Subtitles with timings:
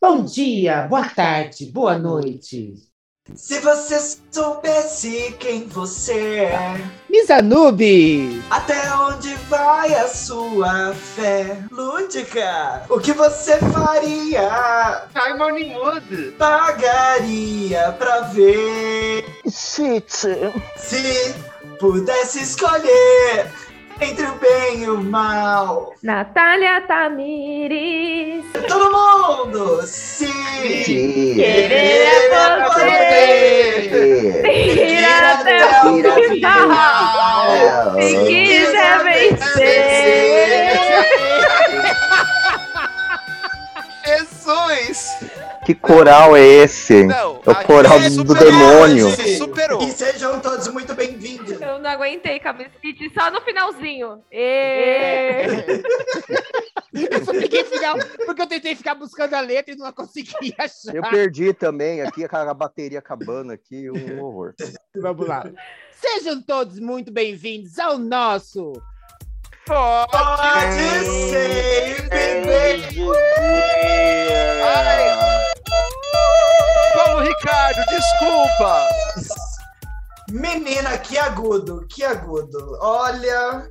[0.00, 2.74] Bom dia, boa tarde, boa noite.
[3.34, 8.42] Se você soubesse quem você é, Misa Noob!
[8.48, 12.86] até onde vai a sua fé lúdica?
[12.88, 15.08] O que você faria?
[15.12, 16.30] Simon Wood.
[16.38, 20.10] Pagaria pra ver Shit.
[20.78, 21.34] se
[21.78, 23.52] pudesse escolher
[24.00, 25.94] entre o bem e o mal.
[26.02, 28.44] Natália Tamires.
[28.66, 30.28] Todo mundo, se
[31.34, 33.90] Querer é você.
[34.48, 37.94] Ir até o final.
[38.00, 39.88] Se quiser vencer.
[44.06, 45.27] Jesus!
[45.68, 47.04] Que coral é esse?
[47.04, 49.10] Não, É o coral gente do superou, demônio.
[49.36, 49.82] Superou.
[49.82, 51.60] E sejam todos muito bem-vindos.
[51.60, 54.24] Eu não aguentei, cabecite, só no finalzinho.
[54.32, 55.44] Ê!
[56.94, 60.94] Eu só peguei final porque eu tentei ficar buscando a letra e não consegui achar.
[60.94, 64.54] Eu perdi também aqui, a bateria acabando aqui, um horror.
[64.96, 65.44] Vamos lá.
[65.92, 68.72] Sejam todos muito bem-vindos ao nosso
[69.66, 70.10] Pode.
[70.12, 72.68] Pode ser, bebê.
[76.94, 78.88] Paulo Ricardo, desculpa!
[80.30, 82.78] Menina, que agudo, que agudo.
[82.80, 83.66] Olha,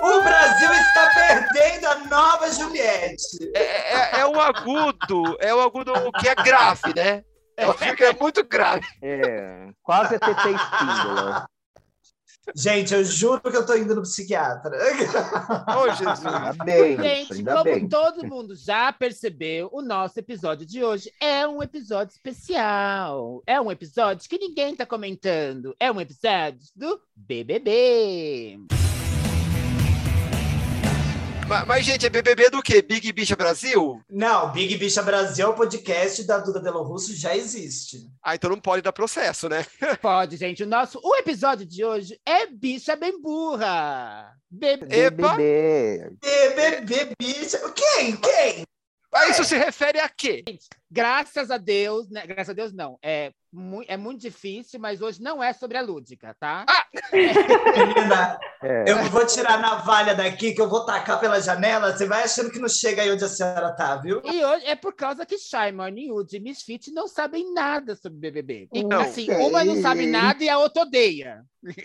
[0.00, 3.52] o Brasil está perdendo a nova Juliette.
[3.54, 7.24] É, é, é um agudo, é um agudo que é grave, né?
[7.56, 8.86] É que é muito grave.
[9.02, 11.46] É, quase TT Espíndola.
[12.54, 14.76] Gente, eu juro que eu tô indo no psiquiatra.
[15.76, 16.26] Ô, Jesus.
[16.26, 17.88] Ainda bem, Gente, ainda como bem.
[17.88, 23.42] todo mundo já percebeu, o nosso episódio de hoje é um episódio especial.
[23.46, 25.74] É um episódio que ninguém tá comentando.
[25.78, 28.58] É um episódio do BBB.
[31.46, 32.80] Mas, mas, gente, é BBB do quê?
[32.80, 34.00] Big Bicha Brasil?
[34.08, 38.08] Não, Big Bicha Brasil, o podcast da Duda Delo Russo já existe.
[38.22, 39.66] Ah, então não pode dar processo, né?
[40.00, 40.62] Pode, gente.
[40.62, 44.34] O nosso o episódio de hoje é Bicha Bem Burra.
[44.50, 46.10] BBB.
[46.20, 47.58] BBB Bicha.
[47.74, 48.16] Quem?
[48.16, 48.64] Quem?
[49.12, 50.42] Mas isso se refere a quê?
[50.90, 52.26] Graças a Deus, né?
[52.26, 52.98] Graças a Deus, não.
[53.02, 56.66] É, mu- é muito difícil, mas hoje não é sobre a Lúdica, tá?
[57.76, 61.92] Menina, É, eu vou tirar a navalha daqui, que eu vou tacar pela janela.
[61.94, 64.22] Você vai achando que não chega aí onde a senhora tá, viu?
[64.24, 68.18] E hoje é por causa que Shy Morning Wood e Misfit não sabem nada sobre
[68.18, 68.68] BBB.
[68.72, 69.02] E, Não.
[69.02, 71.44] assim, uma não sabe nada e a outra odeia.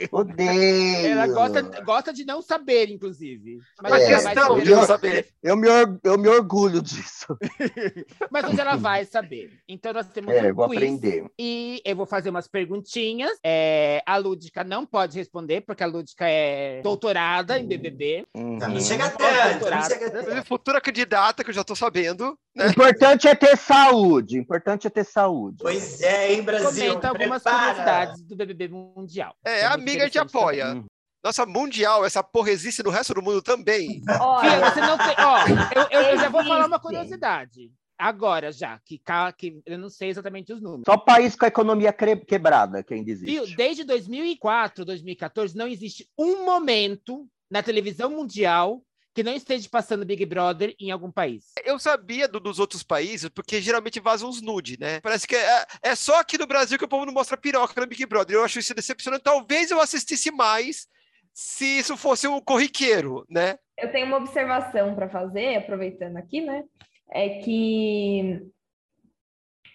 [0.10, 1.08] odeio.
[1.08, 3.60] Ela gosta, gosta de não saber, inclusive.
[3.82, 5.28] Mas, É, ela vai questão saber de não saber.
[5.44, 5.68] Eu me,
[6.04, 7.38] eu me orgulho disso.
[8.32, 9.52] Mas hoje ela vai saber.
[9.68, 10.78] Então nós temos É, um vou quiz.
[10.78, 11.26] aprender.
[11.38, 13.32] E eu vou fazer umas perguntinhas.
[13.46, 18.26] É, a Lúdica não pode responder, porque a Lúdica é doutorada em BBB.
[18.36, 18.58] Uhum.
[18.58, 19.88] Não, chega tanto, não Doutorado.
[19.88, 20.46] chega tanto.
[20.46, 22.38] Futura candidata, que eu já tô sabendo.
[22.58, 24.38] O importante é ter saúde.
[24.38, 25.58] O importante é ter saúde.
[25.62, 26.88] Pois é, hein, Brasil?
[26.96, 27.64] Comenta algumas Prepara.
[27.70, 29.34] curiosidades do BBB mundial.
[29.46, 30.84] É, É amiga te apoia.
[31.24, 34.02] Nossa, mundial, essa porra existe no resto do mundo também.
[34.22, 35.16] Olha, você não tem.
[35.20, 35.38] Ó,
[35.76, 37.70] eu, eu- eu já vou falar uma curiosidade.
[38.10, 40.84] Agora, já, que, ca- que eu não sei exatamente os números.
[40.86, 43.44] Só país com a economia quebrada que ainda Viu?
[43.44, 43.58] existe.
[43.58, 48.82] Desde 2004, 2014, não existe um momento na televisão mundial
[49.14, 51.48] que não esteja passando Big Brother em algum país.
[51.66, 55.02] Eu sabia do- dos outros países, porque geralmente vazam uns nude, né?
[55.02, 57.88] Parece que é, é só aqui no Brasil que o povo não mostra piroca no
[57.88, 58.38] Big Brother.
[58.38, 59.24] Eu acho isso decepcionante.
[59.24, 60.88] Talvez eu assistisse mais
[61.34, 63.58] se isso fosse um corriqueiro, né?
[63.78, 66.64] eu tenho uma observação para fazer, aproveitando aqui, né?
[67.12, 68.42] É que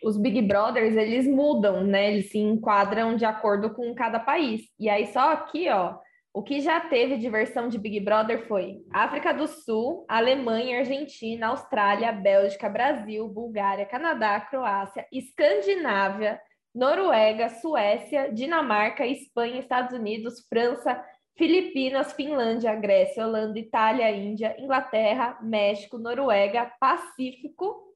[0.02, 2.12] os Big Brothers, eles mudam, né?
[2.12, 4.62] Eles se enquadram de acordo com cada país.
[4.78, 5.98] E aí, só aqui, ó,
[6.32, 11.46] o que já teve de versão de Big Brother foi África do Sul, Alemanha, Argentina,
[11.46, 16.40] Austrália, Bélgica, Brasil, Bulgária, Canadá, Croácia, Escandinávia,
[16.74, 21.00] Noruega, Suécia, Dinamarca, Espanha, Estados Unidos, França,
[21.36, 27.92] Filipinas, Finlândia, Grécia, Holanda, Itália, Índia, Inglaterra, México, Noruega, Pacífico,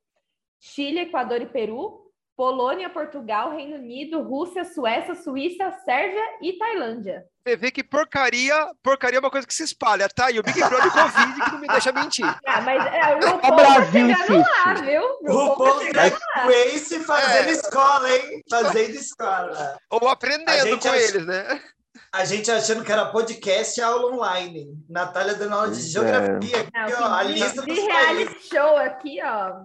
[0.61, 2.05] Chile, Equador e Peru,
[2.37, 7.25] Polônia, Portugal, Reino Unido, Rússia, Suécia, Suíça, Sérvia e Tailândia.
[7.45, 10.31] Você vê que porcaria, porcaria é uma coisa que se espalha, tá?
[10.31, 12.25] E o Big Brother Covid que não me deixa mentir.
[12.47, 15.03] Ah, mas é, o RuPaul O Brasil tá chegando lá, viu?
[15.23, 16.43] O RuPaul tá chegando Drag lá.
[16.45, 17.53] Race fazendo É.
[17.53, 18.43] escola, hein?
[18.51, 19.79] Fazendo escola.
[19.91, 21.63] Ou aprendendo gente com acha- eles, né?
[22.13, 24.67] A gente achando que era podcast e aula online.
[24.89, 25.83] Natália dando aula de é.
[25.83, 26.61] geografia.
[26.61, 27.87] Aqui, Não, ó, a lista de dos países.
[27.87, 29.65] reality show aqui, ó.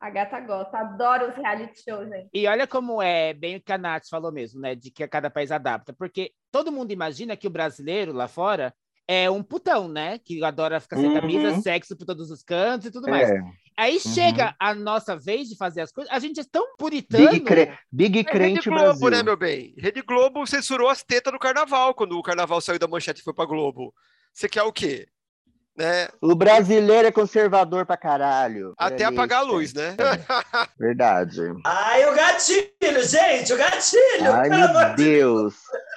[0.00, 2.28] A gata gosta, adoro os reality shows, gente.
[2.34, 4.74] E olha como é bem o que a Nath falou mesmo, né?
[4.74, 5.92] De que cada país adapta.
[5.92, 8.74] Porque todo mundo imagina que o brasileiro lá fora
[9.06, 10.18] é um putão, né?
[10.18, 11.20] Que adora ficar sem Uhum.
[11.20, 13.30] camisa, sexo por todos os cantos e tudo mais.
[13.30, 13.38] É,
[13.76, 14.00] Aí Uhum.
[14.14, 17.30] chega a nossa vez de fazer as coisas, a gente é tão puritano.
[17.30, 17.78] Big, cre...
[17.90, 19.10] Big É Rede Crente Globo, Brasil.
[19.10, 19.74] né, meu bem?
[19.78, 23.32] Rede Globo censurou as tetas do carnaval quando o carnaval saiu da manchete e foi
[23.34, 23.94] pra Globo.
[24.32, 25.06] Você quer o quê?
[25.76, 26.08] Né?
[26.20, 28.74] O brasileiro é conservador pra caralho.
[28.76, 29.96] Até apagar a luz, né?
[30.78, 31.40] Verdade.
[31.64, 34.32] Ai, o gatilho, gente, o gatilho.
[34.32, 35.54] Ai, pelo amor meu de Deus.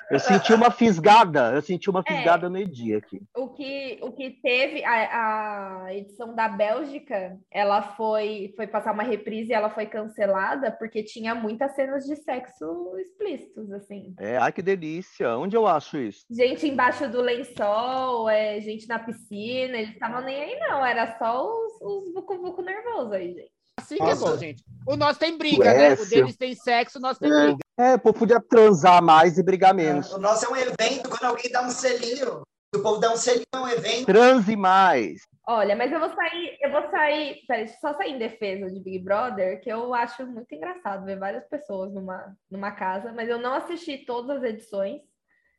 [0.09, 1.51] Eu senti uma fisgada.
[1.53, 2.13] Eu senti uma É.
[2.13, 3.21] fisgada no dia aqui.
[3.35, 9.03] O que, o que teve, a, a edição da Bélgica, ela foi, foi passar uma
[9.03, 14.13] reprise e ela foi cancelada porque tinha muitas cenas de sexo explícitos, assim.
[14.19, 15.37] É, ai, que delícia.
[15.37, 16.23] Onde eu acho isso?
[16.29, 20.85] Gente embaixo do lençol, é, gente na piscina, eles estavam nem aí, não.
[20.85, 23.51] Era só os, os vucu-vucu nervosos aí, gente.
[23.79, 24.63] Assim que é bom, gente.
[24.87, 25.93] O nosso tem briga, né?
[25.93, 27.41] O deles tem sexo, o nosso tem É.
[27.45, 27.57] briga.
[27.77, 30.11] É, o povo podia transar mais e brigar menos.
[30.13, 32.41] O nosso é um evento, quando alguém dá um selinho,
[32.73, 34.05] o povo dá um selinho, é um evento.
[34.05, 35.21] Transe mais.
[35.47, 38.71] Olha, mas eu vou sair, eu vou sair, peraí, deixa eu só sair em defesa
[38.71, 43.29] de Big Brother, que eu acho muito engraçado ver várias pessoas numa, numa casa, mas
[43.29, 45.01] eu não assisti todas as edições,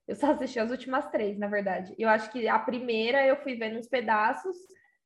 [0.07, 1.95] eu só assisti as últimas três, na verdade.
[1.99, 4.57] Eu acho que a primeira eu fui vendo uns pedaços,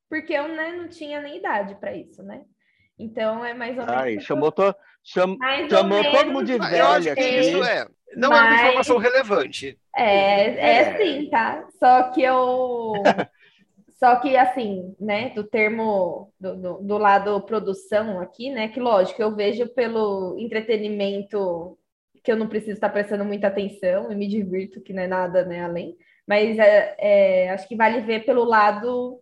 [0.08, 2.42] porque eu né, não tinha nem idade para isso, né?
[2.98, 4.00] Então é mais ou menos.
[4.00, 4.74] Ai, chamou, to...
[5.02, 5.36] cham...
[5.38, 6.70] mais ou chamou todo mundo de Eu acho
[7.04, 7.40] velha que aqui.
[7.40, 7.86] isso é.
[8.16, 9.78] Não é uma Mas- informação relevante.
[9.96, 10.96] É, é É.
[10.98, 11.66] sim, tá?
[11.78, 12.92] Só que eu.
[13.98, 19.20] Só que, assim, né, do termo do, do, do lado produção aqui, né, que lógico,
[19.20, 21.78] eu vejo pelo entretenimento
[22.22, 25.44] que eu não preciso estar prestando muita atenção e me divirto, que não é nada,
[25.44, 25.96] né, além,
[26.26, 29.20] mas é, é, acho que vale ver pelo lado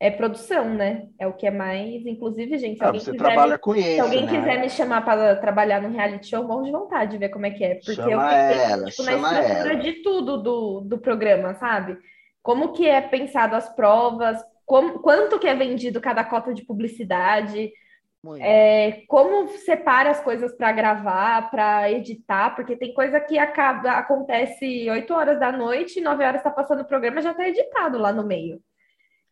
[0.00, 3.24] é, produção, né, é o que é mais, inclusive, gente, se Ah, alguém você quiser
[3.24, 4.28] trabalha me com isso, se alguém né?
[4.28, 7.50] quiser me chamar para trabalhar no reality show, morro de vontade de ver como é
[7.50, 7.76] que é.
[7.76, 9.76] Porque eu Chama fiquei, ela, tipo, na estrutura ela.
[9.76, 11.96] de tudo do, do programa, sabe?
[12.42, 17.72] Como que é pensado as provas, como, quanto que é vendido cada cota de publicidade.
[18.40, 24.88] É, como separa as coisas para gravar, para editar, porque tem coisa que acaba, acontece
[24.88, 28.24] 8 horas da noite, 9 horas está passando o programa, já está editado lá no
[28.24, 28.60] meio.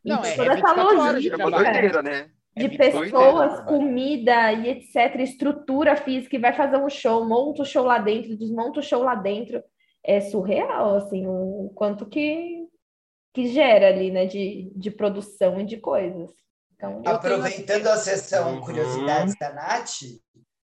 [0.05, 2.31] Não, Então, é- é toda essa 24 horas de logística, É doideira, né?
[2.57, 7.25] É de 22 pessoas, horas, comida e etc, estrutura física, e vai fazer um show,
[7.25, 9.63] monta o show lá dentro, desmonta o show lá dentro.
[10.03, 12.67] É surreal, assim, o, o quanto que,
[13.33, 16.31] que gera ali, né, de, de produção e de coisas.
[16.81, 18.61] Então, Eu Aproveitando a sessão Uhum.
[18.63, 20.01] Curiosidades da Nath,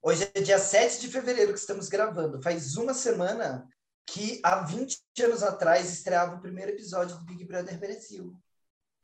[0.02, 2.42] hoje é dia 7 de fevereiro que estamos gravando.
[2.42, 3.68] Faz uma semana
[4.08, 8.34] que, há 20 anos atrás, estreava o primeiro episódio do Big Brother Brasil.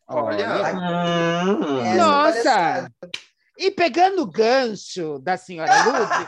[0.07, 0.73] Olha.
[1.43, 1.81] Hum.
[1.81, 2.43] Essa Nossa!
[2.43, 2.91] palhaçada.
[3.57, 6.27] E pegando o gancho da senhora Lúcia,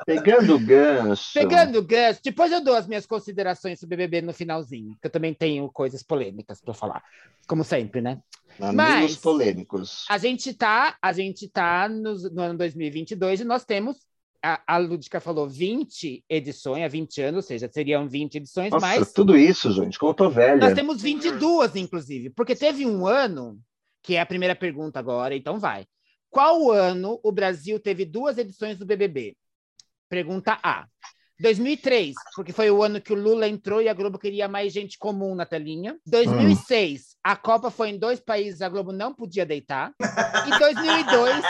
[0.06, 1.30] Pegando o gancho.
[1.34, 5.06] pegando o gancho, depois eu dou as minhas considerações sobre o BBB no finalzinho, que
[5.06, 7.02] eu também tenho coisas polêmicas para falar,
[7.46, 8.18] como sempre, né?
[8.58, 10.04] Amigos Mas- polêmicos.
[10.08, 13.96] A gente tá, a gente tá nos- no, ano 2022 e nós temos,
[14.42, 18.86] a, a Lúdica falou 20 edições, há 20 anos, ou seja, seriam 20 edições, Nossa,
[18.86, 20.56] mas tudo isso, gente, como eu tô velha.
[20.56, 23.58] nós temos 22, inclusive, porque teve um ano,
[24.02, 25.86] que é a primeira pergunta agora, então vai.
[26.30, 29.36] Qual ano o Brasil teve duas edições do BBB?
[30.08, 30.86] Pergunta A.
[31.40, 34.98] 2003, porque foi o ano que o Lula entrou e a Globo queria mais gente
[34.98, 35.98] comum na telinha.
[36.06, 39.92] 2006, a Copa foi em dois países, a Globo não podia deitar.
[39.98, 41.42] E 2002,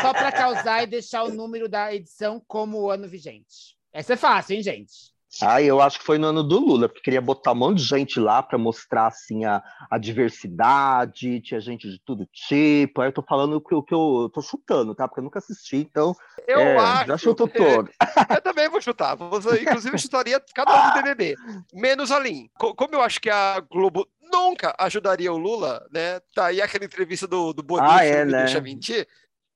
[0.00, 3.76] só para causar e deixar o número da edição como o ano vigente.
[3.92, 5.13] Essa é fácil, hein, gente?
[5.42, 7.84] Ah, eu acho que foi no ano do Lula, porque queria botar um monte de
[7.84, 13.00] gente lá para mostrar assim a, a diversidade, tinha gente de todo tipo.
[13.00, 15.08] Aí eu tô falando o que, que eu tô chutando, tá?
[15.08, 16.14] Porque eu nunca assisti, então
[16.46, 17.06] Eu é, acho.
[17.06, 17.90] já chuto todo.
[18.30, 19.14] Eu também vou chutar.
[19.16, 21.36] Vou- Inclusive, chutaria cada um do BBB.
[21.72, 22.48] Menos a Lin.
[22.58, 26.20] Co- Como eu acho que a Globo nunca ajudaria o Lula, né?
[26.34, 28.38] Tá aí aquela entrevista do, do Boninho, Ah, que é, né?
[28.44, 29.06] deixa mentir.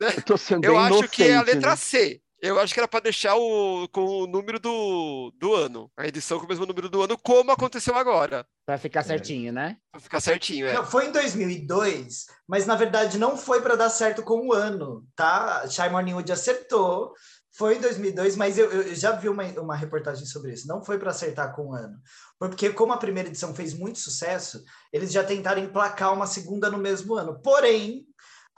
[0.00, 1.76] Eu tô sendo Eu acho inocente, que é a letra né?
[1.76, 2.20] C.
[2.40, 5.90] Eu acho que era para deixar o, com o número do, do ano.
[5.97, 8.47] A edição com o mesmo número do ano, como aconteceu agora.
[8.64, 9.76] Para ficar certinho, né?
[9.90, 10.75] Pra ficar certinho, é.
[10.75, 15.04] Não, foi em 2002, mas na verdade não foi para dar certo com o ano,
[15.16, 15.66] tá?
[15.68, 17.12] Shai Morning Wood acertou,
[17.59, 20.68] foi em 2002, mas eu, eu já vi uma, uma reportagem sobre isso.
[20.68, 21.99] Não foi para acertar com o ano.
[22.38, 26.71] Foi porque, como a primeira edição fez muito sucesso, eles já tentaram emplacar uma segunda
[26.71, 27.40] no mesmo ano.
[27.42, 28.07] Porém,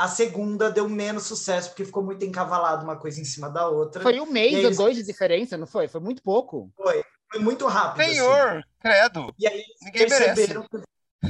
[0.04, 4.02] a segunda deu menos sucesso, porque ficou muito encavalado uma coisa em cima da outra.
[4.02, 5.88] Foi um mês ou eles- dois de diferença, não foi?
[5.88, 6.70] Foi muito pouco.
[6.76, 8.02] Foi muito rápido.
[8.02, 8.14] assim.
[8.14, 9.34] Senhor, credo.
[9.38, 10.62] E aí Ninguém perceberam.
[10.68, 10.82] que-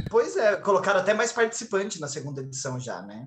[0.09, 3.27] Pois é, colocaram até mais participante na segunda edição já, né?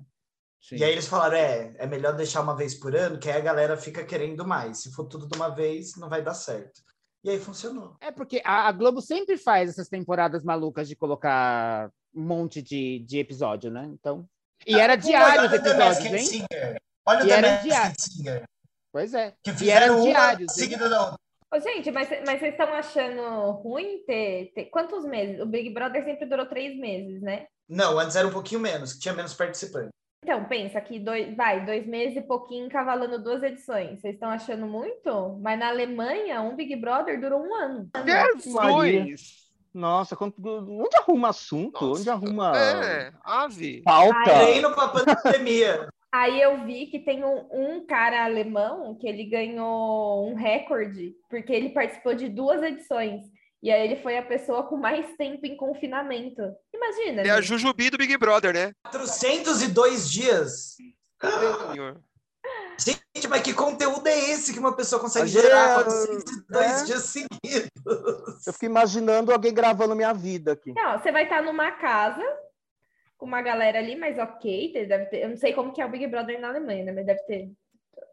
[0.62, 0.77] Sim.
[0.77, 3.41] E aí eles falaram, é, é melhor deixar uma vez por ano, que aí a
[3.43, 4.81] galera fica querendo mais.
[4.81, 6.81] Se for tudo de uma vez, não vai dar certo.
[7.21, 7.95] E aí funcionou.
[8.00, 13.00] É porque a, a Globo sempre faz essas temporadas malucas de colocar um monte de,
[13.00, 13.85] de episódio, né?
[13.93, 14.25] Então,
[14.67, 16.25] E era diário os Olha o The episódios, hein?
[16.25, 16.82] Singer.
[17.05, 17.96] Olha o E The era Masked diário.
[18.00, 18.43] Singer.
[18.91, 19.34] Pois é.
[19.43, 20.58] Que E fizeram eram uma diários.
[20.58, 20.63] hein?
[20.63, 21.17] seguida da outra.
[21.53, 25.39] Ô, gente, mas, mas vocês estão achando ruim ter, ter- Quantos meses?
[25.39, 27.46] O Big Brother sempre durou três meses, né?
[27.70, 29.89] Não, antes era um pouquinho menos, que tinha menos participantes.
[30.24, 34.00] Então, pensa que dois, vai, dois meses e pouquinho cavalando duas edições.
[34.00, 35.38] Vocês estão achando muito?
[35.41, 37.89] Mas na Alemanha, um Big Brother durou um ano.
[38.05, 39.42] Jesus!
[39.74, 41.84] Nossa, quanto- onde arruma assunto?
[41.86, 42.00] Nossa.
[42.01, 43.82] Onde arruma É, ave.
[43.84, 44.24] pauta?
[44.24, 45.89] Treino pra pandemia.
[46.12, 51.51] Aí eu vi que tem um, um cara alemão que ele ganhou um recorde, porque
[51.51, 53.22] ele participou de duas edições.
[53.63, 56.42] E aí ele foi a pessoa com mais tempo em confinamento.
[56.72, 57.22] Imagina.
[57.24, 57.48] É a gente.
[57.48, 58.74] Jujubi do Big Brother, né?
[58.92, 60.75] 402 dias.
[61.72, 62.00] Senhor.
[62.77, 66.86] Gente, mas que conteúdo é esse que uma pessoa consegue Mas é, gerar 402 é.
[66.86, 67.70] dias seguidos?
[68.46, 70.74] Eu fico imaginando alguém gravando minha vida aqui.
[70.74, 72.24] Não, você vai estar numa casa
[73.18, 75.89] com uma galera ali, mas ok, deve ter, eu não sei como que é o
[75.89, 76.92] Big Brother na Alemanha, né?
[76.92, 77.51] Mas deve ter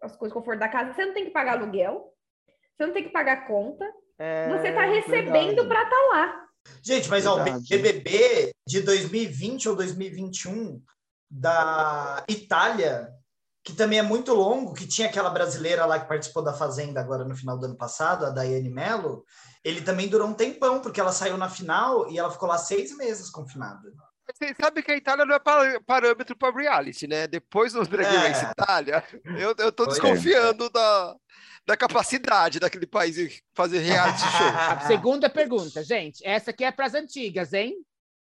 [0.02, 0.93] as coisas conforto da casa.
[0.93, 2.12] Você não tem que pagar aluguel,
[2.76, 3.85] você não tem que pagar conta,
[4.19, 6.47] É, você tá recebendo para estar lá.
[6.83, 7.61] Gente, mas ó, o.
[7.69, 10.83] BBB de 2020 ou 2021
[11.31, 13.12] da Itália,
[13.62, 17.25] que também é muito longo, que tinha aquela brasileira lá que participou da Fazenda agora
[17.25, 19.25] no final do ano passado, a Daiane Mello,
[19.62, 22.97] ele também durou um tempão, porque ela saiu na final e ela ficou lá seis
[22.97, 23.93] meses confinada.
[24.33, 27.26] Você sabe que a Itália não é pa- parâmetro para reality, né?
[27.26, 28.29] Depois dos Drag É.
[28.29, 29.05] Race Itália,
[29.37, 30.02] eu, eu tô Pois é.
[30.02, 31.17] desconfiando da,
[31.67, 34.47] da capacidade daquele país em fazer reality show.
[34.47, 36.25] A segunda pergunta, gente.
[36.25, 37.75] Essa aqui é para as antigas, hein?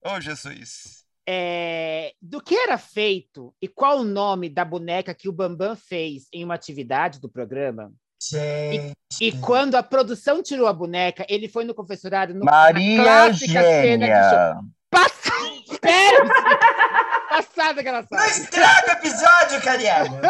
[0.04, 1.01] Ô, Jesus.
[1.28, 6.28] É, do que era feito e qual o nome da boneca que o Bambam fez
[6.34, 7.92] em uma atividade do programa?
[8.22, 13.34] Gente, E quando a produção tirou a boneca, ele foi no confessionário no, na Maria
[13.34, 14.06] cena.
[14.06, 14.60] Eugênia.
[14.90, 15.32] Passa...
[17.30, 20.22] Passada que ela não estraga o episódio, Cariana!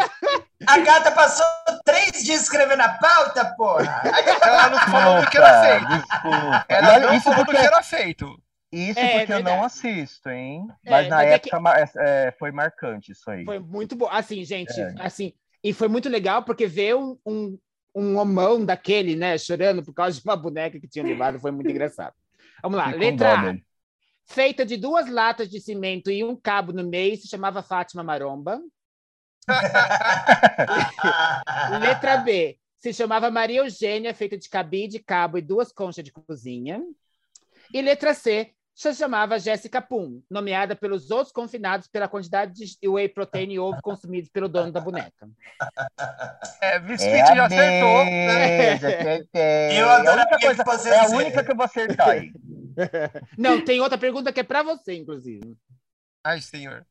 [0.67, 1.45] A gata passou
[1.83, 4.01] três dias escrevendo a pauta, porra!
[4.41, 5.87] Ela não falou do que era feito.
[5.87, 6.65] Desculpa.
[6.69, 8.39] Ela E não isso falou do porque, que era feito.
[8.71, 10.65] Isso É, porque eu não assisto, hein?
[10.85, 13.43] É, Mas na mas é época é, é, foi marcante isso aí.
[13.43, 14.07] Foi muito bom.
[14.09, 14.95] Assim, gente, É.
[14.99, 17.59] assim, e foi muito legal porque ver um, um,
[17.93, 21.69] um homão daquele, né, chorando por causa de uma boneca que tinha levado foi muito
[21.69, 22.13] engraçado.
[22.61, 23.55] Vamos lá, letra A.
[24.23, 28.61] Feita de duas latas de cimento e um cabo no meio, se chamava Fátima Maromba.
[31.81, 32.57] Letra B.
[32.77, 36.81] Se chamava Maria Eugênia, feita de cabide, cabo e duas conchas de cozinha.
[37.73, 38.53] E letra C.
[38.81, 43.79] Se chamava Jéssica Pum, nomeada pelos outros confinados pela quantidade de whey protein e ovo
[43.79, 45.29] consumidos pelo dono da boneca.
[46.59, 48.73] É, Miss É já a acertou, né?
[48.73, 49.79] Acertei.
[49.79, 52.31] Eu É a única coisa- que fosse É a única que eu vou acertar aí.
[53.37, 55.55] Não, tem outra pergunta que é para você, inclusive.
[56.23, 56.83] Ai, senhor.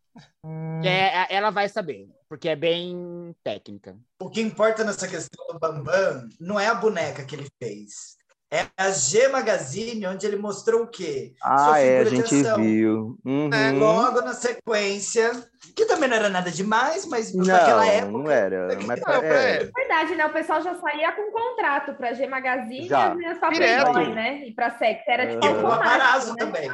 [0.45, 3.99] Hum, É, ela vai saber, porque é bem técnica.
[4.21, 8.17] O que importa nessa questão do Bambam não é a boneca que ele fez.
[8.53, 11.35] É a G Magazine, onde ele mostrou o quê?
[11.41, 12.57] Ah, é, a figura de gente ação.
[12.63, 13.17] viu.
[13.25, 13.49] Uhum.
[13.55, 15.31] É, Logo na sequência,
[15.77, 18.11] que também não era nada demais, mas Não, naquela época.
[18.19, 18.69] não era.
[18.85, 20.27] Mas, Não, é, é, Verdade, né?
[20.27, 22.99] O pessoal já saía com contrato para G Magazine Já.
[22.99, 23.39] e as meninas.
[23.39, 24.49] Playboy, né?
[24.49, 25.03] E para Sex.
[25.07, 26.37] Era tipo E o paparazzo né?
[26.39, 26.71] também.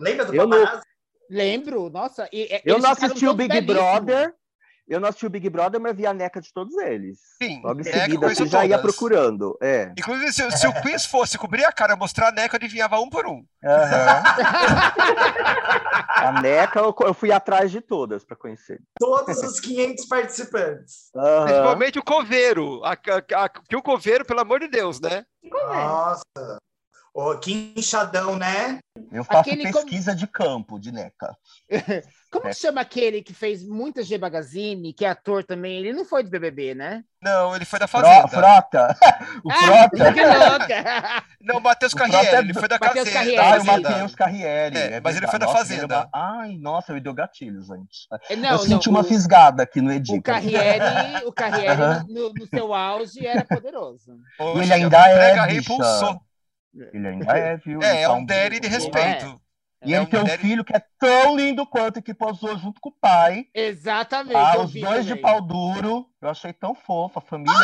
[0.00, 0.82] Lembra do Eu não- paparazzo?
[1.30, 2.28] Lembro, nossa.
[2.32, 3.60] e- e- eu não assisti o Big.
[3.60, 4.34] Brother.
[4.88, 7.18] Eu não assisti o Big Brother, mas vi a neca de todos eles.
[7.40, 7.60] sim.
[7.62, 9.56] Logo em Neca eu seguida, assim, já ia procurando.
[9.60, 9.92] É.
[9.98, 13.10] Inclusive, se, se o quiz fosse cobrir a cara, mostrar a neca, eu adivinhava um
[13.10, 13.44] por um.
[13.62, 14.22] aham.
[16.18, 18.80] A neca, eu, eu fui atrás de todas para conhecer.
[18.98, 21.10] Todos os 500 participantes.
[21.14, 21.44] Aham.
[21.44, 22.82] Principalmente o coveiro.
[22.84, 25.24] A, a, a, que o coveiro, pelo amor de Deus, né?
[25.44, 26.58] Nossa.
[27.14, 28.78] Ô, que inchadão, né?
[29.10, 31.36] Eu faço Aquele pesquisa de campo, de neca.
[32.30, 32.50] Como É.
[32.50, 35.78] que chama aquele que fez muita G Magazine, que é ator também?
[35.78, 37.02] Ele não foi de BBB, né?
[37.22, 38.28] Não, ele foi da Fazenda.
[38.28, 38.94] frota!
[39.42, 39.54] o Ah,
[39.88, 40.12] Frota!
[40.12, 41.24] que louca!
[41.40, 43.18] Não, o Matheus O Carriere, Frota é ele foi da Matheus Fazenda.
[43.18, 43.64] Carriere, Ah, o.
[43.64, 44.76] Matheus Carriere.
[44.78, 45.96] É, mas ele foi da Nossa, Fazenda.
[45.96, 48.36] uma- Ai, nossa, me deu gatilho, gente.
[48.38, 50.18] Não, eu senti uma o, fisgada aqui no Edica.
[50.18, 54.16] o Carriere, o Carriere no, no seu auge era poderoso.
[54.36, 56.28] Poxa, Ele ainda é, bicha.
[56.92, 57.82] Ele ainda é, viu?
[57.82, 59.40] É, é tá um daddy de respeito.
[59.84, 62.80] E É ele tem um daddy- filho que é tão lindo quanto que posou junto
[62.80, 63.46] com o pai.
[63.54, 64.34] Exatamente.
[64.34, 65.22] Ah, os dois de também.
[65.22, 66.06] pau duro.
[66.20, 67.18] Eu achei tão fofo.
[67.20, 67.54] A família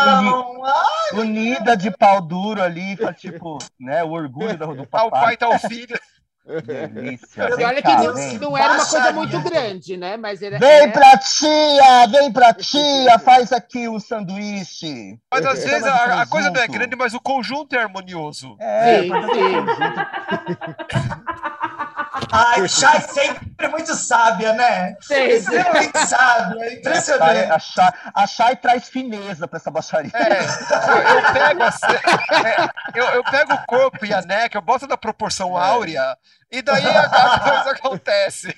[0.00, 0.62] amam.
[0.64, 2.96] Ah, unida de pau duro ali.
[3.16, 4.04] Tipo, né?
[4.04, 5.36] O orgulho do, do Ah, o pai papai.
[5.36, 5.98] tá o filho.
[6.44, 7.48] Delícia.
[7.48, 8.38] E Vem olha cá, que não, vem.
[8.38, 10.16] não era uma coisa muito grande, né?
[10.16, 10.58] Mas era.
[10.58, 15.18] Vem era- pra tia, vem pra tia, faz aqui um sanduíche.
[15.30, 18.56] Mas às vezes a, a coisa não é grande, mas o conjunto é harmonioso.
[18.58, 19.12] É, Sim, sim.
[22.30, 24.96] Ai, Chay sempre muito sábia, né?
[25.00, 25.32] Sempre.
[25.36, 27.50] Extremamente sábia, Chay- impressionante.
[27.50, 30.10] a, Chay, a Chay traz fineza pra essa baixaria.
[30.14, 30.40] É,
[31.16, 34.96] eu, pego a é, eu, eu pego o corpo e a neca, eu boto na
[34.96, 36.16] proporção áurea,
[36.50, 38.54] e daí a, coisa acontece.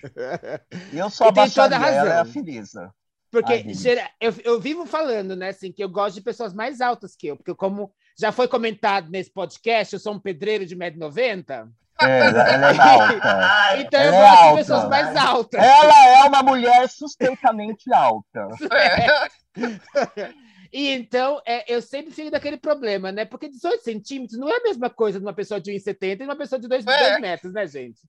[0.93, 2.33] Eu sou a tem toda a baixaria, ela é a razão.
[2.33, 2.93] fineza.
[3.31, 7.17] Porque Ai, eu, eu vivo falando, né, assim, que eu gosto de pessoas mais altas
[7.17, 11.69] que eu, porque como já foi comentado nesse podcast, eu sou um pedreiro de 1,90m,
[12.01, 13.35] É, ela, é alta.
[13.41, 14.57] Ai, então eu Ela é gosto de alta.
[14.59, 15.63] pessoas mais altas.
[15.63, 18.49] Ela é uma mulher sustentamente alta.
[20.77, 23.25] E então, é, eu sempre fico daquele problema, né?
[23.25, 26.25] Porque 18 centímetros não é a mesma coisa de uma pessoa de 1,70 e de
[26.25, 27.19] uma pessoa de 2, É.
[27.21, 28.01] metros, né, gente?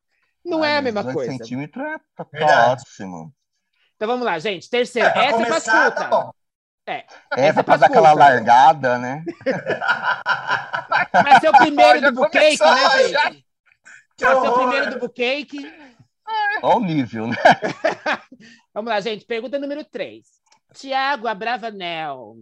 [0.44, 1.32] Não é Ai, a mesma 18 coisa.
[1.32, 3.32] centímetros é, tá, tá ótimo.
[3.96, 4.68] Então vamos lá, gente.
[4.68, 6.08] Terceiro, É, essa é começar, pra tá escuta.
[6.08, 6.32] bom.
[6.88, 7.06] É,
[7.38, 9.24] Essa pra dar pra aquela largada, né?
[11.12, 13.45] Pra ser o primeiro do começou, né, gente?
[14.22, 14.60] O horror.
[14.60, 15.58] primeiro do bucake.
[16.62, 17.36] Olha o nível, né?
[18.74, 19.26] Vamos lá, gente.
[19.26, 20.26] Pergunta número 3.
[20.74, 22.36] Tiago Abravanel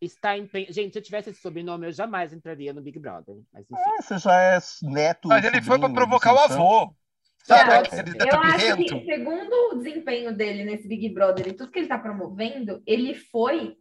[0.00, 0.72] está empenhado.
[0.72, 3.36] Gente, se eu tivesse esse sobrenome, eu jamais entraria no Big Brother.
[3.52, 3.82] Mas enfim.
[3.86, 5.28] Ah, Você já é neto.
[5.28, 6.94] Mas ele foi sobrinho provocar o avô.
[7.42, 8.16] Sabe aquele ser.
[8.16, 11.88] neto Eu acho que, segundo o desempenho dele nesse Big Brother e tudo que ele
[11.88, 13.76] tá promovendo, ele foi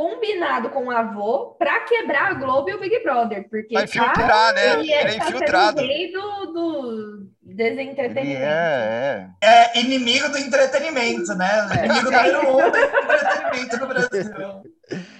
[0.00, 3.46] combinado com o avô pra quebrar a Globo e o Big Brother.
[3.50, 4.72] Porque Vai tá, infiltrar, né?
[4.72, 5.80] ele Ele é o infiltrado.
[5.82, 8.42] rei do, do desentretenimento.
[8.42, 9.72] é, é.
[9.74, 11.50] É inimigo do entretenimento, né?
[11.78, 11.84] É.
[11.84, 14.62] Inimigo número um do entretenimento no Brasil.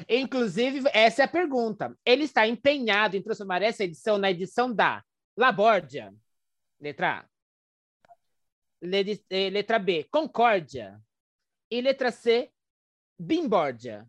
[0.08, 1.94] Inclusive, essa é a pergunta.
[2.02, 5.02] Ele está empenhado em transformar essa edição na edição da
[5.36, 6.10] Labórdia.
[6.80, 7.24] Letra A.
[8.82, 10.98] Eh, Letra B, Concórdia.
[11.70, 12.50] E letra C,
[13.18, 14.08] Bimbórdia.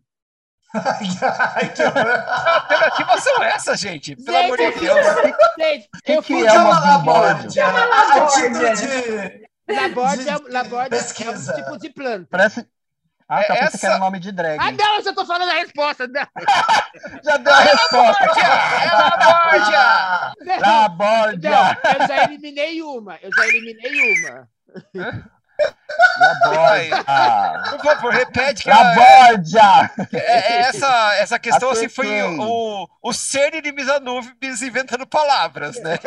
[0.60, 4.16] Que alternativas são essas, gente?
[4.16, 5.06] Pelo Gente, amor de eu Deus.
[5.58, 7.50] Gente, Que eu que fui é uma Labórdia.
[7.50, 8.74] Chama A Labórdia.
[8.74, 9.48] título de...
[9.74, 11.54] Labórdia, de- Labórdia é um pesquisa.
[11.54, 12.26] tipo de planta.
[12.30, 12.66] Parece.
[13.28, 14.58] Ah, tá, É pensei essa- que era nome de drag.
[14.60, 16.06] Ah, não, eu já tô falando a resposta.
[16.08, 16.26] Não.
[17.24, 18.24] Já deu a resposta.
[18.24, 20.34] É Labórdia!
[20.60, 21.50] Labórdia!
[21.50, 21.68] não,
[22.00, 23.16] eu já eliminei uma.
[23.22, 24.48] Eu já eliminei uma.
[26.18, 27.04] Labórdia!
[27.70, 29.90] Por favor, repete que a- Labórdia!
[30.12, 35.98] é- é essa, essa questão assim, foi o, o ser inimigo Nubes inventando palavras, né?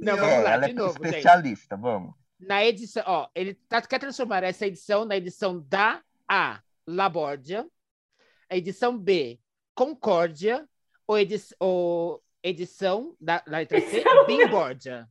[0.00, 1.06] Não, É, vamos lá, ela é de novo, gente.
[1.06, 2.14] especialista, vamos.
[2.40, 7.64] Na edição, ó, ele tá, quer transformar essa edição na edição da A, Labórdia,
[8.50, 9.38] a edição B,
[9.74, 10.64] Concórdia,
[11.06, 15.08] ou, edi ou edição da, da letra C, Bimbórdia.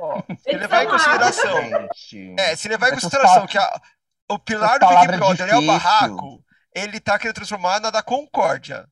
[0.00, 1.88] Ó, se levar em são consideração.
[2.38, 3.80] É, se levar em consideração que a-
[4.30, 8.86] o pilar do Big Brother é o barraco, ele tá querendo transformar na da Concórdia.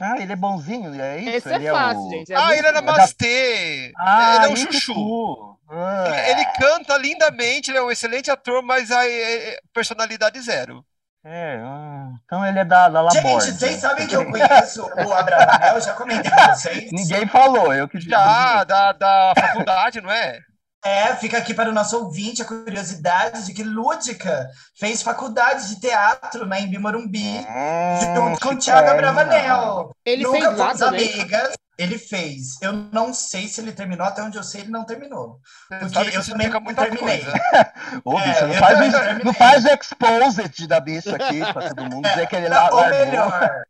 [0.00, 1.30] Ah, ele é bonzinho, é isso?
[1.30, 2.10] Esse é ele fácil, o...
[2.10, 2.32] gente.
[2.32, 3.92] é ah, ele é namastê!
[3.96, 5.58] Ah, ele é um isso chuchu.
[5.68, 10.84] Ah, Ele, canta lindamente, ele é um excelente ator, mas a é, é, personalidade zero.
[11.26, 13.52] É, ah, então ele é da, da Gente, Labórdia.
[13.54, 16.92] vocês sabem que eu conheço o Abravanel, já comentei com vocês.
[16.92, 20.38] Ninguém falou, eu que Já da, da faculdade, não é?
[20.84, 25.80] É, fica aqui para o nosso ouvinte a curiosidade de que Lúdica fez faculdade de
[25.80, 28.58] teatro na Embi Morumbi, Hum, junto com o.
[28.58, 29.92] Thiago Abravanel.
[30.04, 31.54] Ele Nunca fez lá amigas.
[31.78, 32.60] Ele fez.
[32.62, 35.40] Eu não sei se ele terminou, até onde eu sei, ele não terminou.
[35.80, 37.22] Você Porque eu também não terminei.
[38.04, 38.78] Ô, É, bicho, não eu faz,
[39.22, 42.84] não faz exposit da bicha aqui pra todo mundo dizer que ele lá Ou largou.
[42.86, 43.64] melhor,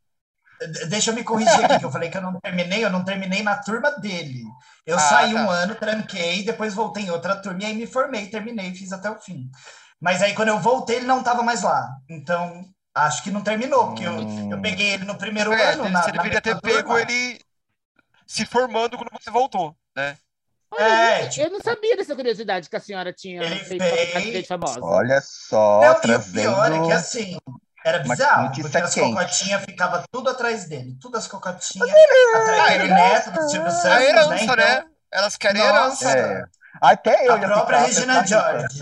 [0.88, 3.42] deixa eu me corrigir aqui, que eu falei que eu não terminei, eu não terminei
[3.42, 4.42] na turma dele.
[4.86, 5.40] Eu Ah, saí tá.
[5.44, 9.10] um ano, tranquei, depois voltei em outra turma e aí me formei, terminei, fiz até
[9.10, 9.50] o fim.
[10.00, 11.88] Mas aí quando eu voltei, ele não estava mais lá.
[12.08, 12.64] Então,
[12.94, 14.50] acho que não terminou, porque eu, Hum.
[14.52, 15.84] eu peguei ele no primeiro É, ano.
[15.84, 17.40] você na, deveria na ter mesma pego ele
[18.26, 20.16] se formando quando você voltou, né?
[20.70, 24.48] Olha, É, eu, tipo- eu não sabia dessa curiosidade que a senhora tinha Ele feito
[24.48, 24.80] famosa.
[24.82, 26.52] Olha só, Não, e o trazendo...
[26.54, 27.36] pior é que assim,
[27.84, 32.92] era bizarro, porque as cocotinhas ficavam tudo atrás dele, tudo as cocotinhas Ah, atrás dele,
[32.92, 34.42] neto do Silvio Santos, A herança, né?
[34.42, 34.84] Então, né?
[35.12, 36.08] Elas querem Nossa.
[36.10, 36.18] herança.
[36.18, 36.44] É.
[36.80, 38.26] Até eu a ia própria ficar Regina.
[38.26, 38.80] George.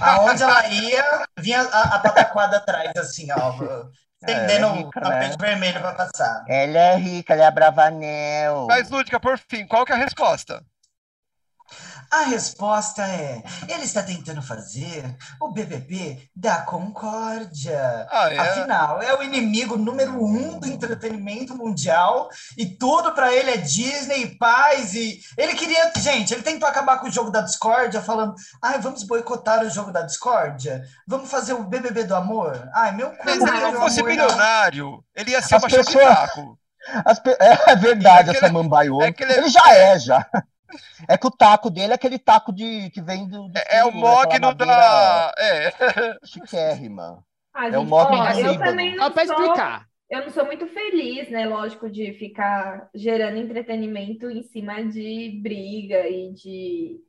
[0.00, 3.84] Aonde ela ia, vinha a, a pataquada atrás, assim, ó.
[4.26, 5.36] Estendendo é o rica, tapete né?
[5.48, 6.44] vermelho pra passar.
[6.48, 8.66] Ela é rica, ela é a Bravanel.
[8.68, 10.62] Mas, Lúdica, por fim, qual que é a resposta?
[12.10, 15.04] A resposta é: ele está tentando fazer
[15.40, 18.06] o BBB da concórdia.
[18.10, 18.38] Ah, é?
[18.38, 24.36] Afinal, é o inimigo número um do entretenimento mundial e tudo pra ele é Disney,
[24.38, 28.78] paz e ele queria, gente, ele tentou acabar com o jogo da discórdia, falando: "Ai,
[28.80, 32.68] vamos boicotar o jogo da discórdia, vamos fazer o BBB do amor".
[32.74, 36.28] Ai, meu cu, Mas ele não fosse milionário, ele ia ser As de pessoas-
[37.66, 39.00] É verdade, É essa ele- mambaiô.
[39.02, 39.48] é que ele- ele...
[39.48, 40.26] já é, já.
[41.08, 43.48] É que o taco dele é aquele taco de que vem do.
[43.48, 45.32] do É, é o aquela mogno da.
[45.38, 45.70] É.
[46.26, 47.24] Chiquérrima.
[47.52, 49.88] Ah, É o gente, modo ó, de eu também Só não para sou, explicar.
[50.10, 51.46] eu não sou muito feliz, né?
[51.46, 57.00] Lógico, de ficar gerando entretenimento em cima de briga e de,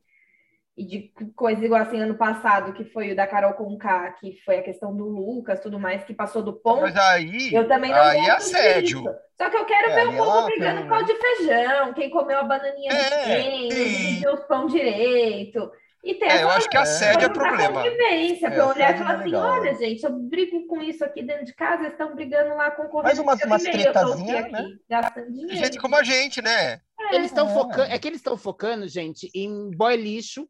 [0.78, 4.58] e de coisa igual assim ano passado, que foi o da Carol Conká, que foi
[4.58, 6.82] a questão do Lucas, tudo mais, que passou do ponto.
[6.82, 7.54] Mas aí.
[7.54, 9.02] Eu também não aí é gosto assédio.
[9.04, 9.16] disso.
[9.38, 11.94] Só que eu quero É, ver o povo ela brigando tem, por causa de feijão,
[11.94, 13.78] quem comeu a bananinha de É, quem, sim.
[13.78, 15.72] quem pediu os pão direito.
[16.04, 17.82] E ter É, eu acho que assédio é pra problema.
[17.82, 19.50] convivência, É, pra olhar e falar é assim, legal.
[19.60, 22.76] olha, gente, eu brigo com isso aqui dentro de casa, eles estão brigando lá.
[23.02, 24.70] Mas umas- eu umas e-mail, eu tô aqui, tretazinha, aqui, né?
[24.88, 25.56] Gastando dinheiro.
[25.56, 26.80] Gente como a gente, né?
[27.12, 27.54] Eles estão É.
[27.54, 27.92] focando.
[27.92, 30.48] É que eles estão focando, gente, em boy lixo.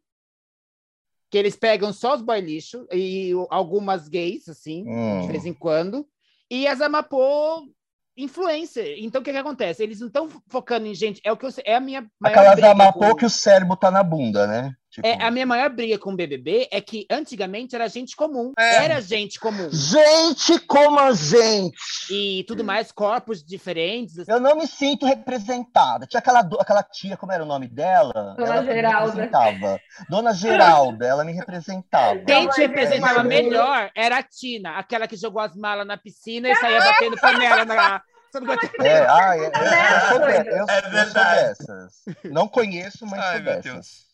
[1.29, 5.27] Que eles pegam só os boy lixo e algumas gays, assim, de Hum.
[5.27, 6.07] vez em quando.
[6.49, 7.67] E as Amapô
[8.17, 8.95] influencer.
[8.99, 9.83] Então, o que, que acontece?
[9.83, 11.19] Eles não estão focando em gente.
[11.23, 11.49] É o que eu.
[11.65, 14.73] É a minha maior Aquelas amapô com- que o cérebro tá na bunda, né?
[14.95, 18.53] Tipo, É, a minha maior briga com o BBB é que antigamente era gente comum.
[18.57, 18.85] É.
[18.85, 19.69] Era gente comum.
[19.69, 21.75] Gente como a gente!
[22.09, 24.25] E tudo mais, corpos diferentes.
[24.27, 26.07] Eu não me sinto representada.
[26.07, 28.13] Tinha aquela, aquela tia, como era o nome dela?
[28.37, 29.05] Dona ela que me Geralda.
[29.21, 29.79] representava.
[30.09, 32.19] Dona Geralda, ela me representava.
[32.21, 36.49] Quem te representava é- melhor era a Tina, aquela que jogou as malas na piscina
[36.49, 38.01] e saía batendo panela na.
[38.41, 38.87] Qual é?
[38.87, 41.41] É, ah, é, é, eu, de- eu- É eu sou verdade.
[41.41, 41.93] dessas.
[42.25, 43.63] Não conheço, mas Ai, sou meu dessas.
[43.73, 44.05] Deus.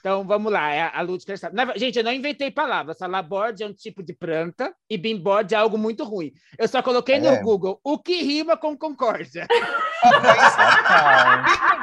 [0.00, 1.54] Então vamos lá, é a a Lúdica sabe.
[1.54, 2.98] Na- Gente, eu não inventei palavras.
[3.00, 6.32] Laborde é um tipo de planta e bimborde é algo muito ruim.
[6.58, 7.40] Eu só coloquei no É.
[7.40, 9.46] Google o que rima com concórdia.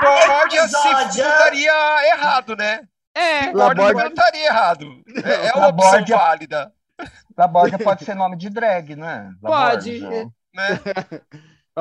[0.08, 1.23] Episódio.
[1.23, 2.82] não estaria errado, né?
[3.15, 4.86] É, Laborde- não estaria errado.
[5.23, 6.71] É, é uma opção Laborde é- válida.
[7.38, 9.32] Laborda pode ser nome de drag, né?
[9.41, 9.99] Pode.
[9.99, 10.32] Laborda.
[10.53, 10.80] Né?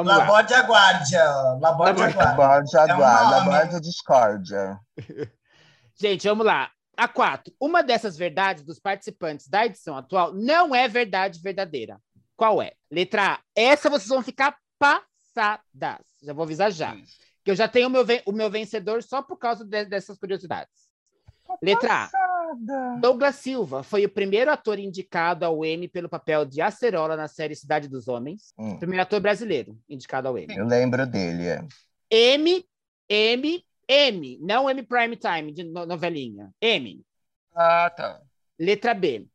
[0.04, 0.18] Vamos lá.
[0.18, 1.24] Laborde Aguardia.
[1.60, 2.80] Laborde Laborde- Aguardia.
[2.84, 4.78] Laborda, É discórdia.
[5.98, 6.70] Gente, vamos lá.
[6.96, 7.52] A quatro.
[7.60, 11.98] Uma dessas verdades dos participantes da edição atual não é verdade verdadeira.
[12.36, 12.72] Qual é?
[12.90, 13.40] Letra A.
[13.54, 16.04] Essa vocês vão ficar passadas.
[16.22, 16.94] Já vou avisar já.
[17.44, 20.85] Que eu já tenho o meu, o meu vencedor só por causa de- dessas curiosidades.
[21.62, 22.10] Letra A.
[23.00, 27.54] Douglas Silva foi o primeiro ator indicado ao Emmy pelo papel de Acerola na série
[27.56, 28.52] Cidade dos Homens.
[28.58, 30.56] Hum, Primeiro ator brasileiro indicado ao Emmy.
[30.56, 31.64] eu lembro dele, é.
[32.10, 32.64] M,
[33.08, 36.50] M, M, não M Prime Time de no- novelinha.
[36.60, 37.02] M.
[37.54, 38.20] Ah, tá.
[38.58, 39.26] Letra B,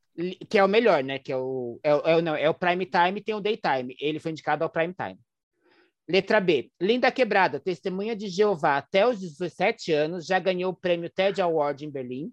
[0.49, 1.19] que é o melhor, né?
[1.19, 3.95] Que é o, é, é não, é o Prime Time e tem o Daytime.
[3.99, 5.19] Ele foi indicado ao Prime Time.
[6.11, 11.09] Letra B, Linda Quebrada, testemunha de Jeová até os 17 anos, já ganhou o prêmio
[11.09, 12.29] TED Award em Berlim.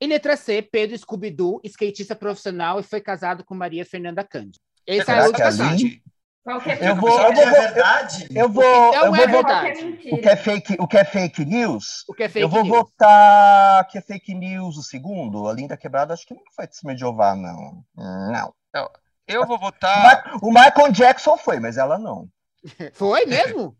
[0.00, 4.60] E letra C, Pedro Scooby-Doo, skatista profissional e foi casado com Maria Fernanda Cândido.
[4.86, 5.58] Esse é a é ali?
[5.58, 6.02] parte.
[6.44, 8.28] Qualquer Eu vou- eu é vou- verdade?
[8.34, 9.80] Eu vou, não eu é vou verdade.
[9.80, 12.04] qualquer O que é fake, o que é fake news?
[12.08, 12.76] O que é fake eu vou news?
[12.76, 15.48] votar que é fake news o segundo.
[15.48, 17.84] A Linda Quebrada acho que nunca foi de Jeová, não.
[17.96, 18.90] Hum, Não.
[19.32, 20.02] Eu vou O, votar.
[20.02, 22.28] Ma- o Michael Jackson foi, mas ela não.
[22.94, 23.76] Foi mesmo?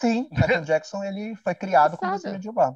[0.00, 2.72] Sim, o Michael Jackson ele foi criado como testemunha de Jeová.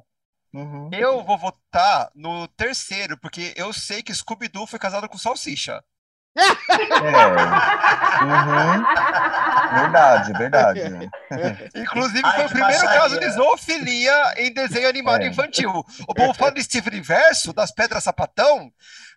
[0.53, 0.89] Uhum.
[0.93, 5.83] Eu vou votar no terceiro, porque eu sei que Scooby-Doo foi casado com Salsicha.
[6.37, 6.43] É.
[8.23, 8.83] Uhum.
[9.81, 10.81] Verdade, verdade.
[11.75, 13.01] Inclusive, Ai, foi o primeiro baixaria.
[13.01, 15.27] caso de zoofilia em desenho animado É.
[15.27, 15.71] infantil.
[16.07, 18.71] O povo fala de Steve Universo, das Pedras Sapatão,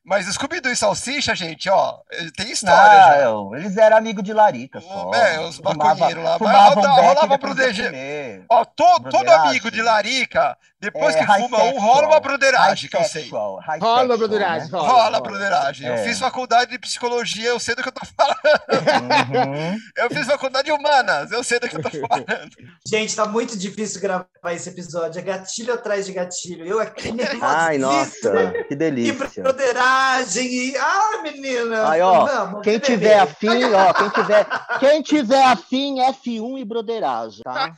[0.04, 1.98] mas Scooby-Doo e Salsicha, gente, ó,
[2.36, 3.16] tem história Ah, já.
[3.22, 5.10] eu- eles eram amigos de Larica só.
[5.14, 6.36] É, os maconheiros lá.
[6.40, 8.44] Mas beck rolava pro DG.
[8.48, 9.48] Ó, to- todo Broderagem.
[9.50, 11.78] amigo de Larica, depois É, que fuma um, sexual.
[11.78, 13.22] rola uma broderagem, que eu sei.
[13.22, 14.78] sexual, Rola sexual, broderagem, né?
[14.78, 15.20] rola.
[15.20, 15.86] Broderagem.
[15.86, 16.04] Eu É.
[16.04, 18.40] fiz faculdade de psicologia, eu sei do que eu tô falando.
[18.70, 19.78] Uhum.
[19.96, 22.50] Eu fiz faculdade de humanas, eu sei do que eu tô falando.
[22.86, 25.18] Gente, tá muito difícil gravar esse episódio.
[25.18, 26.64] É gatilho atrás de gatilho.
[26.66, 27.46] Eu aqui nervosíssima.
[27.66, 29.42] Ai, nossa, que E delícia.
[29.90, 30.46] Broderagem.
[30.46, 30.76] E...
[30.76, 31.90] Ah, menina.
[31.90, 34.46] Aí, ó, Vamos, Quem tiver afim, ó, quem tiver,
[34.78, 37.76] quem tiver afim, F1 e broderagem, tá?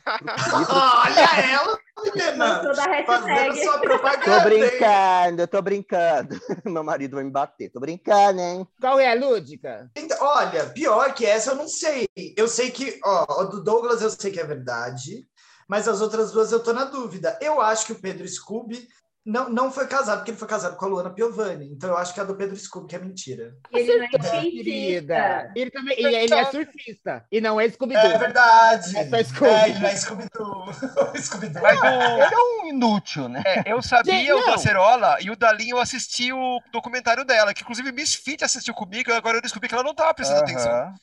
[0.69, 3.03] Olha ela, menina.
[3.05, 4.53] Fazendo sua Tô propaganda.
[4.53, 4.59] hein?
[4.69, 6.39] brincando, tô brincando.
[6.65, 7.69] Meu marido vai me bater.
[7.69, 8.67] Tô brincando, hein?
[8.79, 9.89] Qual é a lúdica?
[9.95, 12.07] Então, olha, pior que essa eu não sei.
[12.37, 15.25] Eu sei que, ó, do Douglas eu sei que é verdade,
[15.67, 17.37] mas as outras duas eu tô na dúvida.
[17.41, 18.87] Eu acho que o Pedro Scooby
[19.25, 21.71] não, não foi casado, porque ele foi casado com a Luana Piovani.
[21.71, 23.55] Então eu acho que a do Pedro Scooby que é mentira.
[23.71, 25.51] Ele não é Querida.
[25.55, 28.19] Ele também e ele é surfista e não é É Scooby-Doo.
[28.19, 28.97] verdade.
[28.97, 29.49] É só Scooby.
[29.49, 30.65] É, ele não é Scooby-Doo.
[31.15, 31.61] Scooby-Doo.
[31.61, 33.43] Mas o, Ele é um inútil, né?
[33.45, 34.57] É, eu sabia Gente, o da não.
[34.57, 39.09] Cerola e o Dalin eu assisti o documentário dela, que inclusive Miss Fit assistiu comigo,
[39.09, 40.71] e agora eu descobri que ela não tava prestando atenção.
[40.71, 40.93] Aham.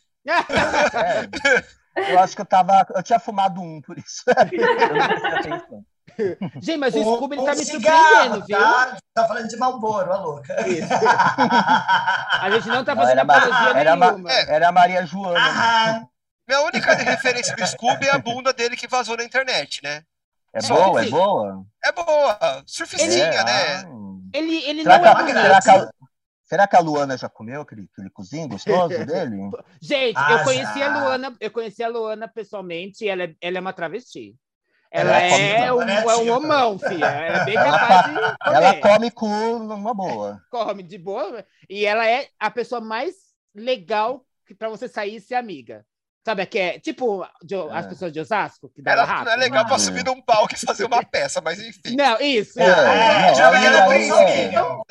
[0.97, 2.13] É.
[2.13, 2.87] Eu acho que eu tava.
[2.95, 4.23] Eu tinha fumado um, por isso.
[4.53, 5.85] Eu não prestei atenção.
[6.61, 8.59] Gente, mas o Scooby ele tá me surpreendendo, viu?
[8.59, 8.97] Tá?
[9.15, 10.69] tá falando de Malboro, a louca.
[10.69, 10.89] Isso.
[12.41, 14.31] A gente não tá fazendo apologia era, nenhuma.
[14.33, 15.39] era a Maria Joana.
[15.39, 16.07] Aham.
[16.49, 20.03] Minha única referência do Scooby é a bunda dele que vazou na internet, né?
[20.53, 21.65] É Só boa, que- é boa?
[21.85, 23.77] É boa, surficinha, É, né?
[23.85, 23.85] ah.
[24.35, 25.41] Ele, ele Será não que, é a, bonito.
[25.41, 25.91] será, que a,
[26.45, 29.37] será que a Luana já comeu aquele, aquele cozinho gostoso dele?
[29.81, 30.93] Gente, Ah, eu conheci já.
[30.93, 34.35] a Luana, eu conheci a Luana pessoalmente, e ela é, ela é uma travesti.
[34.91, 36.35] Ela, Ela é, um, né, é um tia?
[36.37, 37.07] homão, filha.
[37.07, 38.37] Ela é bem capaz de comer.
[38.45, 39.27] Ela come cu
[39.61, 40.43] numa boa.
[40.51, 41.47] come de boa.
[41.69, 43.15] E ela é a pessoa mais
[43.55, 45.87] legal que para você sair e ser amiga.
[46.23, 47.89] Sabe, que é tipo de- as É.
[47.89, 49.25] pessoas de Osasco, que dá Ela rápido.
[49.25, 49.79] não é legal pra Ah.
[49.79, 51.97] subir num palco e fazer uma peça, mas enfim.
[51.97, 52.61] Não, isso.
[52.61, 52.65] É.
[52.65, 54.83] É, não, ela é aí bolsominion.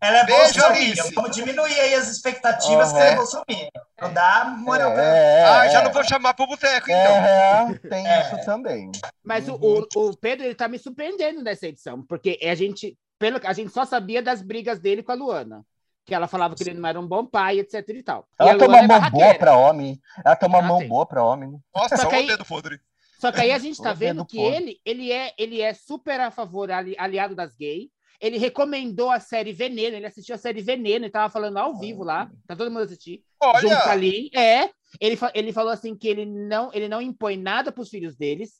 [0.00, 0.92] Ela é Beijo, bolsominion.
[1.02, 1.14] Alice.
[1.14, 3.68] Vamos diminuir aí as expectativas que ela é bolsominion.
[4.00, 5.18] Não dá moral pra ela.
[5.18, 5.84] É, é, Ah, já é.
[5.84, 7.16] não vou chamar pro boteco, então.
[7.16, 8.20] É, tem É.
[8.36, 8.92] isso também.
[9.24, 9.84] Mas o- Uhum.
[9.92, 13.72] o, o Pedro ele tá me surpreendendo nessa edição, porque a gente, pelo, a gente
[13.72, 15.62] só sabia das brigas dele com a Luana.
[16.06, 18.26] Que ela falava que ele não era um bom pai, etc e tal.
[18.38, 20.00] E a Ela tem Luana uma é mão boa pra homem.
[20.24, 20.88] Ela tem uma Ela mão tem.
[20.88, 21.50] boa pra homem.
[21.50, 21.58] né?
[21.74, 22.80] Nossa, Só só que o aí- dedo podre.
[23.18, 24.56] Só que aí a gente tá Todo vendo que podre.
[24.56, 27.88] ele, ele, é, ele é super a favor, ali, aliado das gays.
[28.20, 32.02] Ele recomendou a série Veneno, ele assistiu a série Veneno e tava falando ao vivo
[32.02, 33.20] lá, tá todo mundo assistindo.
[33.60, 34.30] Junto Olha, Lin.
[34.34, 38.54] É, ele, ele falou assim que ele não, ele não impõe nada pros filhos deles,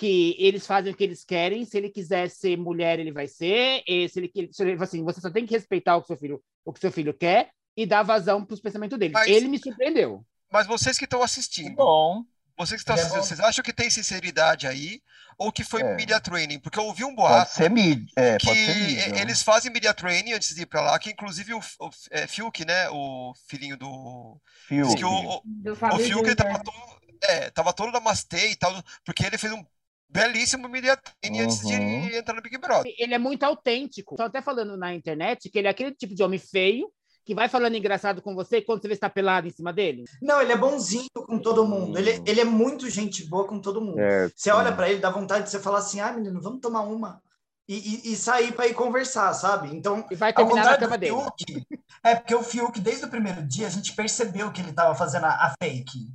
[0.00, 3.82] que eles fazem o que eles querem, se ele quiser ser mulher, ele vai ser,
[3.86, 6.42] e se ele, se ele assim, você só tem que respeitar o que seu filho,
[6.64, 9.12] o que seu filho quer e dar vazão pros pensamentos dele.
[9.12, 10.24] Mas- Ele me surpreendeu.
[10.50, 12.24] mas vocês que estão assistindo, Bom.
[12.56, 15.02] vocês que estão É assistindo, vocês acham que tem sinceridade aí?
[15.38, 15.94] Ou que foi É.
[15.94, 16.58] media training?
[16.58, 18.06] Porque eu ouvi um Pode boato ser mídia.
[18.16, 19.20] É, que pode ser mídia.
[19.22, 22.64] eles fazem media training antes de ir pra lá, que inclusive o, o é, Fiuk,
[22.64, 24.40] né, o filhinho do...
[24.70, 26.64] Diz que o, o, Do o Fiuk ele tava Júnior.
[26.64, 28.72] todo, é, tava todo namastê e tal,
[29.04, 29.64] porque ele fez um
[30.10, 32.06] belíssimo media training antes de Uhum.
[32.08, 32.92] entrar no Big Brother.
[32.98, 34.14] Ele é muito autêntico.
[34.14, 36.90] Estão até falando na internet que ele é aquele tipo de homem feio
[37.24, 40.04] que vai falando engraçado com você quando você vê está pelado em cima dele.
[40.20, 41.96] Não, ele é bonzinho com todo mundo.
[41.98, 44.00] Ele, ele é muito gente boa com todo mundo.
[44.00, 46.80] É, Você olha pra ele, dá vontade de você falar assim: ah, menino, vamos tomar
[46.80, 47.22] uma.
[47.68, 49.68] E, e- e sair pra ir conversar, sabe?
[49.72, 51.12] Então, E vai terminar na cama dele.
[51.14, 51.64] Fiuk,
[52.02, 55.26] é porque o Fiuk, desde o primeiro dia, a gente percebeu que ele tava fazendo
[55.26, 56.08] a, a fake.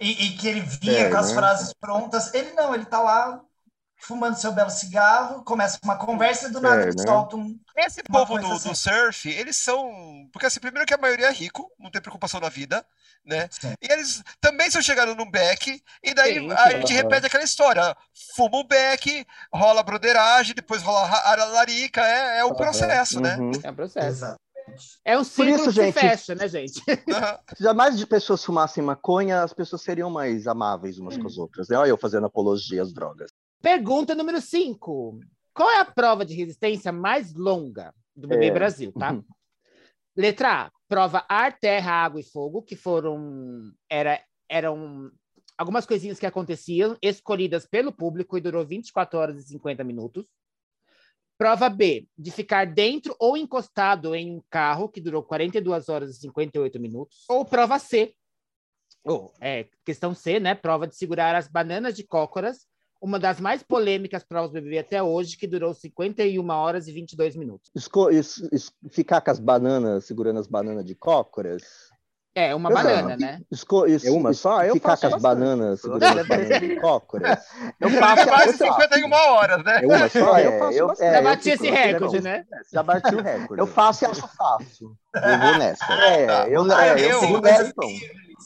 [0.00, 1.34] E, e que ele vinha É, com as né?
[1.34, 2.32] frases prontas.
[2.34, 3.40] Ele não, ele tá lá
[3.98, 7.02] fumando seu belo cigarro, começa uma conversa e do nada É, ele né?
[7.06, 7.58] solta um.
[7.76, 8.68] Esse povo do, assim.
[8.70, 10.28] do surf, eles são.
[10.32, 12.84] Porque assim, primeiro que a maioria é rico, não tem preocupação na vida,
[13.24, 13.48] né?
[13.50, 13.74] Sim.
[13.80, 17.96] E eles também estão chegando no beck, e daí Sim, a gente repete aquela história:
[18.34, 23.36] fuma o beck, rola broderagem, depois rola a larica, é, é um processo, né?
[23.36, 23.52] Uhum.
[23.62, 24.08] É um processo.
[24.08, 24.40] Exato.
[25.04, 26.80] É um círculo isso, que se gente- fecha, né, gente?
[27.56, 31.68] Se jamais de pessoas fumassem maconha, as pessoas seriam mais amáveis umas com as outras.
[31.68, 31.76] né?
[31.76, 33.30] Olha eu fazendo apologia às drogas.
[33.62, 35.20] Pergunta número 5.
[35.54, 38.50] Qual é a prova de resistência mais longa do BBB É.
[38.52, 39.12] Brasil, tá?
[39.12, 39.24] Uhum.
[40.16, 45.10] Letra A, prova ar, terra, água e fogo, que foram era, eram
[45.56, 50.26] algumas coisinhas que aconteciam, escolhidas pelo público e durou 24 horas e 50 minutos.
[51.40, 56.20] Prova B, de ficar dentro ou encostado em um carro, que durou 42 horas e
[56.20, 57.24] 58 minutos.
[57.30, 58.12] Ou prova C,
[59.02, 60.54] ou é, questão C, né?
[60.54, 62.66] Prova de segurar as bananas de cócoras,
[63.00, 67.34] uma das mais polêmicas provas do BBB até hoje, que durou 51 horas e 22
[67.34, 67.70] minutos.
[67.74, 71.62] Esco- es- es- ficar com as bananas, segurando as bananas de cócoras.
[72.32, 73.16] É, uma Eu banana, não.
[73.16, 73.40] né?
[73.50, 74.62] Esco- es- É uma só?
[74.62, 75.40] Eu ficar faço com as bastante.
[75.40, 77.38] bananas, segurando as bananas cócoras.
[77.80, 78.80] Eu Fica faço, mais eu de faço.
[78.80, 79.80] 51 horas, né?
[79.82, 80.36] É uma só?
[80.38, 81.08] É, eu faço eu- bastante.
[81.08, 82.44] é, Já eu bati fico- esse recorde, né?
[82.72, 83.60] Já bati o recorde.
[83.60, 84.96] Eu faço e acho fácil.
[85.14, 85.92] Eu vou nessa.
[85.92, 87.88] É, eu, Ah, é, eu, eu- vou nessa, então.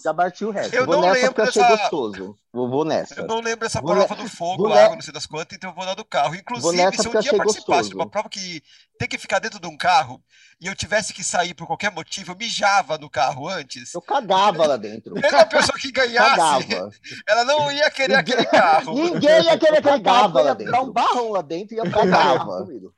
[0.03, 0.77] Já bati o recorde.
[0.77, 2.39] Eu vou não nessa lembro porque eu achei dessa- gostoso.
[2.53, 3.15] Vou, vou nessa.
[3.21, 5.57] Eu não lembro essa Vou prova ne- do fogo, vou água, não sei das quantas,
[5.57, 6.35] então eu vou dar do carro.
[6.37, 7.97] Inclusive, se um porque eu dia achei participasse de gostoso.
[7.97, 8.63] uma prova que
[8.99, 10.23] tem que ficar dentro de um carro
[10.61, 13.93] e eu tivesse que sair por qualquer motivo, eu mijava no carro antes.
[13.93, 15.15] Eu cagava lá dentro.
[15.15, 16.91] Mesmo a pessoa que ganhasse, Cagava.
[17.27, 18.95] ela não ia querer aquele carro.
[18.95, 20.35] Ninguém ia querer aquele Cagava carro.
[20.35, 20.73] lá Ia dentro.
[20.73, 22.59] dar um barrão lá dentro e ia cagava.
[22.65, 22.95] comigo.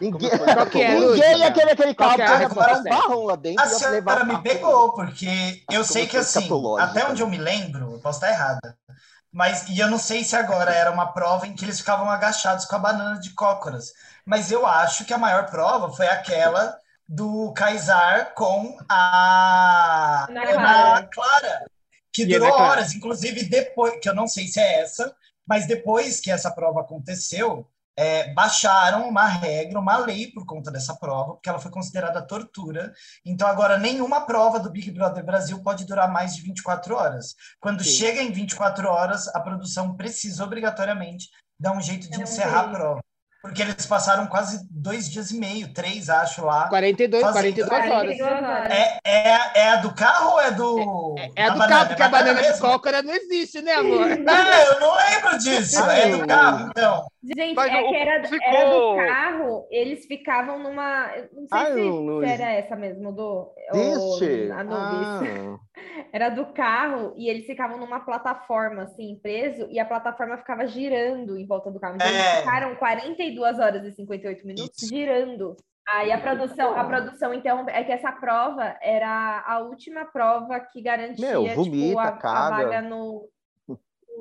[0.00, 2.90] Ninguém, Qual que é, Ninguém ia querer aquele carro que a porque ia resposta dar
[2.90, 7.22] um barrão lá dentro A senhora me pegou, porque eu sei que assim, até onde
[7.22, 8.76] eu me lembro, eu posso estar errada,
[9.32, 12.66] mas e eu não sei se agora era uma prova em que eles ficavam agachados
[12.66, 13.92] com a banana de cócoras,
[14.26, 21.08] mas eu acho que a maior prova foi aquela do Kaysar com a Ana Ana
[21.12, 21.64] Clara.
[22.12, 22.72] Que E durou Clara.
[22.72, 25.14] horas, inclusive depois, que eu não sei se é essa,
[25.46, 30.94] mas depois que essa prova aconteceu, é, baixaram uma regra, uma lei por conta dessa
[30.96, 32.92] prova, porque ela foi considerada tortura.
[33.24, 37.34] Então, agora, nenhuma prova do Big Brother Brasil pode durar mais de 24 horas.
[37.60, 37.90] Quando Sim.
[37.90, 41.28] chega em 24 horas, a produção precisa obrigatoriamente
[41.60, 42.76] dar um jeito de É um encerrar a jeito.
[42.76, 43.00] prova.
[43.42, 46.68] Porque eles passaram quase dois dias e meio, três, acho, lá.
[46.68, 48.16] 42, Fazendo- 42 horas.
[48.16, 48.70] 42 horas.
[48.70, 51.14] É, é, é a do carro ou é do.
[51.34, 51.68] É a da do banana?
[51.68, 54.08] carro, porque É a banana de cócora não existe, né, amor?
[54.12, 55.82] É, eu não lembro disso.
[55.84, 57.04] É do carro, então.
[57.24, 61.06] Gente, Mas é que era, ficou- era do carro, eles ficavam numa.
[61.32, 62.24] Não sei Ah, se, existe.
[62.42, 63.52] era essa mesmo, do.
[63.72, 64.50] Existe?
[64.50, 64.52] o.
[64.52, 65.58] Ah,
[66.12, 71.38] Era do carro e eles ficavam numa plataforma, assim, preso, e a plataforma ficava girando
[71.38, 71.94] em volta do carro.
[71.94, 72.10] Então, É.
[72.10, 74.88] eles ficaram 42 horas e 58 minutos Isso.
[74.94, 75.56] girando.
[75.88, 77.70] Aí a produção, a produção interrompe.
[77.72, 82.12] É que essa prova era a última prova que garantia Meu, tipo, vomita, a, a
[82.12, 82.56] caga.
[82.64, 83.28] vaga no,
[83.68, 83.78] no,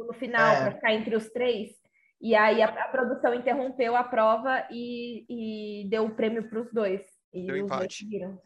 [0.08, 0.62] no final, É.
[0.62, 1.81] para ficar entre os três.
[2.22, 5.26] E aí a, a produção interrompeu a prova e,
[5.86, 7.02] e deu o prêmio para os dois.
[7.34, 7.96] E Deu os dois empate.
[7.98, 8.40] seguiram.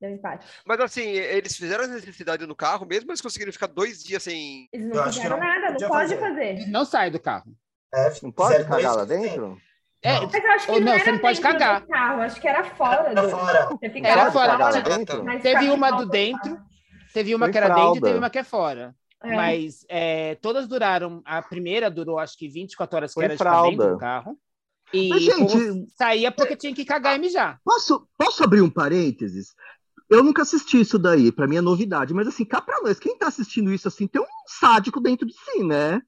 [0.00, 0.46] Deu empate.
[0.66, 4.68] Mas assim, eles fizeram a necessidade no carro, mesmo eles conseguiram ficar dois dias sem.
[4.72, 6.56] Eles Eu não acho que fizeram não nada, não pode fazer.
[6.56, 6.66] fazer.
[6.70, 7.54] Não sai do carro.
[7.94, 9.58] É, não pode cagar lá dentro?
[10.02, 10.30] É, Não.
[10.30, 11.80] Mas eu acho que não, não, era você não pode cagar.
[11.82, 13.28] do carro, acho que era fora Era do.
[13.28, 13.68] fora.
[13.68, 14.80] Você Era fora.
[14.82, 15.24] dentro?
[15.42, 16.58] Teve uma do dentro,
[17.12, 18.94] teve uma que era dentro e teve uma que é fora.
[19.22, 19.36] É.
[19.36, 21.20] Mas é, todas duraram.
[21.24, 23.94] A primeira durou acho que 24 horas, que Foi era de ficar dentro fralda.
[23.94, 24.38] do carro.
[24.92, 27.60] E Mas, gente- saía porque tinha que cagar e mijar.
[27.64, 29.54] Posso, posso abrir um parênteses?
[30.08, 33.16] Eu nunca assisti isso daí, pra mim é novidade, mas assim, cá pra nós, quem
[33.16, 34.26] tá assistindo isso assim, tem um
[34.58, 36.02] sádico dentro de si, né?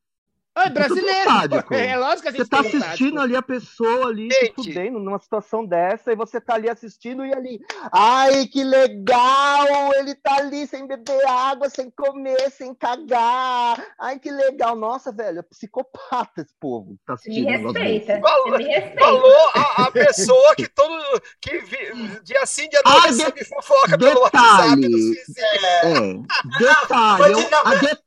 [0.54, 1.30] Oi, Tudo brasileiro!
[1.30, 1.74] sádico.
[1.74, 4.54] É lógico que a gente Você tá assistindo ali a pessoa ali se Gente.
[4.54, 7.58] fudendo numa situação dessa, e você tá ali assistindo e ali,
[7.90, 9.94] ai, que legal!
[9.94, 13.82] Ele tá ali sem beber água, sem comer, sem cagar.
[13.98, 14.76] Ai, que legal!
[14.76, 17.46] Nossa, velho, é psicopata esse povo tá me assistindo.
[17.46, 18.20] negócio respeita.
[18.20, 19.00] Falou- me respeita.
[19.00, 21.22] Falou a, a pessoa que todo.
[21.40, 21.78] que vi,
[22.24, 24.88] dia sim, dia não Ah, recebe fofoca pelo WhatsApp detalhe.
[24.88, 25.64] dos vizinhos.
[25.82, 27.98] É, detalhe, Pode eu, não, a de-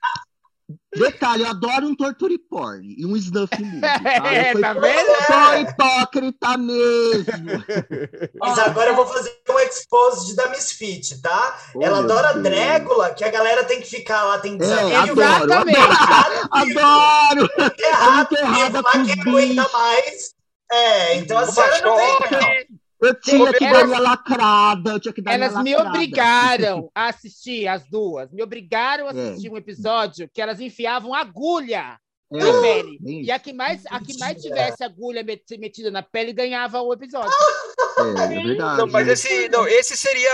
[0.99, 4.33] detalhe, eu adoro um torture porn e um snuff movie, tá?
[4.33, 5.15] É, tá vendo?
[5.27, 7.63] sou hipócrita mesmo.
[8.39, 11.57] Mas agora eu vou fazer um expose da Misfit, tá?
[11.75, 12.43] Oh, Ela adora Deus.
[12.43, 14.97] Drégula, que a galera tem que ficar lá, tem É, desafio.
[15.23, 15.77] adoro, Exatamente.
[16.51, 17.49] Adoro!
[17.79, 19.71] Errado, Muito errada lá com quem os aguenta bichos.
[19.73, 20.35] mais.
[20.71, 22.75] É, então a senhora não vem, não.
[23.01, 27.07] Eu tinha que Elas- dar minha lacrada, eu tinha que dar Elas me obrigaram a
[27.09, 28.31] assistir as duas.
[28.31, 29.29] Me obrigaram a É.
[29.29, 31.99] assistir um episódio que elas enfiavam agulha
[32.33, 32.97] É, na pele.
[32.99, 36.81] bem E a que mais, a que mais tivesse agulha met- metida na pele ganhava
[36.81, 37.31] o episódio.
[37.97, 38.77] é, é verdade.
[38.79, 40.31] Não, mas esse, não, esse seria.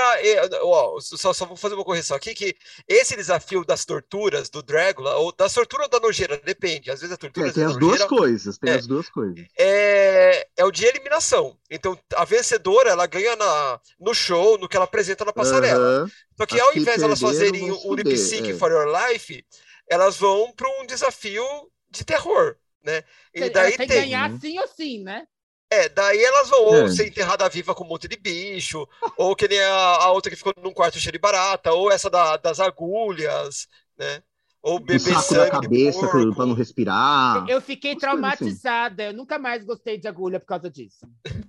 [0.64, 2.56] Ó, só, só vou fazer uma correção aqui: que
[2.88, 6.90] esse desafio das torturas do Dragula, ou das torturas ou da nojeira, depende.
[6.90, 8.76] Às vezes a tortura É, tem da as duas nojeira coisas, tem É.
[8.76, 9.46] as duas coisas.
[9.60, 11.58] é, é o de eliminação.
[11.70, 16.08] Então, a vencedora, ela ganha na, no show, no que ela apresenta na passarela.
[16.38, 18.54] Só que As ao que invés de elas fazerem o se lip sync é.
[18.58, 19.46] for your life,
[19.90, 21.44] elas vão para um desafio
[21.92, 23.04] de terror, né?
[23.34, 23.92] E daí que tem.
[23.92, 25.28] ganhar sim ou sim, né?
[25.70, 26.88] É, daí elas vão ou É.
[26.90, 29.72] ser enterrada viva com um monte de bicho, ou que nem a,
[30.04, 34.22] a outra que ficou num quarto cheio de barata, ou essa da- das agulhas, né?
[34.64, 37.46] Ou beber saco na sangue de cabeça pra não respirar.
[37.50, 38.00] Eu fiquei assim.
[38.00, 39.04] traumatizada.
[39.06, 41.00] Eu nunca mais gostei de agulha por causa disso.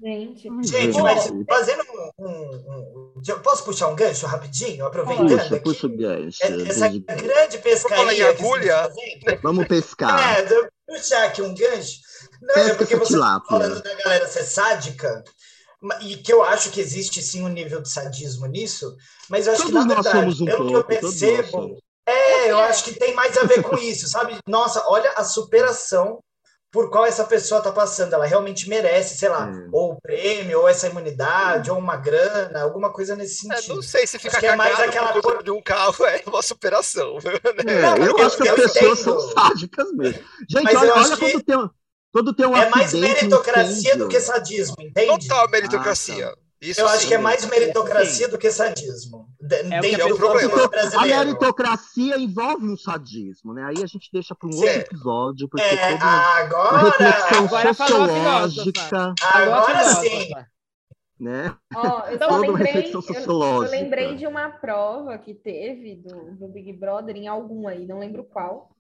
[0.02, 1.82] Gente, Gente, mas fazendo
[2.18, 4.86] um, um- um- Posso puxar um gancho rapidinho?
[4.86, 5.60] Aproveitando Puxa, aqui.
[5.64, 6.38] puxa o gancho.
[6.42, 8.90] É- Essa grande em pescaria que agulha,
[9.42, 10.38] Vamos pescar.
[10.38, 12.00] É, eu vou puxar aqui um gancho.
[12.40, 13.48] Não, Pesca é porque você tá tilápia.
[13.48, 15.22] falando da galera ser sádica,
[16.00, 18.96] e que eu acho que existe sim um nível de sadismo nisso,
[19.28, 21.20] mas eu acho que, Todos na nós verdade, somos um pelo que eu pouco, todos
[21.22, 21.78] nós percebo.
[22.06, 24.36] É, eu acho que tem mais a ver com isso, sabe?
[24.46, 26.18] Nossa, olha a superação
[26.70, 28.14] por qual essa pessoa está passando.
[28.14, 29.68] Ela realmente merece, sei lá, Hum.
[29.72, 33.74] ou o prêmio, ou essa imunidade, ou uma grana, alguma coisa nesse É, sentido.
[33.76, 37.18] não sei se ficar que é mais aquela cor- de um carro é uma superação.
[37.22, 37.62] né?
[37.66, 39.20] É, Não, eu, eu- acho que as eu pessoas entendo.
[39.20, 40.24] são sádicas mesmo.
[40.48, 41.70] Gente, Mas eu olha, olha quando tem, um-
[42.12, 45.28] quando tem um É mais meritocracia do que sadismo, entende?
[45.28, 46.34] Total meritocracia.
[46.62, 47.08] Isso Eu acho sim.
[47.08, 48.30] que é mais meritocracia Sim.
[48.30, 49.28] do que sadismo.
[49.40, 50.70] O dentro é o do problema.
[50.96, 53.64] A meritocracia envolve um sadismo, né?
[53.64, 54.64] Aí a gente deixa para um Sim.
[54.64, 60.28] outro episódio, porque É, toda uma agora, reflexão Agora sociológica, agora sim.
[61.18, 61.56] né?
[61.74, 66.36] Ó, eu Então, Toda uma lembrei, eu, eu lembrei de uma prova que teve do,
[66.36, 68.70] do Big Brother, em algum aí, não lembro qual,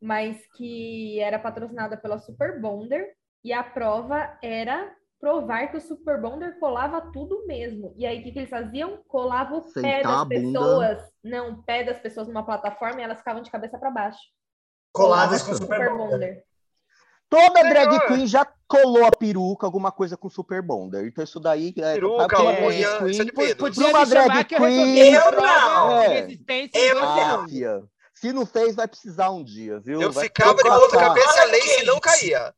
[0.00, 6.20] mas que era patrocinada pela Super Bonder, e a prova era provar que o Super
[6.20, 7.92] Bonder colava tudo mesmo.
[7.96, 8.98] E aí, o que, que eles faziam?
[9.06, 10.58] Colava o pé Sentar a das bunda.
[10.58, 14.18] pessoas, não, o pé das pessoas numa plataforma e elas ficavam de cabeça para baixo.
[14.92, 15.62] Coladas com Nossa.
[15.62, 16.10] Super Super Bonder.
[16.10, 16.44] Bonder.
[17.28, 17.86] Toda Melhor.
[17.86, 21.06] drag queen já colou a peruca, alguma coisa com super bonder.
[21.06, 23.54] Então isso daí é Peruca, pra é, drag queen, é menos.
[23.54, 24.94] Podia Uma drag que eu queen.
[24.94, 26.00] resolvi Eu não.
[26.02, 26.28] É.
[26.74, 27.88] Eu não.
[28.14, 30.02] Se não fez, vai precisar um dia, viu?
[30.02, 32.54] Eu Vai ficava de ponta cabeça e a Olha lace não caía.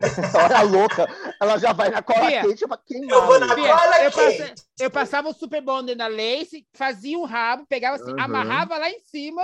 [0.44, 1.06] Olha a louca,
[1.40, 3.16] ela já vai na cola Fia, quente pra queimar.
[3.18, 3.54] eu vou na?
[3.54, 4.38] Fia, Cola eu, quente.
[4.38, 8.20] passa- eu passava o super bonder na lace, fazia um rabo, pegava assim, Uhum.
[8.20, 9.42] amarrava lá em cima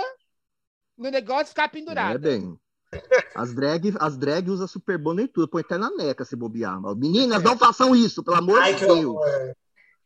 [0.97, 2.19] no negócio e ficava É pendurado.
[2.19, 2.57] bem.
[3.35, 6.79] As drag, as drag usam super bonder em tudo, põe até na neca se bobear.
[6.95, 9.05] Meninas, não façam isso, pelo amor Ai, de Deus.
[9.05, 9.55] horror.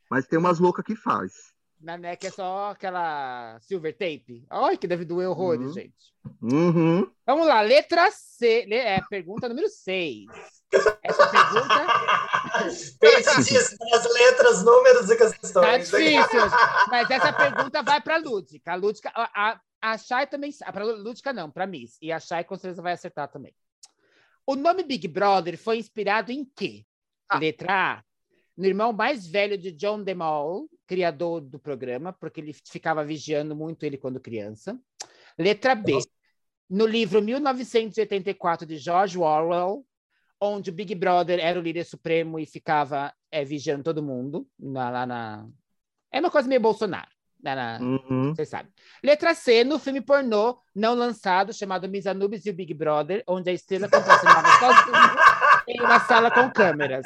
[0.09, 1.33] Mas tem umas loucas que faz.
[1.79, 4.45] Na neck é só aquela silver tape.
[4.49, 5.73] Ai, que deve doer horrores, Uhum.
[5.73, 6.13] gente.
[6.41, 7.11] Uhum.
[7.25, 8.65] Vamos lá, letra C.
[8.67, 10.25] le- É, pergunta número 6.
[11.03, 11.85] Essa pergunta
[12.99, 15.89] Perdidíssimo nas letras, números e tá questões.
[15.89, 16.41] difícil.
[16.89, 18.71] Mas essa pergunta vai para a Lúdica.
[18.73, 19.59] A Lúdica, a, a,
[19.93, 20.51] a Chay também.
[20.73, 21.97] Para Lúdica, não, para Miss.
[22.01, 23.53] E a Chay com certeza vai acertar também.
[24.45, 26.83] O nome Big Brother foi inspirado em quê?
[27.29, 27.37] Ah.
[27.37, 28.03] Letra A.
[28.57, 33.83] No irmão mais velho de John DeMol, criador do programa, porque ele ficava vigiando muito
[33.85, 34.79] ele quando criança.
[35.37, 35.99] Letra B.
[36.69, 39.85] No livro 1984 de George Orwell,
[40.41, 44.89] onde o Big Brother era o líder supremo e ficava é, vigiando todo mundo na-
[44.89, 45.47] lá na.
[46.11, 47.07] É uma coisa meio Bolsonaro.
[47.43, 48.33] lá na- Uhum.
[48.35, 48.71] Vocês sabem.
[49.03, 53.49] Letra C, no filme pornô não lançado, chamado Miss Anubis e o Big Brother, onde
[53.49, 55.15] a estrela contracenava sozinha
[55.67, 57.05] em uma sala com câmeras.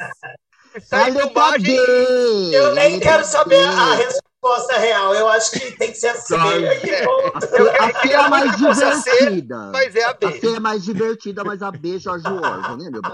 [0.88, 1.76] Tá A letra filmagem.
[1.76, 2.50] B.
[2.56, 5.14] Eu a nem quero saber a resposta real.
[5.14, 6.34] Eu acho que tem que ser assim.
[6.34, 9.70] A C, a C é a mais a divertida.
[9.72, 10.40] Mas é a A B.
[10.40, 13.12] C é mais divertida, mas a B é Jorge Orwell, né, meu bem?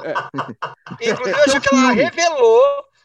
[1.00, 2.62] Inclusive, eu acho que ela revelou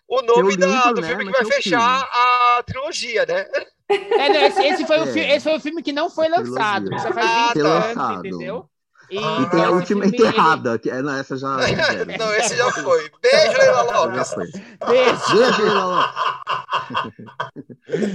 [0.08, 1.08] o nome da- do né?
[1.08, 3.46] filme que Mas vai fechar a trilogia, né?
[3.90, 5.36] É, não, esse, esse foi o É.
[5.36, 7.70] esse foi o filme que não foi lançado, já faz Ah, 20 tá.
[7.70, 8.70] anos, entendeu?
[9.14, 11.58] E E tem a última enterrada, que é, não, essa já.
[12.18, 13.12] Não, esse já foi.
[13.22, 14.34] Beijo, Leila Já Lopes.
[14.34, 14.48] foi.
[14.88, 15.38] Beijo.
[15.38, 16.14] Beijo, Leila.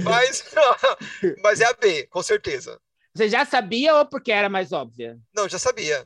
[0.03, 0.43] Mas,
[1.43, 2.79] mas é a B, com certeza.
[3.15, 5.17] Você já sabia ou porque era mais óbvia?
[5.33, 6.05] Não, já sabia.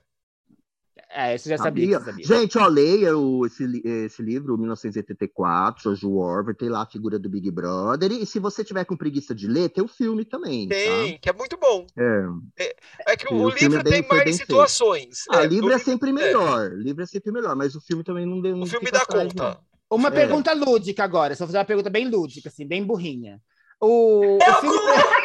[1.15, 2.11] É, você já sabia, Sabia.
[2.11, 2.25] sabia.
[2.25, 7.29] Gente, ó, leia o, esse, esse livro, 1984, George Orwell, tem lá a figura do
[7.29, 8.11] Big Brother.
[8.11, 10.67] E se você tiver com preguiça de ler, tem o filme também.
[10.67, 11.85] Tem, que é muito bom.
[11.85, 12.03] Tá?
[12.57, 12.75] É.
[13.09, 15.19] É que o, o livro é bem- tem mais situações.
[15.29, 16.71] Ah, É, livro o, é sempre melhor.
[16.73, 18.57] Livro é sempre melhor, mas o filme também não deu.
[18.59, 19.43] o filme dá atrás, conta.
[19.89, 19.97] não.
[19.97, 20.11] Uma É.
[20.11, 21.35] pergunta lúdica agora.
[21.35, 23.39] Só fazer uma pergunta bem lúdica, assim, bem burrinha.
[23.79, 24.77] O, o filme...
[24.97, 25.13] Ah!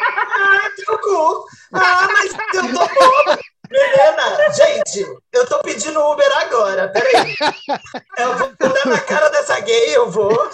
[1.71, 7.35] Ah, mas eu tô Helena, gente, eu tô pedindo Uber agora, peraí.
[8.17, 10.49] Eu vou dar na cara dessa gay, eu vou.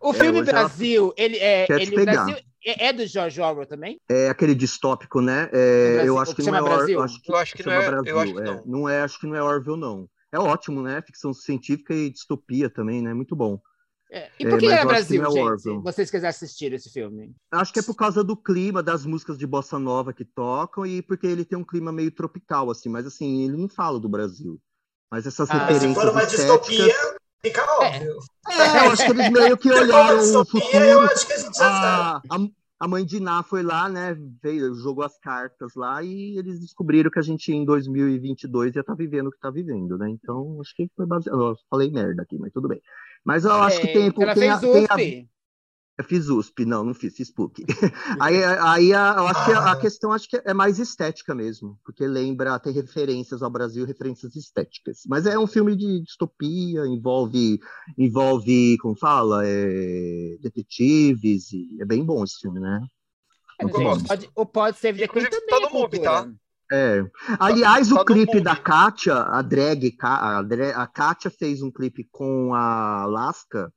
[0.00, 2.04] O filme hoje ela Brasil, ele é, ele.
[2.04, 3.98] Brasil é, é do George Orwell também?
[4.08, 5.48] É aquele distópico, né?
[5.52, 6.98] É, Brasil- eu acho que que, não é Or- Brasil?
[6.98, 8.10] eu acho que, Eu acho que não chama é- Brasil.
[8.12, 8.44] eu acho que é.
[8.44, 8.62] não.
[8.66, 10.08] não é, acho que não é Orville, não.
[10.32, 11.02] É ótimo, né?
[11.04, 13.12] Ficção científica e distopia também, né?
[13.14, 13.58] Muito bom.
[14.10, 15.38] É, E É, por que que Brasil, é gente?
[15.38, 15.82] Orwell.
[15.82, 17.32] Vocês quiserem assistir esse filme.
[17.52, 21.00] Acho que é por causa do clima, das músicas de bossa nova que tocam e
[21.00, 22.88] porque ele tem um clima meio tropical, assim.
[22.88, 24.60] Mas, assim, ele não fala do Brasil.
[25.10, 26.76] Mas essas Ah, Mas se referências for uma estéticas...
[26.76, 28.18] distopia, fica óbvio.
[28.48, 31.12] É, eu acho que eles meio que olharam o distopia, eu futuro.
[31.14, 32.28] acho que a gente já sabe.
[32.30, 34.16] A, a, mãe de Ná foi lá, né?
[34.42, 38.94] Veio, jogou as cartas lá e eles descobriram que a gente em 2022 ia estar
[38.94, 40.08] vivendo o que está vivendo, né?
[40.10, 41.40] Então, acho que foi baseado.
[41.40, 42.80] Eu falei merda aqui, mas tudo bem.
[43.24, 44.06] Mas eu acho que tem.
[44.08, 45.28] É, Ela tem fez a- tem a- USP.
[45.98, 47.62] eu fiz USP, não, não fiz, fiz PUC.
[48.18, 51.78] aí aí a, eu acho que a, a questão acho que é mais estética mesmo,
[51.84, 55.02] porque lembra, tem referências ao Brasil, referências estéticas.
[55.06, 57.60] Mas é um filme de distopia, envolve,
[57.98, 62.80] envolve como fala, é, detetives, e é bem bom esse filme, né?
[63.60, 66.10] Eu Gente, pode, o Pod Save the Queen Inclusive, também tá é no MUBI, cultura.
[66.10, 66.32] tá?
[66.72, 67.04] É.
[67.38, 73.02] Aliás, tá o clipe da Kátia, a drag, a, Kátia fez um clipe com a
[73.02, 73.72] Alaska,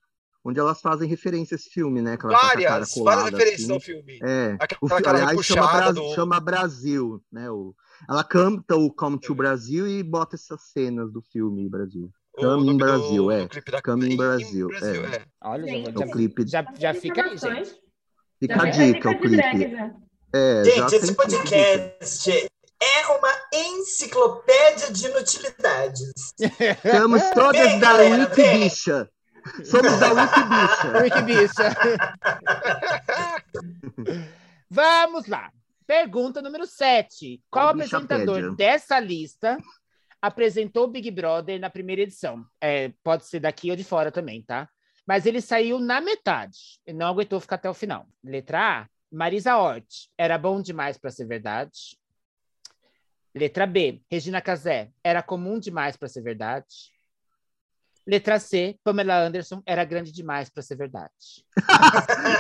[0.46, 2.18] onde elas fazem referência a esse filme, né?
[2.18, 3.74] Que ela tá Várias, colada, várias referências assim.
[3.74, 4.20] ao filme.
[4.22, 7.50] É, Aquela o, aliás, chama, do- chama Brasil, né?
[7.50, 7.74] O,
[8.10, 12.12] ela canta o Come to Brasil e bota essas cenas do filme Brasil.
[12.34, 13.48] Come in do- Brasil, é.
[13.48, 14.98] clipe da Come in Come Brasil, é.
[15.18, 15.22] é.
[15.44, 16.48] Olha, já, Gente, já, É o clipe.
[16.48, 17.72] já, já fica aí, gente.
[18.40, 19.72] Fica Já a dica, o de drag, clipe.
[19.76, 19.92] já.
[20.36, 21.16] É, já Gente, esse clipe.
[21.16, 22.48] podcast
[22.84, 26.12] é uma enciclopédia de inutilidades.
[27.00, 28.46] Somos todas Vem, da galera, vem.
[28.46, 29.10] Wikibicha.
[29.64, 31.02] Somos da Wikibicha.
[31.02, 31.74] Ui, que bicha.
[34.70, 35.52] Vamos lá.
[35.86, 37.42] Pergunta número 7.
[37.50, 39.58] Qual apresentador dessa lista
[40.22, 42.46] apresentou o Big Brother na primeira edição?
[42.60, 44.70] É, pode ser daqui ou de fora também, tá?
[45.06, 48.08] Mas ele saiu na metade e não aguentou ficar até o final.
[48.24, 50.08] Letra A, Marisa Hort.
[50.18, 51.98] Era bom demais para ser verdade.
[53.36, 56.92] Letra B, Regina Casé, era comum demais para ser verdade.
[58.06, 61.10] Letra C, Pamela Anderson era grande demais para ser verdade.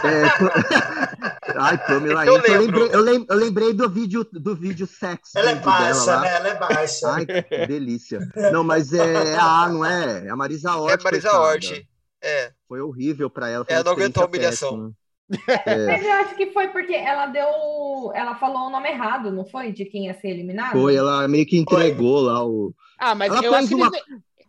[0.03, 4.85] É, Ai, Pamela Eu Anderson, eu, lembrei, eu, lem- eu lembrei do vídeo, do vídeo
[4.85, 6.35] sexy Ela é baixa, né?
[6.35, 7.07] Ela é baixa.
[7.11, 8.19] Ai, que delícia.
[8.51, 10.25] Não, mas é a, não é?
[10.27, 10.99] É a Marisa Hort.
[10.99, 11.53] É Marisa coitada.
[11.53, 11.87] Hort.
[12.21, 12.51] É.
[12.67, 13.65] Foi horrível pra ela.
[13.67, 14.69] Ela não aguentou a humilhação.
[14.69, 14.93] péssima.
[15.29, 18.11] Mas eu acho que foi porque ela deu.
[18.13, 19.71] Ela falou o nome errado, não foi?
[19.71, 20.73] De quem ia ser eliminado?
[20.73, 22.73] Foi, ela meio que entregou lá o.
[22.99, 23.89] Ah, mas Ela eu acho que eles,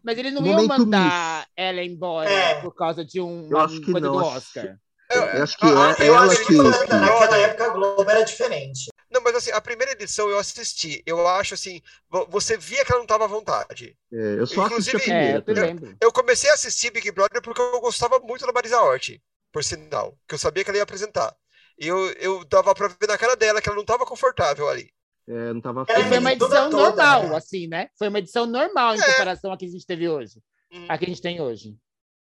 [0.03, 2.61] mas eles não um iam mandar ela embora É.
[2.61, 4.77] por causa de um, Eu acho que coisa não, do Oscar.
[5.11, 5.68] Eu acho que é
[6.09, 6.47] eu ela acho que.
[6.47, 8.89] que- que- Naquela época a Globo era diferente.
[9.11, 11.01] Não, mas assim, a primeira edição eu assisti.
[11.07, 13.97] Eu acho assim, vo- você via que ela não estava à vontade.
[14.12, 15.68] é, eu só assisti a Inclusive- É, primeira.
[15.68, 15.97] eu lembro.
[16.01, 19.20] Eu comecei a assistir Big Brother porque eu gostava muito da Marisa Hort,
[19.55, 21.33] por sinal, que eu sabia que ela ia apresentar.
[21.79, 24.91] E eu, eu dava pra ver na cara dela que ela não estava confortável ali.
[25.29, 27.37] É, não tava Ela é foi uma edição toda, normal, né?
[27.37, 27.89] assim, né?
[27.97, 29.13] Foi uma edição normal em É.
[29.13, 30.43] comparação à que a gente teve hoje.
[30.73, 30.87] Hum.
[30.89, 31.77] A que a gente tem hoje.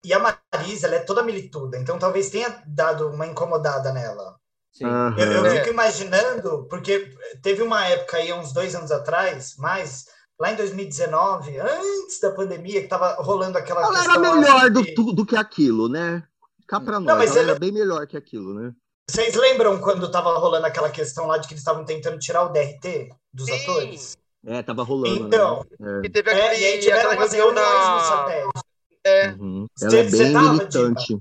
[0.05, 4.39] E a Marisa, ela é toda milituda, então talvez tenha dado uma incomodada nela.
[4.71, 4.85] Sim.
[4.85, 5.19] Aham.
[5.19, 7.11] Eu, eu fico imaginando, porque
[7.41, 10.05] teve uma época aí, uns dois anos atrás, mais,
[10.39, 14.69] lá em 2019, antes da pandemia, que tava rolando aquela Ela era questão lá melhor
[14.71, 16.23] do, do, do que aquilo, né?
[16.67, 18.73] Cá Não, nós, mas ela ele- era bem melhor que aquilo, né?
[19.09, 22.49] Vocês lembram quando tava rolando aquela questão lá de que eles estavam tentando tirar o
[22.49, 23.61] DRT dos Sim.
[23.63, 24.17] atores?
[24.45, 26.01] É, tava rolando, Então, né?
[26.03, 27.99] E teve É, aquele, e aí tiveram umas reuniões no na.
[28.03, 28.59] satélite.
[29.03, 29.65] É, Uhum.
[29.75, 31.19] Você- Ela é você bem tava, militante.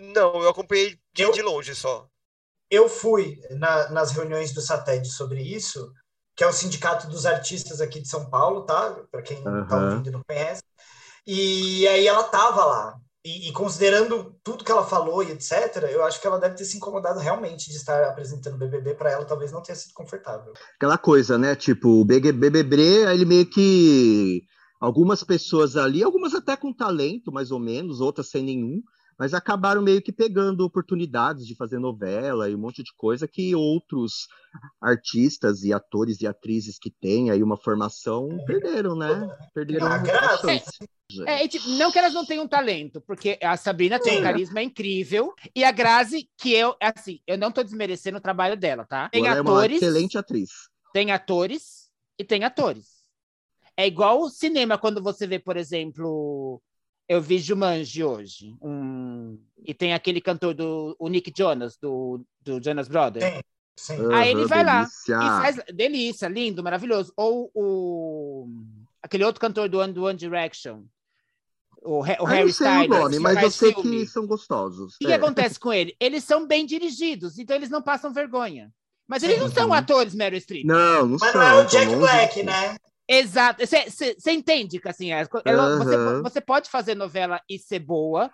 [0.00, 2.06] não, eu acompanhei de, Eu- de longe só.
[2.70, 5.90] Eu fui na- nas reuniões do SATED sobre isso,
[6.36, 8.90] que é o Sindicato dos Artistas aqui de São Paulo, tá?
[9.10, 9.84] Para quem tá Aham.
[9.92, 10.62] ouvindo e não conhece.
[11.26, 13.00] E aí ela tava lá.
[13.24, 16.64] E, e considerando tudo que ela falou e etc., eu acho que ela deve ter
[16.66, 20.52] se incomodado realmente de estar apresentando o BBB para ela, talvez não tenha sido confortável.
[20.76, 21.56] Aquela coisa, né?
[21.56, 24.44] Tipo, o BBB, ele meio que.
[24.78, 28.82] Algumas pessoas ali, algumas até com talento, mais ou menos, outras sem nenhum,
[29.18, 33.54] mas acabaram meio que pegando oportunidades de fazer novela e um monte de coisa que
[33.54, 34.26] outros
[34.80, 39.28] artistas e atores e atrizes que têm aí uma formação perderam, né?
[39.54, 40.78] Perderam Ah, a chance.
[40.78, 40.94] gente.
[41.26, 44.22] É, e, tipo, não que elas não tenham talento, porque a Sabrina tem um Sim.
[44.22, 48.84] carisma incrível e a Grazi, que eu, assim, eu não tô desmerecendo o trabalho dela,
[48.84, 49.08] tá?
[49.10, 50.50] Tem Ela é uma atores, excelente atriz.
[50.92, 53.04] tem atores e tem atores.
[53.76, 56.62] É igual o cinema quando você vê, por exemplo,
[57.08, 59.38] eu vi Jumanji hoje, um...
[59.64, 63.24] e tem aquele cantor do o Nick Jonas, do, do Jonas Brothers.
[63.24, 63.40] Sim.
[63.76, 64.12] Sim.
[64.14, 65.14] Aí ele vai lá delícia.
[65.16, 67.12] E faz delícia, lindo, maravilhoso.
[67.16, 68.48] Ou o
[69.02, 70.84] aquele outro cantor do One, do One Direction,
[71.82, 73.90] o, Ha- o Ah, Harry não sei o Styles, nome, que mas eu sei filme.
[73.98, 74.94] que são gostosos.
[74.94, 75.16] O que, que É.
[75.16, 75.94] acontece com ele?
[75.98, 78.72] Eles são bem dirigidos, então eles não passam vergonha.
[79.08, 79.54] Mas eles não Sim.
[79.54, 80.64] são atores Meryl Streep.
[80.64, 81.40] Não, não Mas são.
[81.42, 82.76] não é o Jack Black, né?
[83.08, 83.62] Exato.
[83.66, 86.22] Você entende que assim, as co- ela- você, Aham.
[86.22, 88.30] você pode fazer novela e ser boa,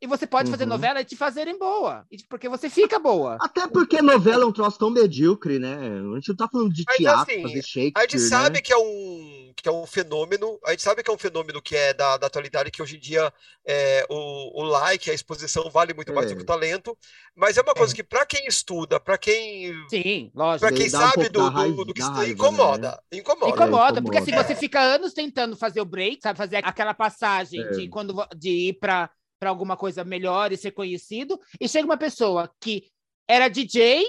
[0.00, 0.70] e você pode fazer Uhum.
[0.70, 3.36] novela e te fazerem boa, e- porque você fica boa.
[3.40, 5.74] Até porque novela é um troço tão medíocre, né?
[5.76, 8.28] A gente não tá falando de Mas, teatro, assim, fazer Shakespeare, A gente né?
[8.28, 11.62] sabe que é um que é um fenômeno, a gente sabe que é um fenômeno
[11.62, 13.32] que é da, da atualidade, que hoje em dia
[13.64, 16.36] é, o, o like, a exposição vale muito mais do É.
[16.36, 16.98] que o talento,
[17.34, 20.60] mas é uma coisa que para quem estuda, para quem Sim, lógico.
[20.60, 22.32] para quem um sabe pouco do, do, do que da se- raiva, né?
[22.32, 23.50] incomoda, incomoda.
[23.50, 24.40] Incomoda, porque incomoda.
[24.40, 26.36] assim, você fica anos tentando fazer o break, sabe?
[26.36, 27.70] Fazer aquela passagem É.
[27.70, 29.10] de, quando, de ir para
[29.44, 32.90] alguma coisa melhor e ser conhecido, e chega uma pessoa que
[33.28, 34.04] era DJ,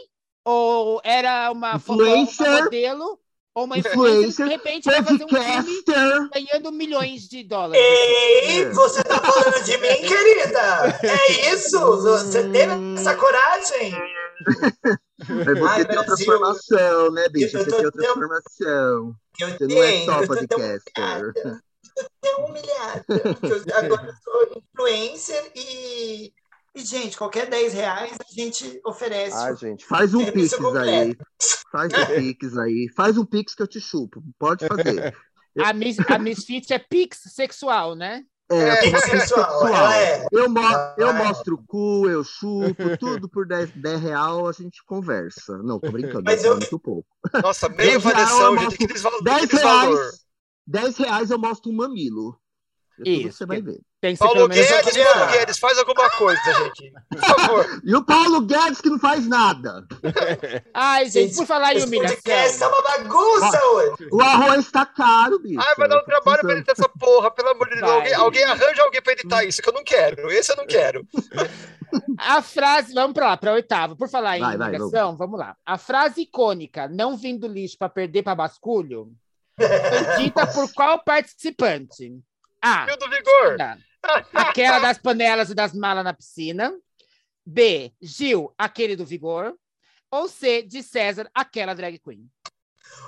[0.46, 3.20] ou era uma, foto- uma modelo,
[3.56, 7.82] ou uma influencer, de repente vai fazer um filme ganhando milhões de dólares.
[7.84, 8.70] Ei, É.
[8.72, 11.00] você tá falando de mim, querida?
[11.04, 11.80] É isso?
[12.02, 13.92] Você teve essa coragem?
[15.30, 17.58] Mas você Ai, tem outra formação, né, bicho?
[17.58, 19.16] Você tem outra tão- formação.
[19.40, 20.94] Eu Você não é só podcaster.
[20.98, 21.62] humilhada.
[21.96, 23.06] Eu tô tão humilhada.
[23.10, 26.34] eu- Agora eu sou influencer e,
[26.76, 29.36] e, gente, qualquer 10 reais a gente oferece.
[29.38, 31.16] Ah, gente, faz um pix aí.
[31.72, 32.90] Faz um pix aí.
[32.96, 34.24] Faz um pix que eu te chupo.
[34.40, 35.16] Pode fazer.
[35.64, 38.24] A, Miss, a Misfit é pix sexual, né?
[38.52, 39.92] É, É, pix sexual, sexual.
[39.92, 40.26] é.
[40.32, 40.60] Eu, mo
[40.98, 41.14] eu é.
[41.14, 45.56] mostro o cu, eu chupo, tudo por 10, 10 real a gente conversa.
[45.60, 47.08] Não, tô brincando, Mas é eu- muito pouco.
[47.44, 49.24] Nossa, meio 10 reais variação, gente, que desvalor.
[49.24, 49.96] 10 Que desvalor.
[49.96, 50.26] reais,
[50.66, 52.36] 10 reais eu mostro um mamilo.
[53.06, 53.80] É Isso, você vai ver.
[54.00, 56.94] Tem que ser Paulo Guedes, Paulo Guedes, faz alguma coisa, gente.
[57.10, 57.66] Por favor.
[57.84, 59.86] E o Paulo Guedes que não faz nada.
[60.74, 62.70] Ai, gente, Gente, por falar em Esse podcast é humilhação.
[62.70, 64.10] uma bagunça hoje.
[64.12, 65.60] O arroz tá caro, bicho.
[65.60, 67.88] Ai, vai dar um trabalho pra editar essa porra, pelo amor de Deus.
[67.88, 67.98] Vai.
[68.00, 70.30] Alguém, alguém arranja alguém pra editar isso, que eu não quero.
[70.30, 71.08] Esse eu não quero.
[72.18, 73.96] A frase, vamos para lá, para a oitava.
[73.96, 75.56] Por falar em Vai, vai, humilhação, vamos lá.
[75.66, 79.12] A frase icônica, não vindo lixo para perder para basculho,
[79.56, 82.20] foi dita por qual participante?
[82.64, 82.86] A.
[82.86, 83.58] Do Vigor.
[84.34, 86.74] Aquela das panelas e das malas na piscina.
[87.46, 87.94] B.
[88.02, 89.54] Gil, aquele do Vigor.
[90.10, 90.62] Ou C.
[90.62, 92.30] De César, aquela drag queen.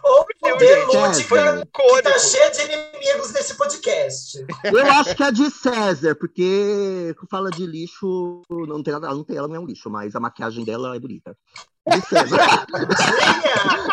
[0.04, 4.46] Ou Deus, Lúdica, que tá cheia de inimigos nesse podcast.
[4.64, 9.24] Eu acho que é de César, porque fala de lixo, não tem nada, ela não
[9.24, 11.36] tem, ela não é um lixo, mas a maquiagem dela é bonita.
[11.88, 12.38] De César.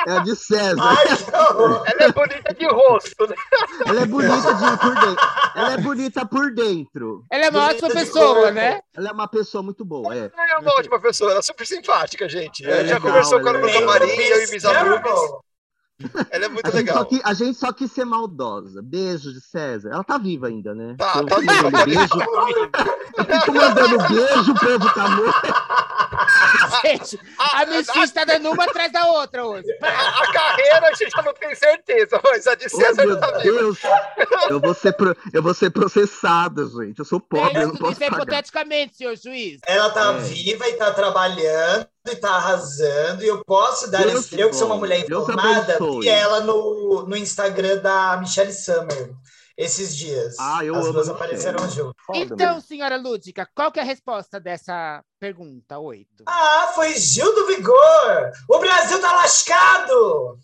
[0.07, 0.83] É de César.
[0.83, 1.07] Ai.
[1.87, 3.37] Ela é bonita de rosto, né?
[3.87, 5.27] Ela é bonita de, por dentro.
[5.55, 7.25] Ela é bonita por dentro.
[7.31, 8.51] Ela é uma Bonita ótima pessoa, corpo.
[8.51, 8.81] né?
[8.97, 10.31] Ela é uma pessoa muito boa, é.
[10.33, 12.65] Ela é uma ótima pessoa, ela é super simpática, gente.
[12.65, 15.03] É já legal, conversou com ela no é camarim, eu e Misa Rubens.
[15.03, 15.52] Terrible.
[16.31, 17.05] Ela é muito A gente, legal.
[17.07, 18.83] quis, a gente só quis ser maldosa.
[18.83, 19.91] Beijo de César.
[19.91, 20.95] Ela tá viva ainda, né?
[20.99, 22.01] Tá, eu tá mandando beijo.
[23.19, 25.43] Eu fico mandando beijo, o povo tá morto.
[26.85, 29.67] Gente, a Miss Fit tá dando uma atrás da outra hoje.
[29.83, 33.19] A, a carreira a gente já não tem certeza, mas a de Oh, César meu
[33.21, 33.31] tá.
[33.39, 33.79] Deus.
[34.49, 36.99] Eu vou, ser pro- eu vou ser processada, gente.
[36.99, 38.23] Eu sou pobre, eu não posso é pagar.
[38.23, 39.61] hipoteticamente, senhor juiz.
[39.67, 40.19] Ela tá É.
[40.19, 43.23] viva e tá trabalhando e tá arrasando.
[43.23, 44.41] E eu posso dar Deus esse.
[44.41, 49.13] Eu que sou uma mulher informada, vi ela no, no Instagram da Michelle Summer
[49.57, 50.35] esses dias.
[50.41, 51.95] Ah, eu As duas a apareceram junto.
[52.15, 56.25] Então, senhora Lúdica, qual que é a resposta dessa pergunta, oito?
[56.27, 58.33] Ah, foi Gil do Vigor!
[58.49, 60.37] O Brasil tá lascado!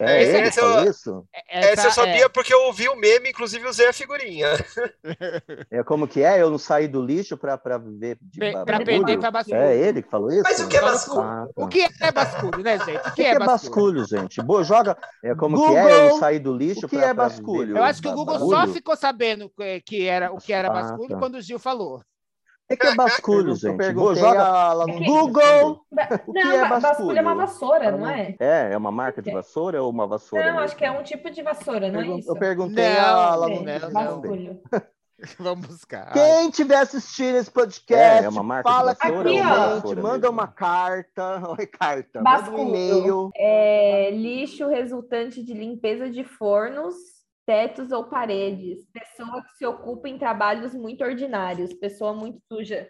[0.00, 1.24] É Esse- ele que esse falou eu- isso?
[1.48, 4.48] Essa eu sabia porque eu ouvi o meme, inclusive usei a figurinha.
[5.70, 6.42] É como que é?
[6.42, 9.56] Eu não saí do lixo pra, pra viver de Pe- pra perder pra basculho.
[9.56, 10.42] É ele que falou isso?
[10.42, 11.20] Mas o que é basculho?
[11.22, 11.64] Ah, tá.
[11.64, 12.96] O que é basculho, né, gente?
[12.96, 13.46] O O que, que, é é basculho?
[14.02, 14.42] basculho, gente?
[14.42, 14.98] Boa, joga.
[15.22, 15.82] É como que é?
[15.82, 17.76] Google, Eu não saí do lixo o que pra, é basculho?
[17.76, 18.72] Eu acho que o Google só bagulho?
[18.74, 21.18] ficou sabendo que- que era, o que era Ah, basculho tá.
[21.18, 22.02] quando o Gil falou.
[22.74, 23.82] O que é basculho, gente?
[24.24, 25.80] a- lá no É que- Google.
[26.26, 27.18] O que não, é ba- basculho basculho?
[27.18, 28.36] é uma vassoura, não é?
[28.40, 30.44] É, é uma marca de vassoura ou uma vassoura?
[30.44, 30.64] Não, mesmo?
[30.64, 32.30] acho que é um tipo de vassoura, não é isso?
[32.30, 33.92] Eu perguntei Não, a, lá É, no não.
[33.92, 34.60] basculho.
[35.38, 36.12] Vamos buscar.
[36.12, 38.96] Quem tiver assistindo esse podcast, É, é uma fala
[39.40, 42.68] uma ó, vassoura manda uma carta, oi, carta, manda um Basculho.
[42.68, 43.30] e-mail.
[43.36, 46.94] É, lixo resultante de limpeza de fornos,
[47.52, 48.86] tetos ou paredes.
[48.90, 51.74] Pessoa que se ocupa em trabalhos muito ordinários.
[51.74, 52.88] Pessoa muito suja.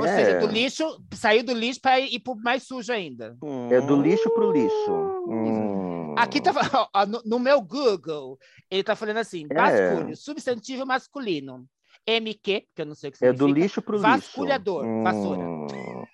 [0.00, 0.16] Ou É.
[0.16, 3.36] seja, do lixo, saiu do lixo para ir pro mais sujo ainda.
[3.70, 4.92] É do lixo pro lixo.
[5.28, 6.14] Hum.
[6.16, 6.52] Aqui tá
[7.06, 8.38] no, no meu Google,
[8.70, 9.54] ele tá falando assim: É.
[9.54, 11.66] basculho, substantivo masculino.
[12.06, 13.46] MQ, que eu não sei o que É significa.
[13.46, 14.08] do lixo pro lixo.
[14.08, 15.40] Vasculhador, vassoura.
[15.42, 16.04] Hum.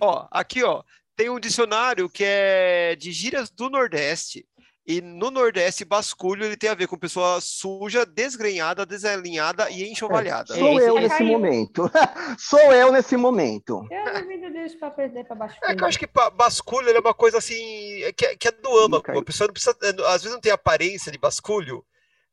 [0.00, 0.82] Ó, aqui, ó,
[1.16, 4.46] tem um dicionário que é de gírias do Nordeste.
[4.84, 10.54] E no Nordeste, basculho ele tem a ver com pessoa suja, desgrenhada, desalinhada e enxovalhada.
[10.54, 11.26] Sou Esse eu nesse caiu.
[11.28, 11.90] momento.
[12.36, 13.86] Sou eu nesse momento.
[13.88, 15.56] Eu na vida deles para perder para baixo.
[15.62, 18.50] É que eu acho que basculho é uma coisa assim, é que, é- que é
[18.50, 19.04] do âmago.
[19.16, 21.84] A pessoa não precisa, é, às vezes não tem aparência de basculho,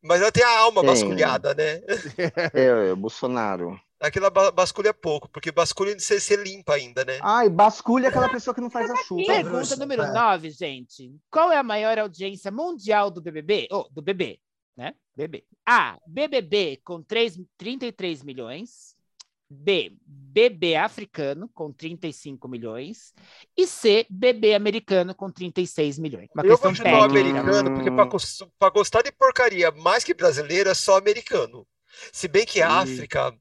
[0.01, 0.89] mas ela tem a alma Tem.
[0.89, 1.81] basculhada, né?
[2.53, 3.79] É, Bolsonaro.
[3.99, 7.19] Aquela ba- basculha é pouco, porque basculho você, você limpa ainda, né?
[7.21, 9.25] Ai, basculha é aquela pessoa que não faz a chuva.
[9.25, 10.13] Pergunta número tá.
[10.13, 11.13] 9, gente.
[11.29, 13.67] Qual é a maior audiência mundial do BBB?
[13.69, 14.39] Oh, do BB,
[14.77, 14.93] né?
[15.15, 15.43] BB.
[15.65, 15.97] A.
[16.07, 18.95] BBB com 3, 33 milhões.
[19.51, 19.91] B.
[20.05, 23.13] BB africano com 35 milhões.
[23.57, 24.05] E C.
[24.09, 26.29] BB americano com 36 milhões.
[26.33, 27.91] Uma Eu questão vou chutar o americano, porque
[28.57, 31.67] pra gostar de porcaria mais que brasileiro é só americano.
[32.13, 32.79] Se bem que a.
[32.79, 33.33] África,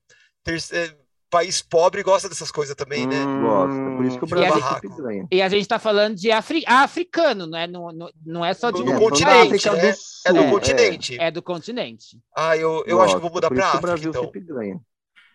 [0.46, 0.94] é,
[1.30, 3.16] país pobre, gosta dessas coisas também, né?
[3.42, 3.96] Gosta.
[3.96, 4.60] Por isso que o Brasil
[4.96, 5.26] ganha.
[5.30, 6.64] E a gente tá falando de afri...
[6.66, 9.80] africano, não é, não, não, não é só de Do um É, continente, África né?
[9.80, 9.88] do
[10.26, 11.20] É do Sul, continente.
[11.20, 12.18] É do continente.
[12.34, 14.24] Ah, eu, eu acho que vou mudar isso que o África, Brasil então.
[14.24, 14.80] sempre ganha.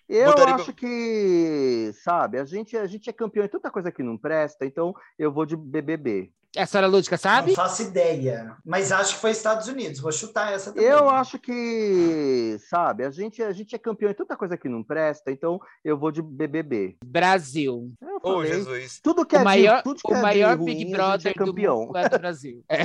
[0.07, 4.17] Eu acho que, sabe, a gente, a gente é campeão em tanta coisa que não
[4.17, 6.31] presta, então eu vou de BBB.
[6.55, 7.47] A senhora Lúdica sabe?
[7.47, 8.55] Não faço ideia.
[8.63, 9.99] Mas acho que foi Estados Unidos.
[9.99, 10.87] Vou chutar essa também.
[10.87, 14.83] Eu acho que, sabe, a gente, a gente é campeão em tanta coisa que não
[14.83, 16.97] presta, então eu vou de BBB.
[17.03, 17.91] Brasil.
[17.99, 18.99] Eu Ô, falei, Jesus.
[19.01, 20.91] tudo que é o maior, de, tudo que o é de maior ruim, Big gente
[20.91, 21.79] Brother é campeão.
[21.79, 22.63] do mundo é do Brasil.
[22.69, 22.83] É.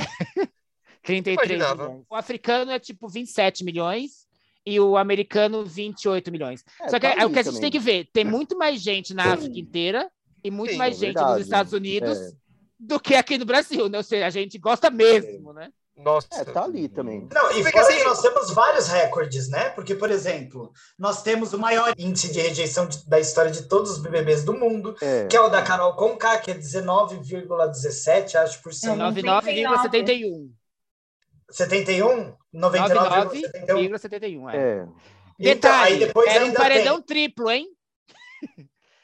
[1.03, 1.89] 33 Imaginava.
[1.89, 2.05] milhões.
[2.09, 4.27] O africano é tipo 27 milhões
[4.65, 6.63] e o americano 28 milhões.
[6.81, 7.61] É, Só que tá é o que a gente também.
[7.61, 8.07] tem que ver.
[8.13, 10.09] Tem muito mais gente na África inteira
[10.43, 11.31] e muito Sim, mais é gente verdade.
[11.33, 12.31] nos Estados Unidos É.
[12.79, 13.97] do que aqui no Brasil, né?
[13.97, 15.69] Ou seja, a gente gosta mesmo, né?
[15.97, 16.27] Nossa.
[16.31, 17.27] É, tá ali também.
[17.33, 19.67] Não, e Porque fora assim- que nós temos vários recordes, né?
[19.71, 23.91] Porque, por exemplo, nós temos o maior índice de rejeição de- da história de todos
[23.91, 25.25] os BBBs do mundo, É.
[25.27, 28.95] que é o da Carol Conká, que é 19,17, acho, por cento.
[28.95, 30.49] Não, 99,71.
[31.51, 32.33] 71?
[32.53, 33.41] 99,71?
[33.67, 34.49] 99,71.
[34.53, 34.57] É.
[34.57, 34.81] É.
[34.83, 34.91] Então,
[35.39, 37.67] Detalhe, aí depois era um paredão triplo, hein?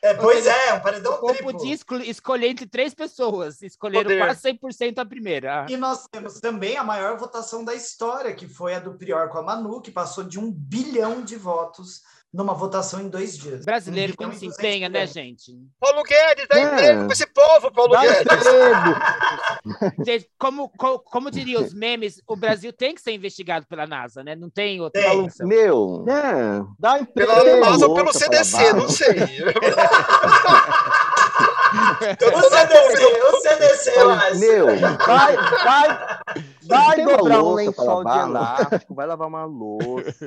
[0.02, 1.66] É, pois seja, é, um paredão O triplo.
[1.66, 3.62] escol- escolher entre três pessoas.
[3.64, 4.20] Escolheram Poder.
[4.20, 5.64] quase 100% a primeira.
[5.64, 5.66] Ah.
[5.68, 9.40] E nós temos também a maior votação da história, que foi a do Prior com
[9.40, 12.04] a Manu, que passou de um bilhão de votos
[12.36, 13.64] numa votação em dois dias.
[13.66, 15.54] Brasileiro, Um bilhão quando se 200 empenha, né, gente?
[15.80, 16.64] Paulo Guedes, dá É.
[16.64, 18.22] emprego pra esse povo, Paulo Dá Guedes.
[18.22, 18.46] emprego.
[20.06, 24.24] Gente, como, co- como diria os memes, o Brasil tem que ser investigado pela NASA,
[24.24, 24.36] né?
[24.36, 25.28] Não tem outra Tem.
[25.42, 26.64] Meu, né?
[26.78, 27.32] Dá emprego.
[27.34, 29.16] Pela NASA ou pelo CDC, não sei.
[31.76, 34.40] O CDC, o CDC, eu acho.
[34.40, 34.66] Meu,
[35.06, 36.20] vai, vai,
[36.64, 40.26] vai dobrar uma um lençol de elástico, vai lavar uma louça,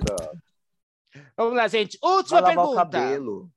[1.37, 1.99] Vamos lá, gente.
[2.01, 2.77] vai Última o pergunta.
[2.77, 3.51] cabelo.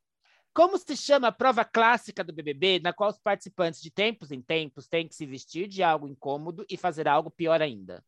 [0.53, 4.41] Como se chama a prova clássica do BBB, na qual os participantes de tempos em
[4.41, 8.03] tempos têm que se vestir de algo incômodo e fazer algo pior ainda?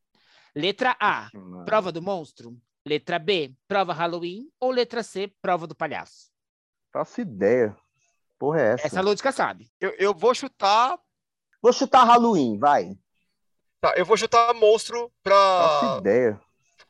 [0.56, 1.30] Letra A,
[1.66, 2.56] prova do monstro.
[2.86, 4.50] Letra B, prova Halloween.
[4.60, 6.32] Ou letra C, prova do palhaço?
[6.92, 7.76] Faço ideia.
[8.38, 8.88] Porra, é essa?
[8.88, 9.72] Essa Lúdica sabe.
[9.80, 11.00] Eu, eu vou chutar.
[11.62, 12.94] Vou chutar Halloween, vai.
[13.80, 16.42] Tá, eu vou chutar monstro Faço pra ideia.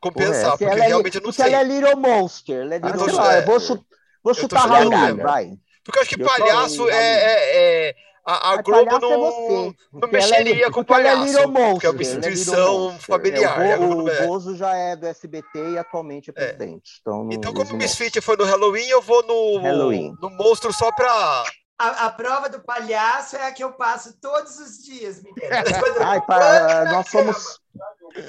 [0.04, 1.54] Compensar, Porque porque ela é li- realmente eu não porque sei.
[1.54, 2.62] ela é Little Monster.
[2.62, 3.40] Ela é Ah, Little lá, é.
[3.40, 3.86] eu vou, chu-
[4.24, 5.52] vou chutar Halloween, vai.
[5.84, 7.96] Porque eu acho que Eu palhaço é, é- é-
[8.26, 11.34] A, a Globo é não, você, não porque é mexeria li- com porque é palhaço.
[11.34, 13.02] Porque é Monster, uma ela é Little instituição Monster.
[13.02, 13.62] familiar.
[13.66, 14.24] É, o, Bo- é.
[14.24, 16.92] o Bozo já é do SBT e atualmente é presidente.
[17.02, 20.14] Então, Então, como o Misfit foi no Halloween, eu vou no, Halloween.
[20.22, 21.44] no monstro só pra.
[21.78, 25.72] A, a prova do palhaço é a que eu passo todos os dias, meninas.
[25.98, 27.60] Eu- Ai, pa- nós somos,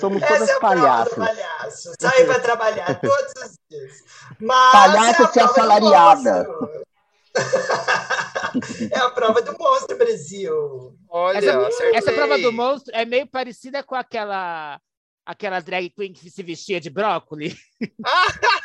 [0.01, 1.15] somos Essa todas é a prova do palhaças.
[1.17, 1.93] palhaço.
[2.27, 3.93] Para trabalhar todos os dias.
[4.41, 6.47] Mas Palhaça é a ser prova do assalariada.
[8.91, 10.97] é a prova do monstro, Brasil.
[11.09, 14.81] Olha, Essa, essa prova do monstro é meio parecida com aquela
[15.27, 17.57] aquela drag queen que se vestia de brócoli.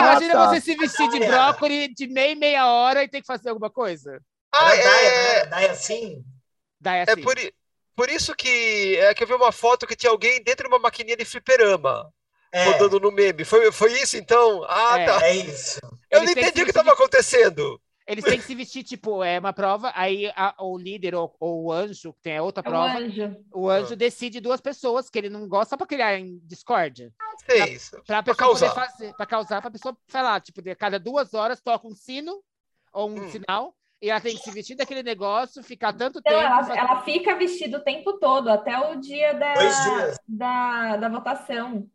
[0.00, 0.46] Imagina tá.
[0.48, 3.70] você se vestir de brócoli de meia e meia hora e ter que fazer alguma
[3.70, 4.20] coisa.
[4.52, 4.82] Ah, né?
[4.82, 6.24] é, Era Daia assim?
[6.80, 7.22] Daí é assim.
[7.22, 7.52] por, i-
[7.94, 10.78] por isso que é que eu vi uma foto que tinha alguém dentro de uma
[10.80, 12.12] maquininha de fliperama
[12.52, 13.44] É, rodando no meme.
[13.44, 14.64] Foi, foi isso então?
[14.68, 15.06] Ah, É.
[15.06, 15.26] tá.
[15.26, 15.80] é isso.
[16.10, 17.80] Eu Eles não entendi o que estava acontecendo.
[18.06, 21.64] Eles têm que se vestir, tipo, é uma prova, aí a- o líder ou, ou
[21.64, 23.36] o anjo, que tem a outra É o prova, anjo.
[23.52, 27.12] o anjo decide duas pessoas que ele não gosta só pra criar em discórdia.
[27.44, 27.96] Sei isso.
[28.06, 28.74] Pra Pra pessoa poder causar.
[28.90, 32.40] fazer, pra causar, pra pessoa falar, tipo, de cada duas horas toca um sino
[32.92, 33.28] ou um Hum.
[33.30, 36.44] sinal, e ela tem que se vestir daquele negócio, ficar tanto Então, tempo.
[36.46, 39.54] ela, fazendo- ela fica vestida o tempo todo, até o dia da,
[40.28, 41.90] da, da votação.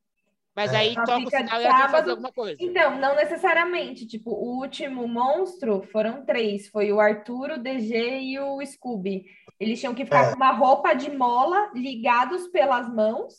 [0.55, 0.77] Mas É.
[0.77, 2.09] aí Ela toca o sinal e ela que fazer sábado.
[2.11, 2.57] alguma coisa.
[2.59, 4.05] Então, não necessariamente.
[4.05, 6.67] Tipo, o último monstro foram três.
[6.67, 9.25] Foi o Arthur, o DG e o Scooby.
[9.59, 10.29] Eles tinham que ficar É.
[10.31, 13.33] com uma roupa de mola, ligados pelas mãos.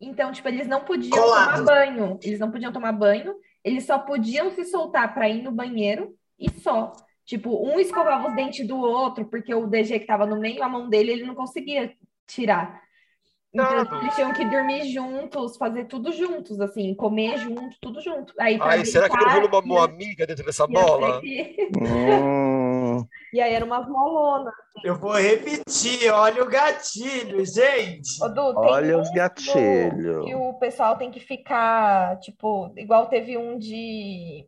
[0.00, 1.60] Então, tipo, eles não podiam Colados.
[1.60, 2.18] tomar banho.
[2.22, 3.34] Eles não podiam tomar banho.
[3.64, 6.92] Eles só podiam se soltar para ir no banheiro e só.
[7.24, 10.68] Tipo, um escovava os dentes do outro, porque o DG que tava no meio, a
[10.68, 11.92] mão dele, ele não conseguia
[12.26, 12.80] tirar.
[13.64, 14.00] Então, Não.
[14.02, 18.34] eles tinham que dormir juntos, fazer tudo juntos, assim, comer junto, tudo junto.
[18.38, 21.20] Aí, Ai, será que não deitar, rolou uma, uma ia- amiga dentro dessa bola?
[21.20, 24.52] que- Hum, E aí eram umas molonas.
[24.84, 28.22] Eu vou repetir, olha o gatilho, gente.
[28.22, 30.24] Ô, Du, olha os gatilhos.
[30.24, 34.46] que o pessoal tem que ficar, tipo, igual teve um de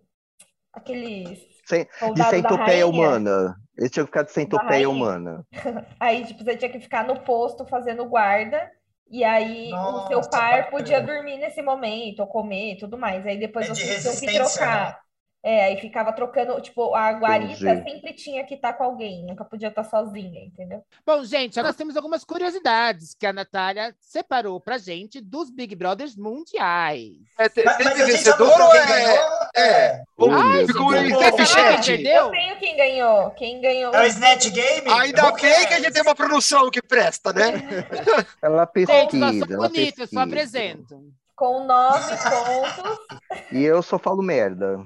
[0.72, 3.56] aqueles Sem- De soldados da centopeia humana.
[3.76, 5.44] Eles tinham que ficar de centopeia humana.
[6.00, 8.70] Aí, tipo, você tinha que ficar no posto fazendo guarda.
[9.10, 13.26] E aí o seu Nossa, par podia dormir nesse momento, ou comer e tudo mais.
[13.26, 15.00] Aí depois É vocês tinham que trocar.
[15.40, 17.90] É, aí ficava trocando, tipo, a guarita Entendi.
[17.90, 20.82] sempre tinha que estar com alguém, nunca podia estar sozinha, entendeu?
[21.06, 26.16] Bom, gente, nós temos algumas curiosidades que a Natália separou pra gente dos Big Brothers
[26.16, 27.18] mundiais.
[27.38, 29.37] É, teve vencedor ou é.
[29.58, 30.02] É.
[30.16, 33.30] Ou Ai, ficou em eu- Step eu- tenho quem ganhou.
[33.30, 33.94] Quem ganhou.
[33.94, 34.88] É o Snatch Game?
[34.90, 37.52] Ainda bem que a gente tem uma produção que presta, né?
[38.42, 40.22] Ela Gente, pesquisa, nós somos ela bonitos, eu só pesquisa.
[40.22, 41.00] apresento.
[41.36, 42.98] Com nove pontos.
[43.52, 44.82] E eu só falo merda.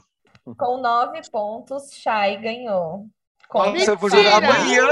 [0.58, 3.06] Com nove pontos, Shai ganhou.
[3.48, 4.86] Com Nossa, eu vou jogar amanhã.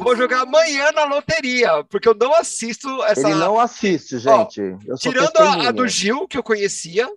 [0.00, 3.28] Vou jogar amanhã na loteria, porque eu não assisto essa.
[3.28, 4.60] Ele não assiste, gente.
[4.60, 7.08] eu sou Tirando a, a do Gil, que eu conhecia,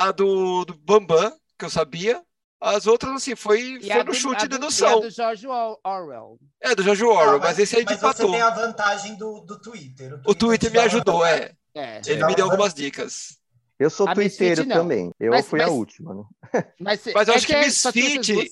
[0.00, 2.22] a do, do Bambam, que eu sabia,
[2.58, 4.98] as outras, assim, foi, E foi a no do- chute a e do- dedução.
[4.98, 6.38] a do George Or- Orwell.
[6.60, 8.26] É, do Jorge Orwell, Não, mas, esse aí mas desempatou.
[8.28, 10.20] você tem a vantagem do, do Twitter.
[10.26, 11.52] O Twitter te me dá uma ajudou, é.
[11.74, 12.00] É.
[12.06, 13.38] Ele me deu algumas dicas.
[13.78, 15.10] Eu sou A twitteiro também.
[15.20, 16.22] Eu Mas- fui a mas- última, né?
[16.80, 18.50] Mas, Mas eu é acho que é tem essas Misfit-.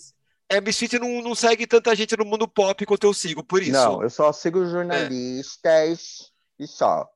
[0.51, 3.72] É, Misfit não, não segue tanta gente no mundo pop quanto eu sigo, por isso.
[3.72, 7.07] Não, eu só sigo jornalistas e só.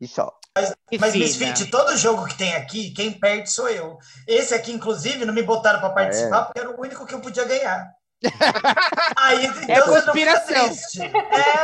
[0.00, 0.32] E só.
[0.56, 0.74] Mas,
[1.12, 1.24] Fina.
[1.24, 3.98] Misfit, todo jogo que tem aqui, quem perde sou eu.
[4.26, 6.44] Esse aqui, inclusive, não me botaram para participar Ah, é?
[6.46, 7.88] porque era o único que eu podia ganhar.
[9.16, 11.00] Aí, então É você não fica conspiração.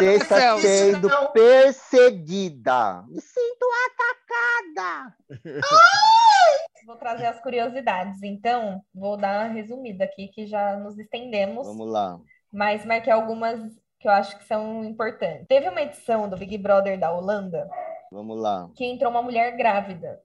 [0.00, 1.32] É, está isso sendo não.
[1.32, 3.02] perseguida.
[3.08, 5.14] Me sinto atacada.
[6.86, 8.22] Vou trazer as curiosidades.
[8.22, 12.18] Então, vou dar uma resumida aqui, que já nos estendemos, Vamos lá.
[12.52, 13.58] mas marquei algumas
[13.98, 15.46] que eu acho que são importantes.
[15.48, 17.68] Teve uma edição do Big Brother da Holanda
[18.10, 18.70] Vamos lá.
[18.74, 20.22] que entrou uma mulher grávida.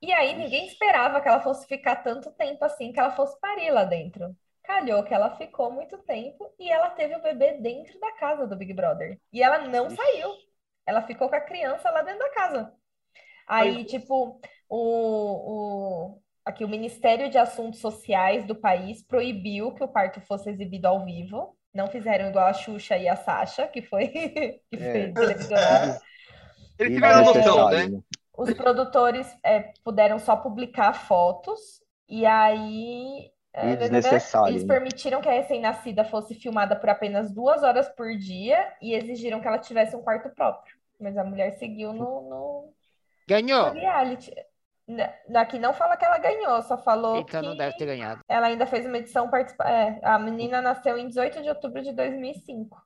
[0.00, 3.70] E aí ninguém esperava que ela fosse ficar tanto tempo assim, que ela fosse parir
[3.70, 4.36] lá dentro.
[4.62, 8.56] Calhou que ela ficou muito tempo e ela teve o bebê dentro da casa do
[8.56, 9.18] Big Brother.
[9.32, 10.28] E ela não saiu.
[10.84, 12.72] Ela ficou com a criança lá dentro da casa.
[13.46, 19.88] Aí, tipo, o, o, aqui o Ministério de Assuntos Sociais do país proibiu que o
[19.88, 21.56] parto fosse exibido ao vivo.
[21.72, 24.08] Não fizeram igual a Xuxa e a Sasha, que foi,
[24.70, 25.12] que foi
[25.52, 26.00] É.
[26.78, 28.00] Eles tiveram noção, Desnecessário, né?
[28.36, 34.74] Os produtores é, puderam só publicar fotos e aí é, E desnecessário, eles né?
[34.74, 39.48] permitiram que a recém-nascida fosse filmada por apenas duas horas por dia e exigiram que
[39.48, 40.76] ela tivesse um quarto próprio.
[41.00, 42.74] Mas a mulher seguiu no, no,
[43.26, 43.68] Ganhou.
[43.68, 44.32] no reality.
[45.34, 48.20] Aqui não fala que ela ganhou, só falou Então não que deve ter ganhado.
[48.28, 49.68] ela ainda fez uma edição participa...
[49.68, 52.85] é, a menina nasceu em 18 de outubro de 2005.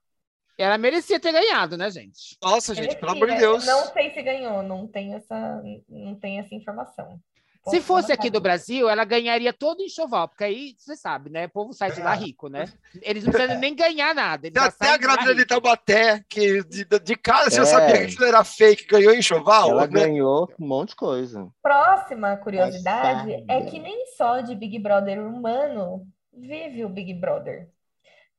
[0.57, 2.37] Ela merecia ter ganhado, né, gente?
[2.41, 3.37] Nossa, gente, pelo amor de.
[3.37, 3.65] Deus.
[3.65, 7.19] Não sei se ganhou, não tenho essa, não tenho essa informação.
[7.67, 11.45] Se fosse aqui do Brasil, ela ganharia todo o enxoval, porque aí você sabe, né?
[11.45, 12.65] O povo sai de lá rico, né?
[13.03, 14.47] Eles não precisam nem ganhar nada.
[14.47, 15.45] Eles Tem já até a grávida de.
[15.45, 17.65] Taubaté, que de, de casa já É.
[17.65, 19.93] sabia que aquilo era fake, ganhou enxoval, Ela né?
[19.93, 21.47] ganhou um monte de coisa.
[21.61, 27.69] Próxima curiosidade é que nem só de Big Brother humano vive o Big Brother.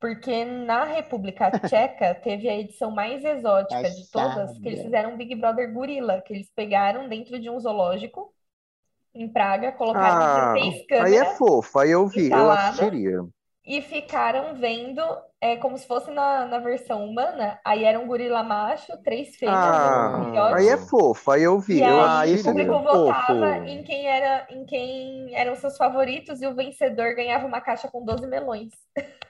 [0.02, 5.16] Porque na República Tcheca teve a edição mais exótica de todas, que eles fizeram um
[5.16, 8.34] Big Brother gorila, que eles pegaram dentro de um zoológico
[9.14, 13.20] em Praga, colocaram Ah, 16 aí câmeras é fofo, aí eu vi, eu assistiria.
[13.64, 15.02] e ficaram vendo
[15.42, 17.58] é, como se fosse na, na versão humana.
[17.64, 20.54] Aí era um gorila macho, três fêmeas, Ah, um filhote.
[20.54, 24.46] aí é fofo, aí eu vi, E eu aí o público votava em quem era,
[24.50, 28.70] em quem eram seus favoritos e o vencedor ganhava uma caixa com 12 melões.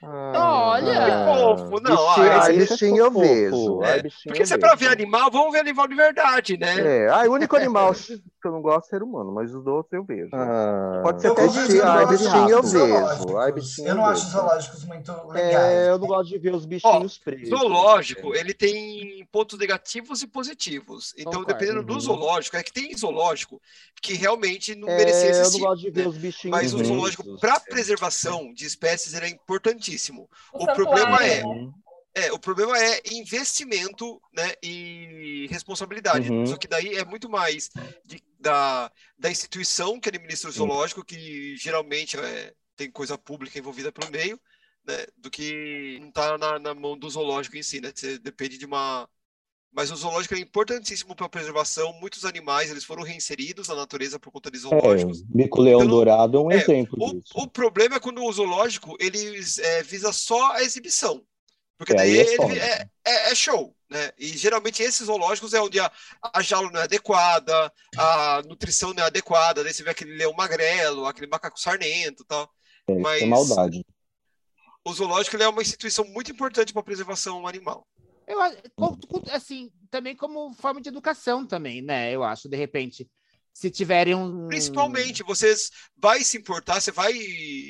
[0.03, 0.91] Olha!
[1.05, 3.83] Que fofo, não, Bichinho, ah, aí bichinho eu vejo.
[3.83, 7.05] É, aí bichinho Porque se é pra ver animal, vamos ver animal de verdade, né?
[7.05, 7.93] É, ah, o único animal
[8.43, 10.29] que eu não gosto é ser humano, mas os outros eu vejo.
[10.33, 13.53] Ah, Pode ser Eu até ai, zoológicos bichinho eu vejo.
[13.53, 14.37] bichinho Eu não acho vejo.
[14.37, 15.55] zoológicos muito legais.
[15.55, 17.49] é, eu não gosto de ver os bichinhos presos.
[17.49, 21.13] Zoológico, ele tem pontos negativos e positivos.
[21.17, 21.53] Então, Concordo.
[21.53, 21.99] dependendo do Uhum.
[21.99, 23.61] zoológico, é que tem zoológico
[24.01, 26.07] que realmente não É, merecia eu não gosto de ver né?
[26.07, 30.29] os bichinhos Mas o zoológico, para preservação de espécies, ele é importantíssimo.
[30.53, 31.71] O O problema é- né?
[32.15, 36.31] É, o problema é investimento né, e responsabilidade.
[36.31, 36.45] Uhum.
[36.45, 37.71] Só que daí é muito mais
[38.05, 43.91] de- da, da instituição que administra o zoológico, que geralmente é, tem coisa pública envolvida
[43.91, 44.39] pelo meio,
[44.85, 47.81] né, do que não está na, na mão do zoológico em si.
[47.81, 47.91] Né?
[47.93, 49.09] Você depende de uma.
[49.71, 51.93] Mas o zoológico é importantíssimo para a preservação.
[51.99, 55.21] Muitos animais eles foram reinseridos na natureza por conta de É, zoológicos.
[55.23, 57.33] Bico-leão Então, dourado é um é, exemplo O, disso.
[57.33, 61.25] o problema é quando o zoológico ele é, visa só a exibição.
[61.77, 62.53] Porque É, daí aí é ele foda.
[62.57, 64.11] é, é- é show, né?
[64.17, 65.91] E geralmente esses zoológicos é onde a,
[66.33, 70.33] a jaula não é adequada, a nutrição não é adequada, daí você vê aquele leão
[70.33, 72.49] magrelo, aquele macaco sarnento e tal.
[72.87, 73.85] É, isso mas- é maldade.
[74.85, 77.87] O zoológico ele é uma instituição muito importante para a preservação animal.
[78.27, 78.39] Eu,
[79.31, 82.11] assim, também como forma de educação também, né?
[82.11, 83.09] Eu acho, de repente,
[83.53, 84.47] se tiverem um...
[84.47, 87.13] Principalmente, vocês vai se importar, você vai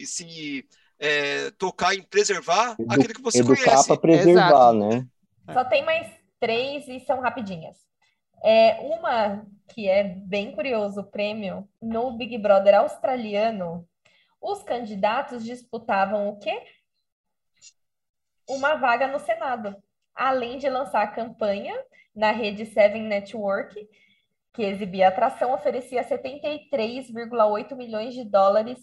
[0.05, 0.65] se
[0.99, 3.87] é, tocar em preservar Edu- aquilo que você Educar conhece.
[3.87, 4.73] para preservar, Exato.
[4.79, 5.07] né?
[5.51, 6.07] Só tem mais
[6.39, 7.75] três e são rapidinhas.
[8.43, 13.87] É, uma que é bem curioso, o prêmio, no Big Brother australiano,
[14.41, 16.61] os candidatos disputavam o quê?
[18.47, 19.75] Uma vaga no Senado,
[20.13, 21.73] além de lançar a campanha
[22.15, 23.87] na rede Seven Network,
[24.53, 28.79] que exibia atração, oferecia 73,8 milhões de dólares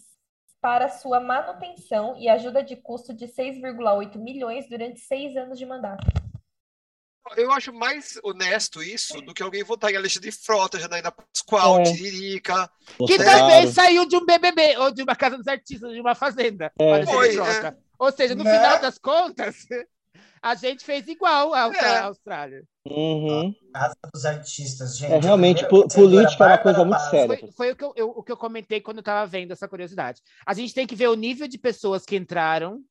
[0.59, 6.05] para sua manutenção e ajuda de custo de 6,8 milhões durante seis anos de mandato.
[7.37, 11.83] Eu acho mais honesto isso do que alguém votar em Alexandre Frota, Janaína Pascoal, É.
[11.83, 12.69] Tiririca.
[13.07, 16.71] Que também saiu de um BBB, ou de uma casa dos artistas, de uma fazenda.
[16.77, 17.05] É.
[17.05, 17.77] Foi, troca.
[18.01, 18.51] Ou seja, no Né?
[18.55, 19.55] final das contas,
[20.41, 21.97] a gente fez igual à É.
[21.99, 22.63] Austrália.
[22.87, 23.53] Uhum.
[23.71, 25.13] Casa dos artistas, gente.
[25.13, 27.37] É, realmente, A política é uma coisa muito séria.
[27.37, 29.67] Foi, foi o, que eu, eu- o que eu comentei quando eu estava vendo essa
[29.67, 30.19] curiosidade.
[30.47, 32.81] A gente tem que ver o nível de pessoas que entraram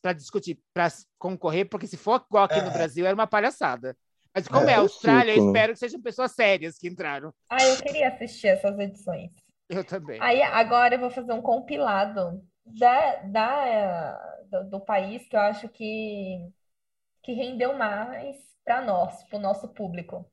[0.00, 0.88] para discutir, para
[1.18, 2.72] concorrer, porque se for igual aqui no É.
[2.72, 3.96] Brasil, era uma palhaçada.
[4.34, 7.32] Mas como é, É, a um Austrália, eu espero que sejam pessoas sérias que entraram.
[7.48, 9.30] Ah, eu queria assistir essas edições.
[9.68, 10.18] Eu também.
[10.20, 15.68] Aí agora eu vou fazer um compilado da, da, do, do país que eu acho
[15.68, 16.48] que,
[17.22, 20.30] que rendeu mais para nós, para o nosso público,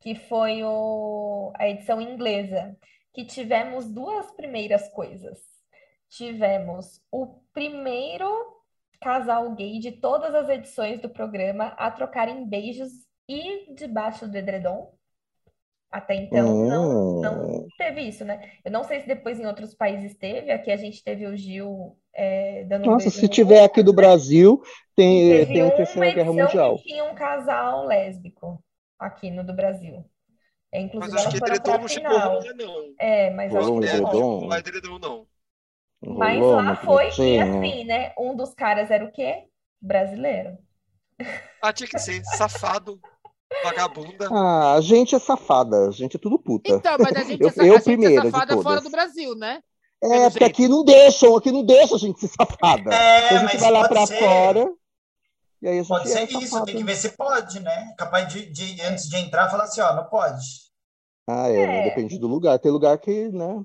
[0.00, 2.76] que foi o, a edição inglesa,
[3.12, 5.38] que tivemos duas primeiras coisas.
[6.08, 8.28] Tivemos o primeiro
[9.00, 12.90] casal gay de todas as edições do programa a trocarem beijos
[13.28, 14.94] e debaixo do edredom.
[15.90, 16.88] Até então não,
[17.20, 17.68] não Hum.
[17.76, 18.52] teve isso, né?
[18.64, 20.52] Eu não sei se depois em outros países teve.
[20.52, 23.82] Aqui a gente teve o Gil é, dando um Nossa, beijo se no tiver aqui
[23.82, 24.62] do Brasil,
[24.94, 26.76] tem, Teve tem a uma Terceira Guerra edição Mundial.
[26.76, 28.62] que tinha um casal lésbico
[28.98, 30.04] aqui no do Brasil.
[30.72, 32.94] É, Mas inclusive, acho elas que edredom não chegou rolar, não.
[32.98, 34.48] É, mas acho Rolou um que É, não.
[34.48, 35.28] não edredom, não.
[36.14, 37.40] Mas Rolou lá foi e tretinha.
[37.40, 38.12] assim, né?
[38.18, 39.48] Um dos caras era o quê?
[39.80, 40.58] Brasileiro.
[41.60, 43.00] Ah, tinha que ser safado,
[43.62, 44.26] vagabunda.
[44.32, 46.82] Ah, a gente é safada, a gente é tudo puta.
[46.82, 49.34] Então, mas a gente, Eu- é, sa- eu a gente é safada fora do Brasil,
[49.34, 49.62] né?
[50.02, 50.44] É, pelo porque jeito.
[50.44, 52.90] aqui não deixam, aqui não deixam a gente ser safada.
[52.90, 54.18] É, Então a gente mas vai lá pra ser.
[54.18, 54.72] fora
[55.62, 56.66] e aí a gente Pode é ser isso, safada.
[56.66, 57.94] tem que ver se pode, né?
[57.98, 60.70] Capaz de, de antes de entrar, falar assim, ó, não pode.
[61.26, 61.80] Ah, é?
[61.80, 61.82] É.
[61.82, 62.58] Depende do lugar.
[62.58, 63.64] Tem lugar que, né?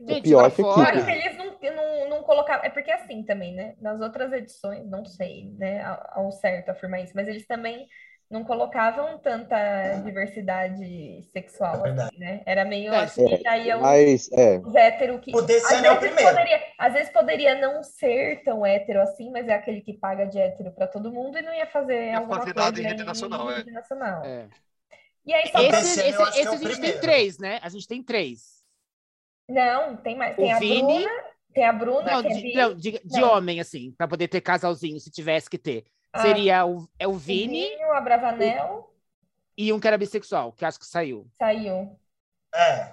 [0.00, 2.64] Gente, pior lá que aqui, eles não, não, não colocavam.
[2.64, 3.74] É porque assim também, né?
[3.80, 7.86] Nas outras edições, não sei, né, ao ao certo afirmar isso, mas eles também
[8.30, 9.56] não colocavam tanta
[10.04, 12.42] diversidade sexual, É assim, né?
[12.44, 14.58] Era meio É, assim, que aí eu Mas, é.
[14.58, 15.34] os hétero que.
[15.34, 16.30] O ano é o vezes primeiro.
[16.30, 20.38] Poderia, às vezes poderia não ser tão hétero assim, mas é aquele que paga de
[20.38, 23.04] hétero pra todo mundo e não ia fazer ia alguma fazer coisa nada em rede
[23.04, 23.56] nacional, é.
[23.56, 24.24] rede nacional.
[24.24, 24.48] É.
[25.24, 27.00] E aí só Esse- pra- Esse, esse é esse a gente tem primeiro.
[27.00, 27.58] três, né?
[27.62, 28.58] A gente tem três.
[29.48, 30.36] Não, tem mais.
[30.36, 30.82] Tem O a Vini.
[31.04, 31.24] Bruna,
[31.54, 33.32] tem a Bruna, Não, que é de, bi, não, de, de Não.
[33.32, 35.84] homem, assim, pra poder ter casalzinho, se tivesse que ter.
[36.18, 38.92] A- Seria o, é o o Vini Vinho, a Bravanel,
[39.56, 41.26] e um que era bissexual, que acho que saiu.
[41.38, 41.96] saiu.
[42.54, 42.92] É.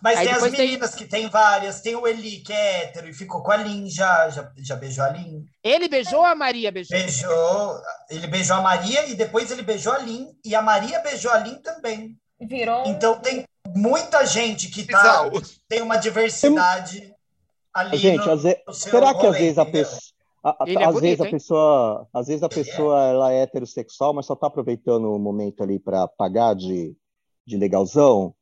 [0.00, 1.80] Mas Aí tem as depois tem- meninas que tem várias.
[1.80, 5.04] Tem o Eli, que é hétero e ficou com a Lin já, já, já beijou
[5.04, 5.44] a Lin.
[5.62, 6.96] Ele beijou ou a Maria beijou?
[6.96, 10.28] Beijou, ele beijou a Maria e depois ele beijou a Lin.
[10.44, 12.16] E a Maria beijou a Lin também.
[12.40, 13.44] Virou Então tem
[13.74, 15.28] muita gente que tá,
[15.68, 17.12] tem uma diversidade
[17.74, 19.84] ali Gente, no, às vezes, no seu será que às rolê, vezes a entendeu?
[19.84, 20.00] pessoa.
[20.50, 21.30] A- a- é às bonito, vezes a hein?
[21.30, 25.78] pessoa, às vezes a pessoa ela é heterossexual, mas só tá aproveitando o momento ali
[25.78, 26.94] para pagar de,
[27.46, 28.34] de legalzão.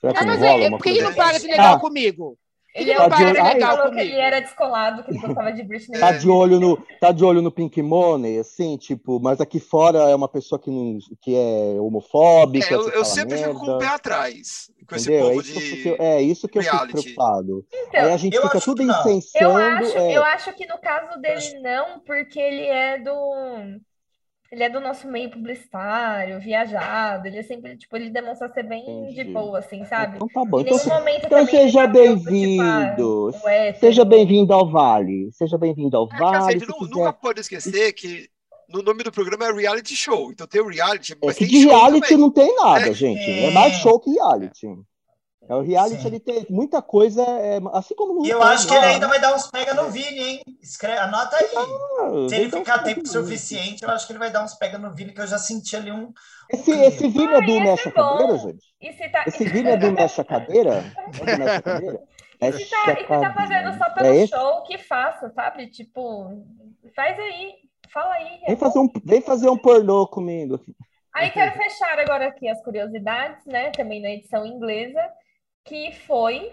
[0.00, 1.76] Será que Ah, não mas rola é, uma por que ele não paga de legal
[1.76, 1.80] Ah.
[1.80, 2.38] comigo?
[2.74, 3.60] Ele é o tá de- cara que Ai.
[3.60, 4.00] falou que comigo.
[4.00, 6.00] ele era descolado, que ele gostava de Britney.
[6.00, 9.98] Tá de olho no, tá de olho no Pink Money, assim, tipo, mas aqui fora
[10.08, 13.64] é uma pessoa que, não, que é homofóbica, É, eu, que eu sempre fico com
[13.66, 15.26] o merda, pé atrás com esse entendeu?
[15.26, 15.82] É povo isso, que eu de.
[15.82, 16.92] fico- é isso que eu fico reality.
[17.02, 17.66] preocupado.
[17.72, 19.44] Então, Aí a gente fica tudo que incensando.
[19.44, 23.80] Eu acho, é, eu acho que no caso dele não, porque ele é do
[24.52, 28.84] ele é do nosso meio publicitário, viajado, ele é sempre, tipo, ele demonstra ser bem
[28.84, 29.32] de Entendi.
[29.32, 30.16] boa, assim, sabe?
[30.16, 30.58] Então tá bom.
[30.60, 33.30] Em Então, nenhum momento então seja tipo, bem-vindo.
[33.34, 33.80] ah, o hétero.
[33.80, 35.30] Seja bem-vindo ao Vale.
[35.32, 36.52] Seja bem-vindo ao É Vale.
[36.52, 36.90] gente Se nu- quiser.
[36.94, 38.28] nunca pode esquecer que
[38.68, 40.30] no nome do programa é reality show.
[40.30, 42.18] Então tem o reality, É mas que tem de reality também.
[42.18, 42.92] não tem nada, É.
[42.92, 43.30] gente.
[43.30, 44.66] É mais show que reality.
[45.48, 46.06] É, o reality Sim.
[46.08, 48.92] ele tem muita coisa, é, assim como no E eu acho que ele né?
[48.92, 50.42] ainda vai dar uns pega no Vini, hein?
[50.62, 51.46] Escreve, anota aí.
[51.56, 54.94] Ah, Se ele ficar tempo suficiente, eu acho que ele vai dar uns pega no
[54.94, 56.12] Vini, que eu já senti ali um.
[56.48, 58.18] Esse, esse Vini é do Mexa é bom.
[58.18, 58.64] Cadeira, gente?
[58.80, 60.84] E se tá, Esse Vini é do Mexa Cadeira?
[60.96, 62.00] É do Mexa Cadeira?
[62.40, 64.28] e se tá, e se tá fazendo só pelo É esse?
[64.28, 65.66] show, que faça, sabe?
[65.68, 66.44] Tipo,
[66.94, 67.54] faz aí,
[67.92, 68.40] fala aí.
[68.42, 68.60] é Vem bom.
[68.60, 70.60] fazer, um, vem fazer um pornô comigo.
[71.14, 73.70] Aí quero fechar agora aqui as curiosidades, né?
[73.70, 75.00] Também na edição inglesa,
[75.64, 76.52] que foi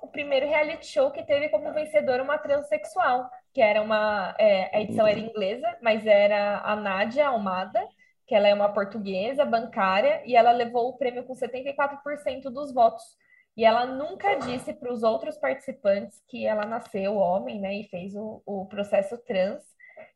[0.00, 4.34] o primeiro reality show que teve como vencedora uma transexual, que era uma.
[4.38, 7.80] é, a edição era inglesa, mas era a Nádia Almada,
[8.26, 13.04] que ela é uma portuguesa bancária, e ela levou o prêmio com 74% dos votos.
[13.56, 17.74] E ela nunca disse para os outros participantes que ela nasceu homem, né?
[17.74, 19.62] E fez o, o processo trans.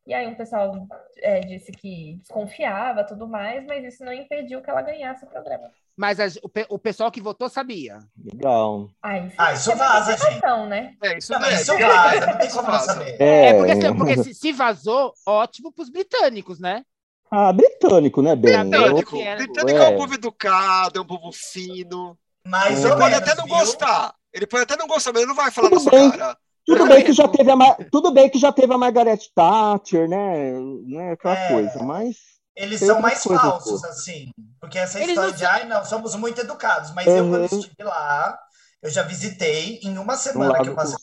[0.06, 0.72] E aí um pessoal
[1.18, 5.70] é, disse que desconfiava tudo mais, mas isso não impediu que ela ganhasse o programa.
[5.96, 7.98] Mas a- o, pe- o pessoal que votou sabia.
[8.22, 8.90] Legal.
[9.02, 10.94] Ah, isso, Ah, isso é vaza, interpretação, né?
[11.02, 11.40] É, isso Não, é.
[11.42, 13.16] mas isso vaza, não tem como não saber.
[13.20, 16.84] É, porque, se, porque se, se vazou, ótimo pros britânicos, né?
[17.30, 18.68] Ah, britânico, né, Ben?
[18.70, 19.96] Britânico, era- britânico é um É.
[19.96, 22.16] povo educado, é um povo fino.
[22.46, 23.54] Mais Ele pode menos, até não viu?
[23.56, 24.14] gostar.
[24.32, 26.10] Ele pode até não gostar, mas ele não vai falar Tudo na sua bem.
[26.10, 26.38] cara.
[26.66, 30.52] Tudo bem que já teve a tudo bem que já teve a Margaret Thatcher, né?
[30.86, 31.48] né aquela É.
[31.52, 32.16] coisa, mas
[32.56, 34.30] Eles são mais falsos, assim.
[34.60, 36.90] Porque essa Eles história não de, ai, não, somos muito educados.
[36.92, 37.58] Mas eu, quando Uhum.
[37.58, 38.38] estive lá,
[38.82, 40.96] eu já visitei em uma um semana que eu passei.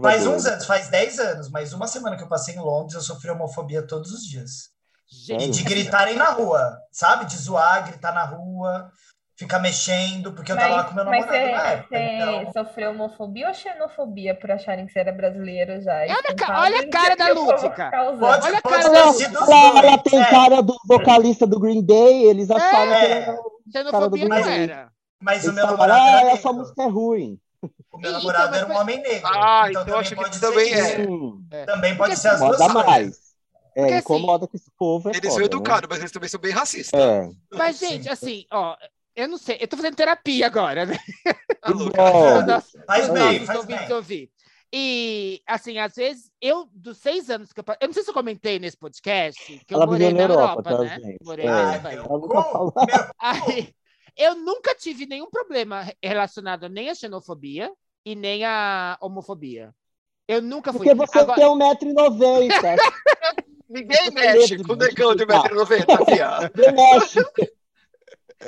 [0.00, 3.00] Faz uns anos, faz 10 anos, mas uma semana que eu passei em Londres, eu
[3.00, 4.70] sofri homofobia todos os dias.
[5.10, 7.26] E Gente, de gritarem na rua, sabe?
[7.26, 8.90] De zoar, gritar na rua.
[9.36, 11.88] Ficar mexendo, porque eu tava lá com meu mas namorado você, na época.
[11.88, 15.94] você Então, sofreu homofobia ou xenofobia por acharem que você era brasileiro já?
[16.02, 17.64] Olha a ca- olha a cara da que pode,
[18.46, 20.24] Olha a cara da- sido os Ela, tem é.
[20.30, 23.04] cara do vocalista do Green Day, eles acharam que É.
[23.04, 23.36] ele era.
[23.72, 24.92] Xenofobia não Mas- era.
[25.20, 27.38] Mas o meu namorado ah, era essa música é ruim.
[27.92, 29.28] O meu Então, namorado mas era um homem negro.
[29.32, 31.00] Ah, então também acho que pode também ser é.
[31.02, 31.10] isso.
[31.12, 33.02] Hum, Também pode Porque ser as duas Incomoda coisas.
[33.04, 33.22] mais.
[33.74, 35.44] É, Porque, assim, incomoda que esse povo é Eles foda, são né?
[35.46, 37.00] educados, mas eles também são bem racistas.
[37.00, 37.28] É.
[37.54, 38.76] Mas, gente, assim, ó,
[39.14, 40.98] eu não sei, eu tô fazendo terapia agora, né?
[42.46, 43.96] Nossa, Faz bem, faz ouvintes bem.
[43.96, 44.30] ouvir.
[44.74, 47.64] E, assim, às vezes, eu, dos seis anos que eu...
[47.78, 50.70] Eu não sei se eu comentei nesse podcast, que eu Ela morei viveu na Europa,
[50.70, 51.00] Europa, tá, né?
[51.04, 51.18] gente?
[51.22, 51.50] Morei É.
[51.50, 52.72] na falou.
[52.74, 53.74] meu Aí,
[54.16, 57.70] eu nunca tive nenhum problema relacionado nem à xenofobia
[58.04, 59.74] e nem à homofobia.
[60.26, 60.86] Eu nunca fui.
[60.86, 62.78] Porque você Agora, tem 1,90m.
[63.68, 66.50] Ninguém mexe com o negão de 1,90m, viado.
[66.54, 67.20] Você mexe.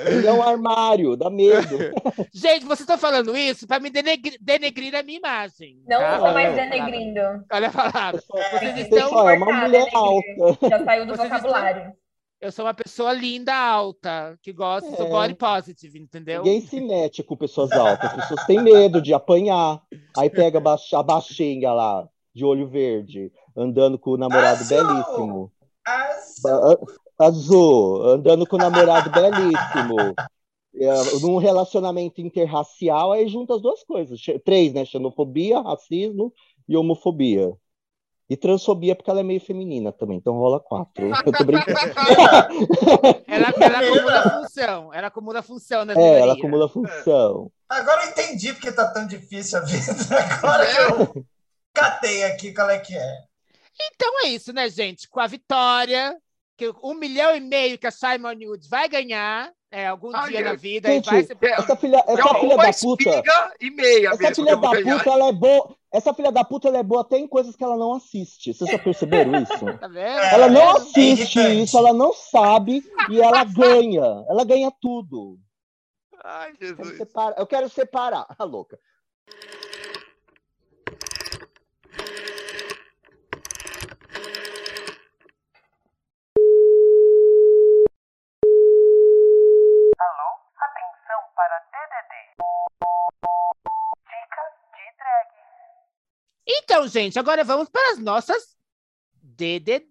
[0.05, 1.77] Ele é um armário, dá medo.
[2.33, 5.81] Gente, vocês estão falando isso para me denegrir, denegrir a minha imagem.
[5.87, 6.15] Não tá?
[6.15, 7.19] estou mais denegrindo.
[7.51, 8.21] Olha a palavra.
[8.51, 8.99] Vocês estão.
[9.03, 10.69] Pessoal, é uma mulher alta.
[10.69, 11.93] Já saiu do Vocês estão- vocabulário.
[12.41, 15.09] Eu sou uma pessoa linda, alta, que gosta, sou É.
[15.09, 16.43] body positive, entendeu?
[16.43, 18.09] Ninguém se mete com pessoas altas.
[18.11, 19.81] As pessoas têm medo de apanhar.
[20.17, 24.77] Aí pega a baixinha lá, de olho verde, andando com o namorado Azul!
[24.77, 25.51] belíssimo.
[26.43, 26.77] Ba-
[27.19, 29.95] Azul, andando com o namorado belíssimo.
[30.77, 34.19] É, num relacionamento interracial, aí junta as duas coisas.
[34.43, 34.83] Três, né?
[34.83, 36.33] Xenofobia, racismo
[36.67, 37.55] e homofobia.
[38.29, 41.05] E transfobia, porque ela é meio feminina também, então rola quatro.
[41.25, 41.77] Eu tô brincando.
[43.27, 47.51] Ela, ela acumula função, ela acumula função nas É, ela acumula função.
[47.67, 49.93] Agora eu entendi porque tá tão difícil a vida.
[50.37, 51.25] Agora eu
[51.73, 53.17] catei aqui qual é que é.
[53.93, 55.09] Então é isso, né, gente?
[55.09, 56.15] Com a vitória,
[56.57, 60.39] que um milhão e meio que a Simon Wood vai ganhar é, algum Ai, dia
[60.39, 61.37] eu- na vida e Gente, vai ser.
[61.41, 63.23] Essa filha, essa Não, filha da puta.
[63.59, 64.97] e meia Essa mesmo filha da ganhar.
[64.97, 65.75] puta, ela é boa.
[65.91, 68.53] Essa filha da puta, ela é boa até em coisas que ela não assiste.
[68.53, 69.51] Vocês já perceberam isso?
[69.79, 70.19] Tá vendo?
[70.19, 71.63] Ela não É, é assiste irritante.
[71.63, 74.25] isso, ela não sabe e ela ganha.
[74.29, 75.37] Ela ganha tudo.
[76.23, 76.97] Ai, Eu quero Jesus.
[76.97, 77.35] separar.
[77.37, 78.25] Eu quero separar.
[78.39, 78.79] A louca.
[91.35, 92.13] Para DDD.
[94.07, 95.29] Dicas de drag.
[96.47, 98.55] Então, gente, agora vamos para as nossas
[99.21, 99.89] DDD.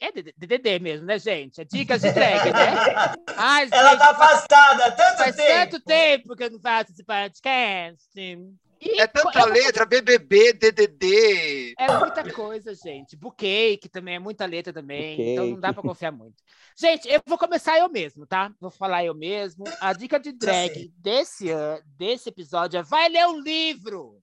[0.00, 1.60] É DDD mesmo, né, gente?
[1.60, 3.14] É dicas de drag, né?
[3.36, 5.70] Ai, Ela gente, tá afastada há tanto faz tempo.
[5.70, 8.08] tanto tempo que eu não faço esse podcast.
[8.84, 11.74] E É tanta letra, BBB, DDD.
[11.78, 13.16] É muita coisa, gente.
[13.16, 16.36] Bookcake também é muita letra também, então não dá para confiar muito.
[16.76, 18.52] Gente, eu vou começar eu mesmo, tá?
[18.60, 19.64] Vou falar eu mesmo.
[19.80, 20.36] A dica de sei.
[20.38, 24.18] drag desse ano, desse episódio é vai ler um livro.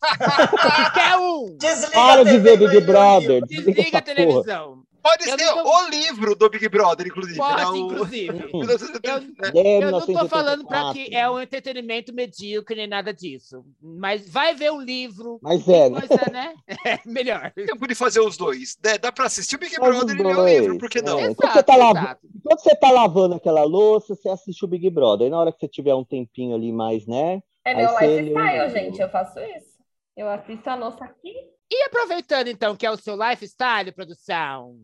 [0.00, 1.56] Qualquer um.
[1.56, 3.44] Desliga Para de ver Big Brother.
[3.46, 4.82] Desliga Desliga a essa porra.
[5.08, 7.36] Pode Eu ser não tô- o livro do Big Brother, inclusive.
[7.38, 8.32] Pode, O- inclusive.
[8.52, 9.58] 1980?
[9.58, 10.94] É, Eu não tô falando para 1984.
[10.94, 13.64] que é um entretenimento medíocre nem nada disso.
[13.80, 15.38] Mas vai ver um livro.
[15.42, 16.00] Mas é, né?
[16.00, 16.54] Coisa, né?
[16.86, 17.52] É melhor.
[17.54, 18.76] Tempo de fazer os dois.
[18.84, 18.98] né?
[18.98, 21.18] Dá pra assistir o Big Faz Brother e ler o livro, por que não?
[21.18, 21.30] É.
[21.30, 22.20] Enquanto você tá Exato, exato.
[22.34, 25.26] Enquanto você tá lavando aquela louça, você assiste o Big Brother.
[25.26, 27.40] E na hora que você tiver um tempinho ali mais, né?
[27.64, 29.00] É meu lifestyle, gente.
[29.00, 29.76] Eu faço isso.
[30.16, 31.34] Eu assisto a louça aqui.
[31.70, 34.78] E aproveitando, então, que é o seu lifestyle, produção,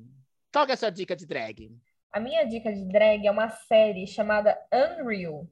[0.52, 1.70] qual que é a sua dica de drag?
[2.12, 5.46] A minha dica de drag é uma série chamada Unreal.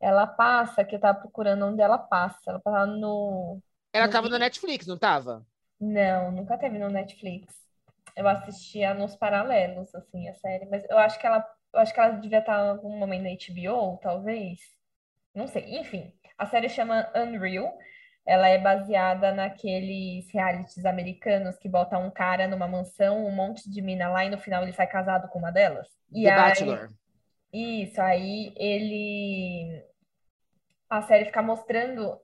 [0.00, 2.38] Ela passa, que eu tava procurando onde ela passa.
[2.50, 3.60] Ela passa no.
[3.92, 4.38] Ela No tava no.
[4.38, 5.46] Netflix, não tava?
[5.80, 7.54] Não, nunca teve no Netflix.
[8.16, 10.66] Eu assistia nos paralelos, assim, a série.
[10.66, 13.30] Mas eu acho que ela, eu acho que ela devia estar em algum momento na
[13.30, 14.58] HBO, talvez.
[15.34, 15.78] Não sei.
[15.78, 17.76] Enfim, a série chama Unreal.
[18.28, 23.80] Ela é baseada naqueles realities americanos que botam um cara numa mansão, um monte de
[23.80, 25.88] mina lá e no final ele sai casado com uma delas.
[26.12, 26.90] E The aí, Bachelor.
[27.50, 29.82] isso, aí ele.
[30.90, 32.20] A série fica mostrando.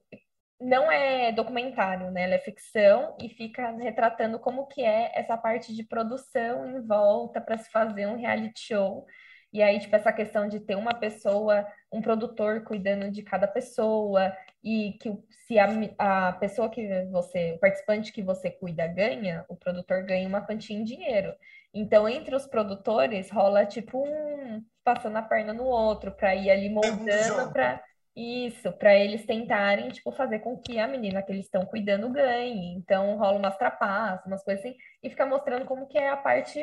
[0.61, 2.25] Não é documentário, né?
[2.25, 7.41] Ela é ficção e fica retratando como que é essa parte de produção em volta
[7.41, 9.07] para se fazer um reality show.
[9.55, 14.37] E aí, tipo, essa questão de ter uma pessoa, um produtor cuidando de cada pessoa,
[14.65, 15.15] e que
[15.47, 15.67] se a,
[15.99, 20.75] a pessoa que você, o participante que você cuida ganha, o produtor ganha uma quantia
[20.77, 21.35] em dinheiro.
[21.73, 26.69] Então, entre os produtores, rola tipo um passando a perna no outro para ir ali
[26.81, 27.53] Segundo moldando jogo.
[27.53, 27.83] para
[28.17, 32.75] isso, para eles tentarem tipo fazer com que a menina que eles estão cuidando ganhe.
[32.75, 36.61] Então, rola umas trapaças, umas coisas assim, e fica mostrando como que é a parte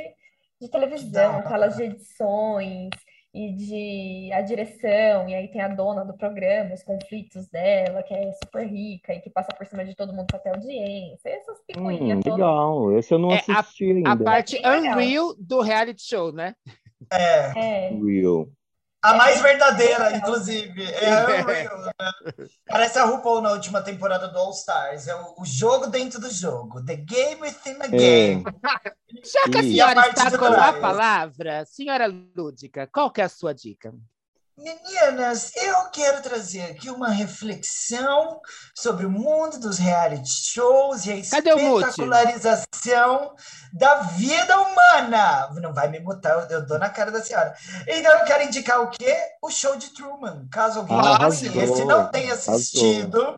[0.59, 2.89] de televisão, salas de edições.
[3.33, 8.13] E de a direção, e aí tem a dona do programa, os conflitos dela, que
[8.13, 11.59] é super rica e que passa por cima de todo mundo para ter audiência, essas
[11.65, 12.37] picuinhas Hum, todas.
[12.37, 12.97] legal.
[12.97, 14.23] Esse eu não É, assisti A ainda.
[14.25, 14.97] parte bem legal.
[14.97, 16.53] unreal do reality show, né?
[17.11, 17.87] É.
[17.87, 18.47] É, Real.
[19.03, 20.83] A É mais verdadeira, inclusive.
[20.83, 21.91] É Unreal, né?
[22.67, 25.07] Parece a RuPaul na última temporada do All Stars.
[25.07, 26.85] É o, o jogo dentro do jogo.
[26.85, 28.43] The game within the game.
[29.23, 33.53] Já que a senhora está com a palavra, senhora Lúdica, qual que é a sua
[33.53, 33.91] dica?
[34.61, 38.39] Meninas, eu quero trazer aqui uma reflexão
[38.75, 43.33] sobre o mundo dos reality shows e a Cadê espetacularização
[43.73, 45.49] da vida humana.
[45.59, 47.55] Não vai me mutar, eu, eu dou na cara da senhora.
[47.87, 49.17] Então eu quero indicar o quê?
[49.41, 50.47] O show de Truman.
[50.51, 52.53] Caso alguém Ah, não arrasou, conheça não tenha arrasou.
[52.53, 53.35] assistido,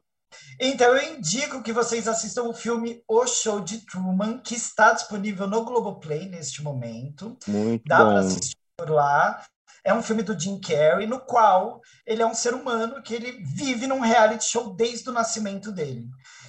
[0.60, 5.48] então eu indico que vocês assistam o filme O Show de Truman, que está disponível
[5.48, 7.38] no Globoplay neste momento.
[7.48, 9.42] Muito Dá para assistir por lá.
[9.84, 13.44] É um filme do Jim Carrey, no qual ele é um ser humano que ele
[13.44, 16.08] vive num reality show desde o nascimento dele.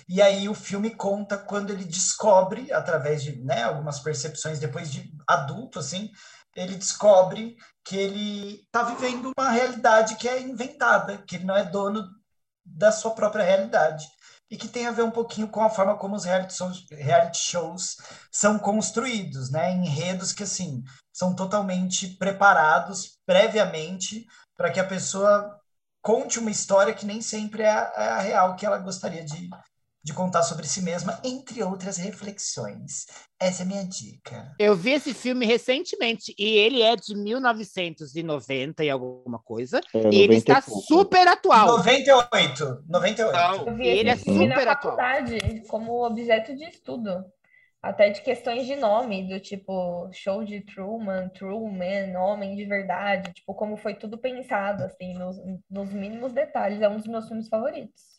[0.09, 5.11] E aí o filme conta quando ele descobre, através de né, algumas percepções depois de
[5.27, 6.11] adulto, assim,
[6.55, 11.65] ele descobre que ele está vivendo uma realidade que é inventada, que ele não é
[11.65, 12.09] dono
[12.65, 14.07] da sua própria realidade.
[14.51, 17.39] E que tem a ver um pouquinho com a forma como os reality shows, reality
[17.39, 17.97] shows
[18.31, 19.73] são construídos, né?
[19.73, 24.27] Enredos que, assim, são totalmente preparados previamente
[24.57, 25.59] para que a pessoa
[26.03, 29.49] conte uma história que nem sempre é a, é a real que ela gostaria de,
[30.05, 33.07] de contar sobre si mesma, entre outras reflexões.
[33.41, 34.55] Essa é a minha dica.
[34.59, 39.81] Eu vi esse filme recentemente e ele é de 1990 e alguma coisa.
[39.95, 41.79] É, e ele 90 e está super atual.
[41.79, 42.85] 98.
[42.87, 43.33] 98.
[43.33, 43.67] Não.
[43.67, 44.97] eu vi Ele é filme na super atual.
[44.97, 47.25] faculdade como objeto de estudo.
[47.83, 53.55] Até de questões de nome, do tipo show de Truman, Truman, homem de verdade, tipo,
[53.55, 55.37] como foi tudo pensado, assim, nos,
[55.71, 56.81] nos mínimos detalhes.
[56.81, 58.14] É um dos meus filmes favoritos.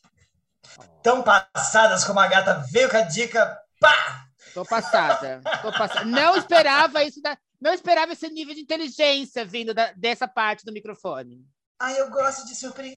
[1.03, 3.57] Tão passadas como a gata veio com a dica.
[3.79, 4.25] Pá!
[4.53, 5.41] Tô passada.
[5.61, 6.05] Tô passada.
[6.05, 7.37] Não esperava isso da...
[7.59, 11.45] Não esperava esse nível de inteligência vindo da- dessa parte do microfone.
[11.79, 12.95] Ah, eu gosto de surpreender.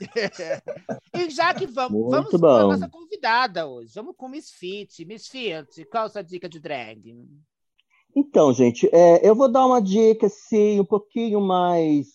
[1.14, 3.92] E já que vamos, Muito vamos com a nossa convidada hoje.
[3.94, 5.04] Vamos com Miss Fit.
[5.04, 7.14] Miss Fit, qual a sua dica de drag?
[8.14, 12.06] Então, gente, é, eu vou dar uma dica assim, um pouquinho mais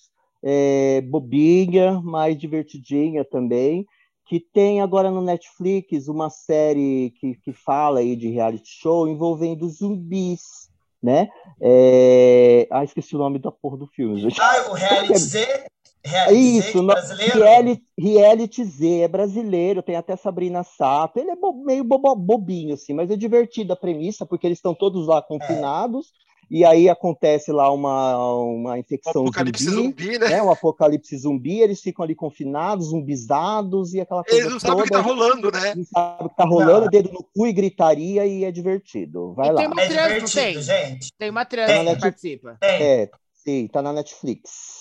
[0.43, 3.85] é, bobinha, mais divertidinha também,
[4.27, 9.67] que tem agora no Netflix uma série que, que fala aí de reality show envolvendo
[9.69, 10.69] zumbis,
[11.01, 11.29] né?
[11.61, 12.67] É...
[12.69, 14.39] Ah, esqueci o nome da porra do filme, gente.
[14.41, 15.65] Ah, o Reality Z?
[16.05, 17.39] Reality Z Isso, no- brasileiro?
[17.39, 21.19] reality, reality Z, é brasileiro, tem até Sabrina Sato.
[21.19, 24.73] Ele é bo- meio bobo- bobinho, assim, mas é divertido a premissa, porque eles estão
[24.73, 26.11] todos lá confinados,
[26.49, 30.29] e aí acontece lá uma, uma O infecção apocalipse zumbi, zumbi, né?
[30.29, 30.43] né?
[30.43, 34.83] Um apocalipse zumbi, eles ficam ali confinados, zumbizados e aquela coisa Eles não sabem o
[34.83, 35.75] que tá rolando, né?
[35.75, 36.89] Não sabe o que tá rolando, Não.
[36.89, 39.33] dedo no cu e gritaria, e é divertido.
[39.33, 39.61] Vai E lá.
[39.61, 40.61] tem uma É trans, divertido, tem?
[40.61, 41.09] gente.
[41.17, 41.85] Tem uma trans Tem.
[41.95, 42.57] que participa.
[42.59, 42.69] Tem.
[42.81, 44.76] É, sim, tá na Netflix.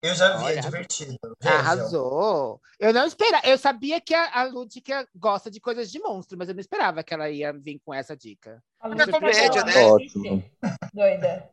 [0.00, 1.16] Eu já vi, é Olha, divertido.
[1.40, 1.58] Vejam.
[1.58, 2.60] Arrasou.
[2.78, 3.46] Eu não esperava.
[3.46, 7.02] Eu sabia que a, a Lúdica gosta de coisas de monstro, mas eu não esperava
[7.02, 8.62] que ela ia vir com essa dica.
[8.80, 9.84] A Mas é comédia, né?
[9.86, 10.44] Ótimo.
[10.94, 11.50] Doida.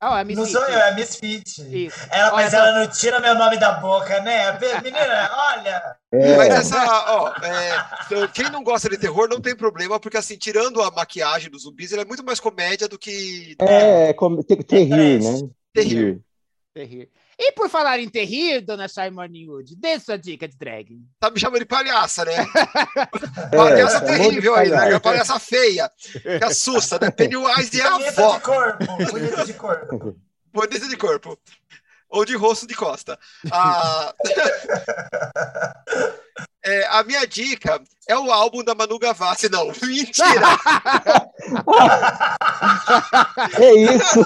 [0.00, 1.62] A Miss Não sou eu, é a Misfit.
[1.86, 2.06] Isso.
[2.10, 4.52] Ela, mas Olha, ela não tira meu nome da boca, né?
[4.82, 5.96] Menina, olha.
[6.12, 10.36] É, Mas essa, ó, é, quem não gosta de terror não tem problema, porque assim,
[10.36, 14.62] tirando a maquiagem dos zumbis, ele é muito mais comédia do que é, como, ter,
[14.62, 15.48] terrir, né?
[15.72, 16.20] terrível.
[16.74, 17.08] Terrir.
[17.38, 21.00] E por falar em terrir, dona Shai Morningwood, dê sua dica de drag.
[21.18, 22.32] Tá me chamando de palhaça, né?
[23.52, 24.98] É, Palhaça de terrível aí, né?
[25.00, 25.90] Palhaça feia,
[26.38, 27.10] que assusta, né?
[27.10, 30.16] Pennywise é a Bonita avó, de corpo, bonita de corpo.
[30.52, 31.38] bonita de corpo.
[32.08, 33.18] Ou de rosto de costa.
[33.50, 34.14] A...
[36.64, 39.48] É, a minha dica é o álbum da Manu Gavassi.
[39.48, 40.46] Não, mentira!
[43.60, 44.20] É isso.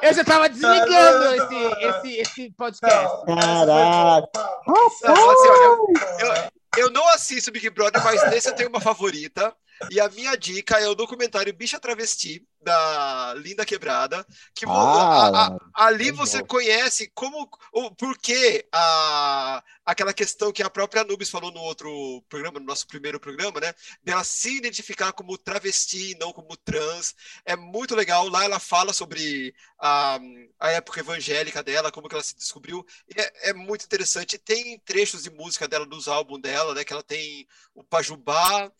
[0.00, 3.24] Eu já tava desligando esse, esse, esse podcast.
[3.26, 4.28] Caraca.
[4.66, 5.78] Não, assim, olha,
[6.20, 9.52] eu, eu não assisto Big Brother, mas nesse eu tenho uma favorita.
[9.90, 14.26] E a minha dica é o documentário Bicha Travesti, da Linda Quebrada.
[14.54, 20.62] Que vo- a- a- Ah, ali você conhece como o porquê a, aquela questão que
[20.62, 23.72] a própria Anubis falou no outro programa, no nosso primeiro programa, né?
[24.02, 27.14] Dela se identificar como travesti e não como trans.
[27.44, 28.28] É muito legal.
[28.28, 30.18] Lá ela fala sobre a,
[30.58, 32.84] a época evangélica dela, como que ela se descobriu.
[33.08, 34.36] E É, é muito interessante.
[34.38, 36.84] Tem trechos de música dela dos álbuns dela, né?
[36.84, 38.70] Que ela tem o Pajubá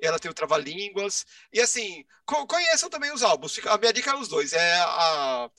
[0.00, 1.24] ela tem o Trava-Línguas.
[1.52, 3.58] E assim, co- conheçam também os álbuns.
[3.66, 4.52] A minha dica é os dois.
[4.52, 5.50] É a.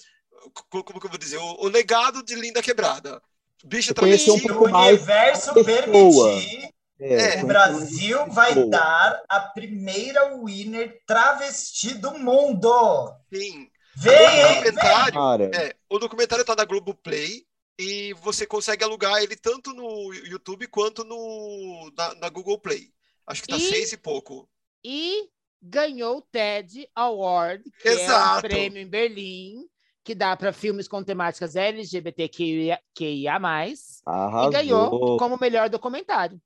[0.70, 1.38] co- Como que eu vou dizer?
[1.38, 3.22] O, o legado de Linda Quebrada.
[3.64, 4.32] Bicha um travesti.
[4.32, 6.70] Se o pouco mais universo permitir,
[7.00, 13.14] É, É, o Brasil vai dar a primeira winner travesti do mundo.
[13.34, 13.70] Sim.
[13.96, 14.64] Vem, o hein?
[14.74, 14.74] Vem.
[14.74, 17.46] documentário, Cara, é, o documentário tá na Globoplay
[17.80, 22.92] e você consegue alugar ele tanto no YouTube quanto no, na, na Google Play.
[23.28, 24.50] Acho que tá E- seis e pouco.
[24.84, 25.30] E
[25.62, 28.42] ganhou o TED Award, que é um Exato.
[28.48, 29.68] prêmio em Berlim,
[30.04, 32.80] que dá para filmes com temáticas LGBTQIA.
[34.06, 34.50] arrasou.
[34.50, 36.42] E ganhou como melhor documentário.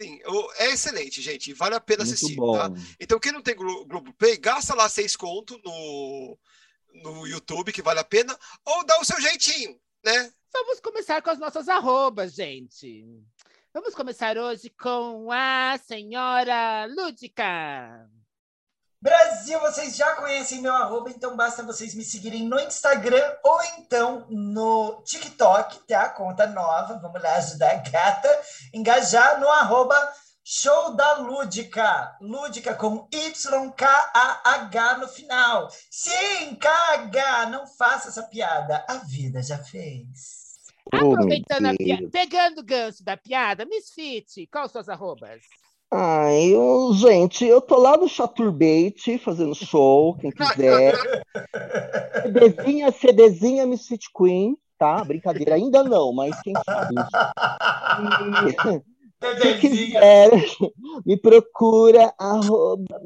[0.00, 0.20] Sim,
[0.56, 1.52] é excelente, gente.
[1.52, 2.52] Vale a pena Muito assistir, bom.
[2.56, 2.70] tá?
[3.00, 6.38] Então, quem não tem Glo- Globoplay, gasta lá seis conto no,
[7.02, 10.32] no YouTube, que vale a pena, ou dá o seu jeitinho, né?
[10.52, 13.04] Vamos começar com as nossas arrobas, gente.
[13.74, 18.06] Vamos começar hoje com a senhora Lúdica.
[19.00, 24.26] Brasil, vocês já conhecem meu arroba, então basta vocês me seguirem no Instagram ou então
[24.28, 26.10] no TikTok, tá?
[26.10, 28.42] Conta nova, vamos lá ajudar a gata.
[28.74, 29.96] Engajar no arroba
[30.44, 32.14] Show da Lúdica.
[32.20, 35.70] Lúdica com Y-K-A-H no final.
[35.90, 38.84] Sim, KH, não faça essa piada.
[38.86, 40.41] A vida já fez.
[40.92, 45.42] Aproveitando a piada, pegando o gancho da piada, Misfit, quais suas arrobas?
[45.90, 50.94] Ai, eu, gente, eu tô lá no Chaturbate fazendo show, quem quiser.
[52.22, 55.04] CDzinha, CDzinha Misfit Queen, tá?
[55.04, 56.94] Brincadeira, ainda não, mas quem sabe.
[59.40, 60.30] Se quiser,
[61.06, 63.00] me procura, arroba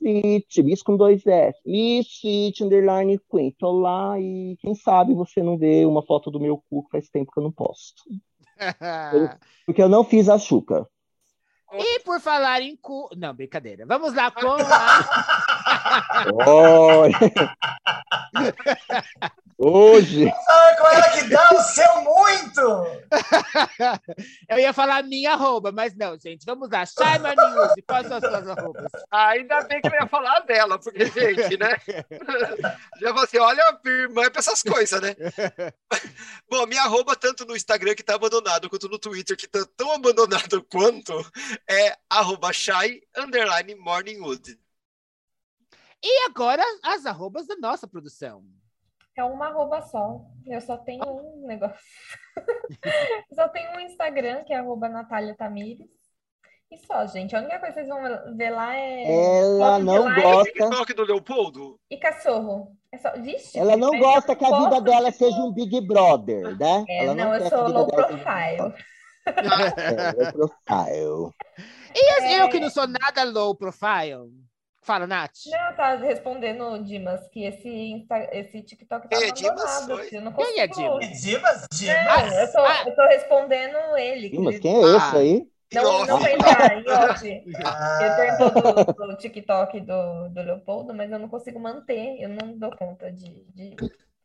[0.00, 3.54] Misfit, Miss com dois S, Misfit, underline Queen.
[3.58, 7.08] Tô lá e quem sabe você não vê uma foto do meu cu que faz
[7.08, 8.02] tempo que eu não posto.
[9.66, 10.86] Porque eu não fiz a chuca.
[11.72, 13.08] e por falar em cu.
[13.16, 13.84] Não, brincadeira.
[13.86, 15.47] Vamos lá com a.
[16.46, 17.18] Olha.
[19.60, 20.32] Hoje.
[20.48, 22.60] Ah, com ela que dá o seu muito!
[24.48, 26.46] Eu ia falar minha arroba, mas não, gente.
[26.46, 26.86] Vamos lá.
[26.86, 28.92] Shaima News, quais são as suas arrobas?
[29.10, 31.76] Ah, ainda bem que eu ia falar dela, porque, gente, né?
[33.00, 35.16] Já falei assim, olha, minha irmã é pra essas coisas, né?
[36.48, 39.90] Bom, minha arroba, tanto no Instagram, que tá abandonado, quanto no Twitter, que tá tão
[39.92, 41.12] abandonado quanto,
[41.68, 44.56] é arroba shy, underline, morningwood.
[46.02, 48.42] E agora, as arrobas da nossa produção.
[49.16, 50.20] É uma arroba só.
[50.46, 51.76] Eu só tenho um negócio.
[53.34, 55.88] só tenho um Instagram, que é arroba Natália Tamires.
[56.70, 57.34] E só, gente.
[57.34, 60.52] A única coisa que vocês vão ver lá é Ela não like gosta.
[60.52, 61.80] TikTok do Leopoldo?
[61.90, 62.76] e cachorro.
[62.92, 63.12] É só...
[63.20, 66.84] Vixe, Ela não gosta que a vida dela seja um Big Brother, né?
[66.88, 68.74] É, Ela não, quer eu sou low profile.
[69.28, 71.34] É, low profile.
[71.94, 72.40] E É.
[72.40, 74.30] eu que não sou nada low profile.
[74.88, 75.32] Fala, Nath.
[75.50, 79.60] Não, tá respondendo o Dimas que esse, Insta- esse TikTok tá Quem é Dimas?
[79.62, 80.00] abandonado.
[80.00, 80.08] Oi?
[80.12, 80.98] Eu não Quem é consigo.
[80.98, 81.20] Dimas?
[81.20, 82.30] Dimas, Dimas.
[82.32, 82.84] Não, eu tô, Ah.
[82.86, 84.28] eu tô respondendo ele.
[84.28, 85.18] Ih, que quem é esse Ah.
[85.18, 85.46] aí?
[85.74, 87.44] Não, não em off.
[87.66, 92.30] Ah, Ele perguntou do, do TikTok do, do Leopoldo, mas eu não consigo manter, eu
[92.30, 93.76] não dou conta de, de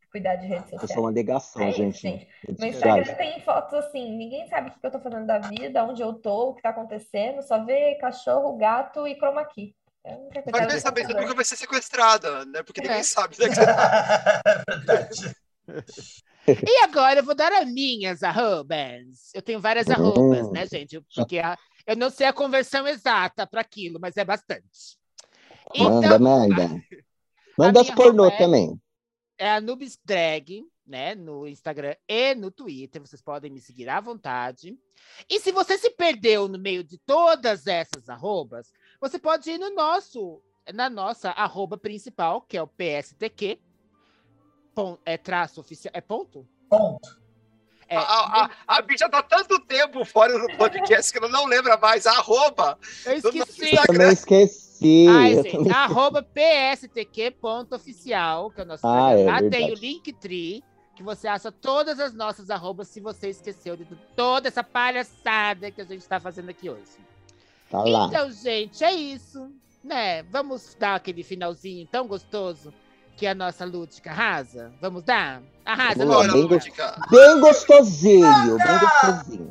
[0.10, 1.02] cuidar de redes Eu sou sociais.
[1.03, 2.02] uma negação, É isso, gente.
[2.02, 2.27] gente.
[2.48, 2.76] No sociais.
[3.10, 6.14] Instagram tem fotos assim, ninguém sabe o que eu tô fazendo da vida, onde eu
[6.14, 9.76] tô, o que tá acontecendo, só vê cachorro, gato e chroma key.
[10.05, 10.15] É
[10.51, 12.61] Mas que bem você nunca vai ser sequestrada, né?
[12.63, 13.03] Porque ninguém É.
[13.03, 13.45] sabe, né?
[14.67, 15.35] Verdade.
[16.45, 19.34] E agora eu vou dar as minhas arrobas.
[19.34, 19.93] Eu tenho várias Hum.
[19.93, 20.99] arrobas, né, gente?
[21.15, 21.57] Porque a-
[21.88, 24.97] eu não sei a conversão exata para aquilo, mas é bastante.
[25.77, 26.84] Manda, Então, manda.
[27.57, 28.77] Manda as minha pornô é- também.
[29.38, 31.15] é a Nubes Drag, né?
[31.15, 33.01] No Instagram e no Twitter.
[33.01, 34.77] Vocês podem me seguir à vontade.
[35.30, 38.69] E se você se perdeu no meio de todas essas arrobas,
[39.09, 40.41] você pode ir no nosso,
[40.73, 43.59] na nossa arroba principal, que é o PSTQ.
[44.73, 45.91] Pon- é traço oficial.
[45.93, 46.47] É ponto?
[46.69, 47.21] Ponto.
[47.88, 51.77] É, A, a, a bicha tá tanto tempo fora do podcast que ela não lembra
[51.77, 52.80] mais a arroba.
[53.05, 53.65] eu esqueci.
[53.65, 53.85] Instagram.
[53.85, 55.05] Também esqueci.
[55.09, 56.23] Ai, eu gente, também- arroba
[57.31, 59.71] pstq.oficial, que é o nosso Ah, é Lá tem verdade.
[59.73, 60.63] o Linktree,
[60.95, 63.85] que você acha todas as nossas arrobas se você esqueceu de
[64.15, 66.97] toda essa palhaçada que a gente está fazendo aqui hoje.
[67.73, 68.05] Tá lá.
[68.05, 69.49] Então, gente, é isso.
[69.83, 70.21] Né?
[70.23, 72.71] Vamos dar aquele finalzinho tão gostoso
[73.17, 74.71] que a nossa Lúdica arrasa?
[74.79, 75.41] Vamos dar?
[75.65, 76.95] Arrasa, bem Lúdica.
[77.09, 79.49] Bem gostosinho, bem gostosinho.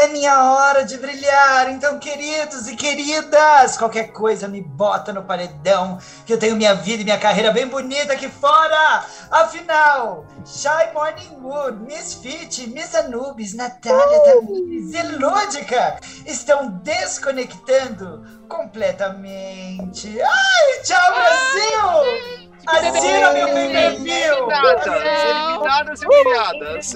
[0.00, 1.68] É minha hora de brilhar.
[1.70, 7.02] Então, queridos e queridas, qualquer coisa me bota no paredão, que eu tenho minha vida
[7.02, 9.04] e minha carreira bem bonita aqui fora.
[9.28, 20.16] Afinal, Shy Morning Wood, Miss Fit, Miss Anubis, Natália Tamires e Lúdica estão desconectando completamente.
[20.22, 22.47] Ai, tchau, Brasil!
[22.68, 24.34] Assina meu pay-per-view!
[24.34, 26.94] Eliminadas, eliminadas, eliminadas.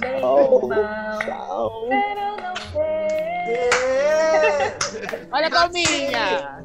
[1.24, 1.89] Tchau.
[1.89, 3.62] Verão não sei.
[5.32, 6.62] Olha a palminha.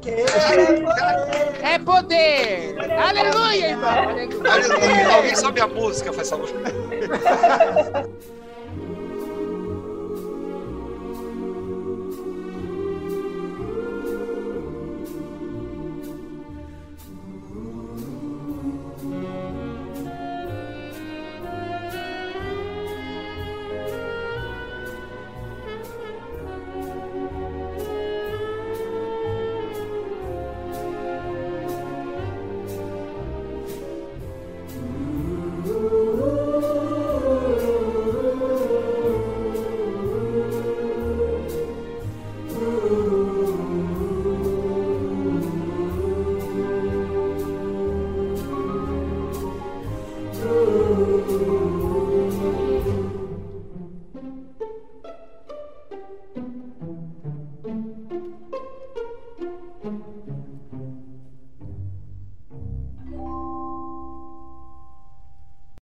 [1.62, 1.78] É.
[1.78, 2.76] Poder.
[2.98, 3.88] Aleluia, irmão.
[3.90, 5.16] Aleluia.
[5.16, 6.48] Alguém sobe a música, faz favor.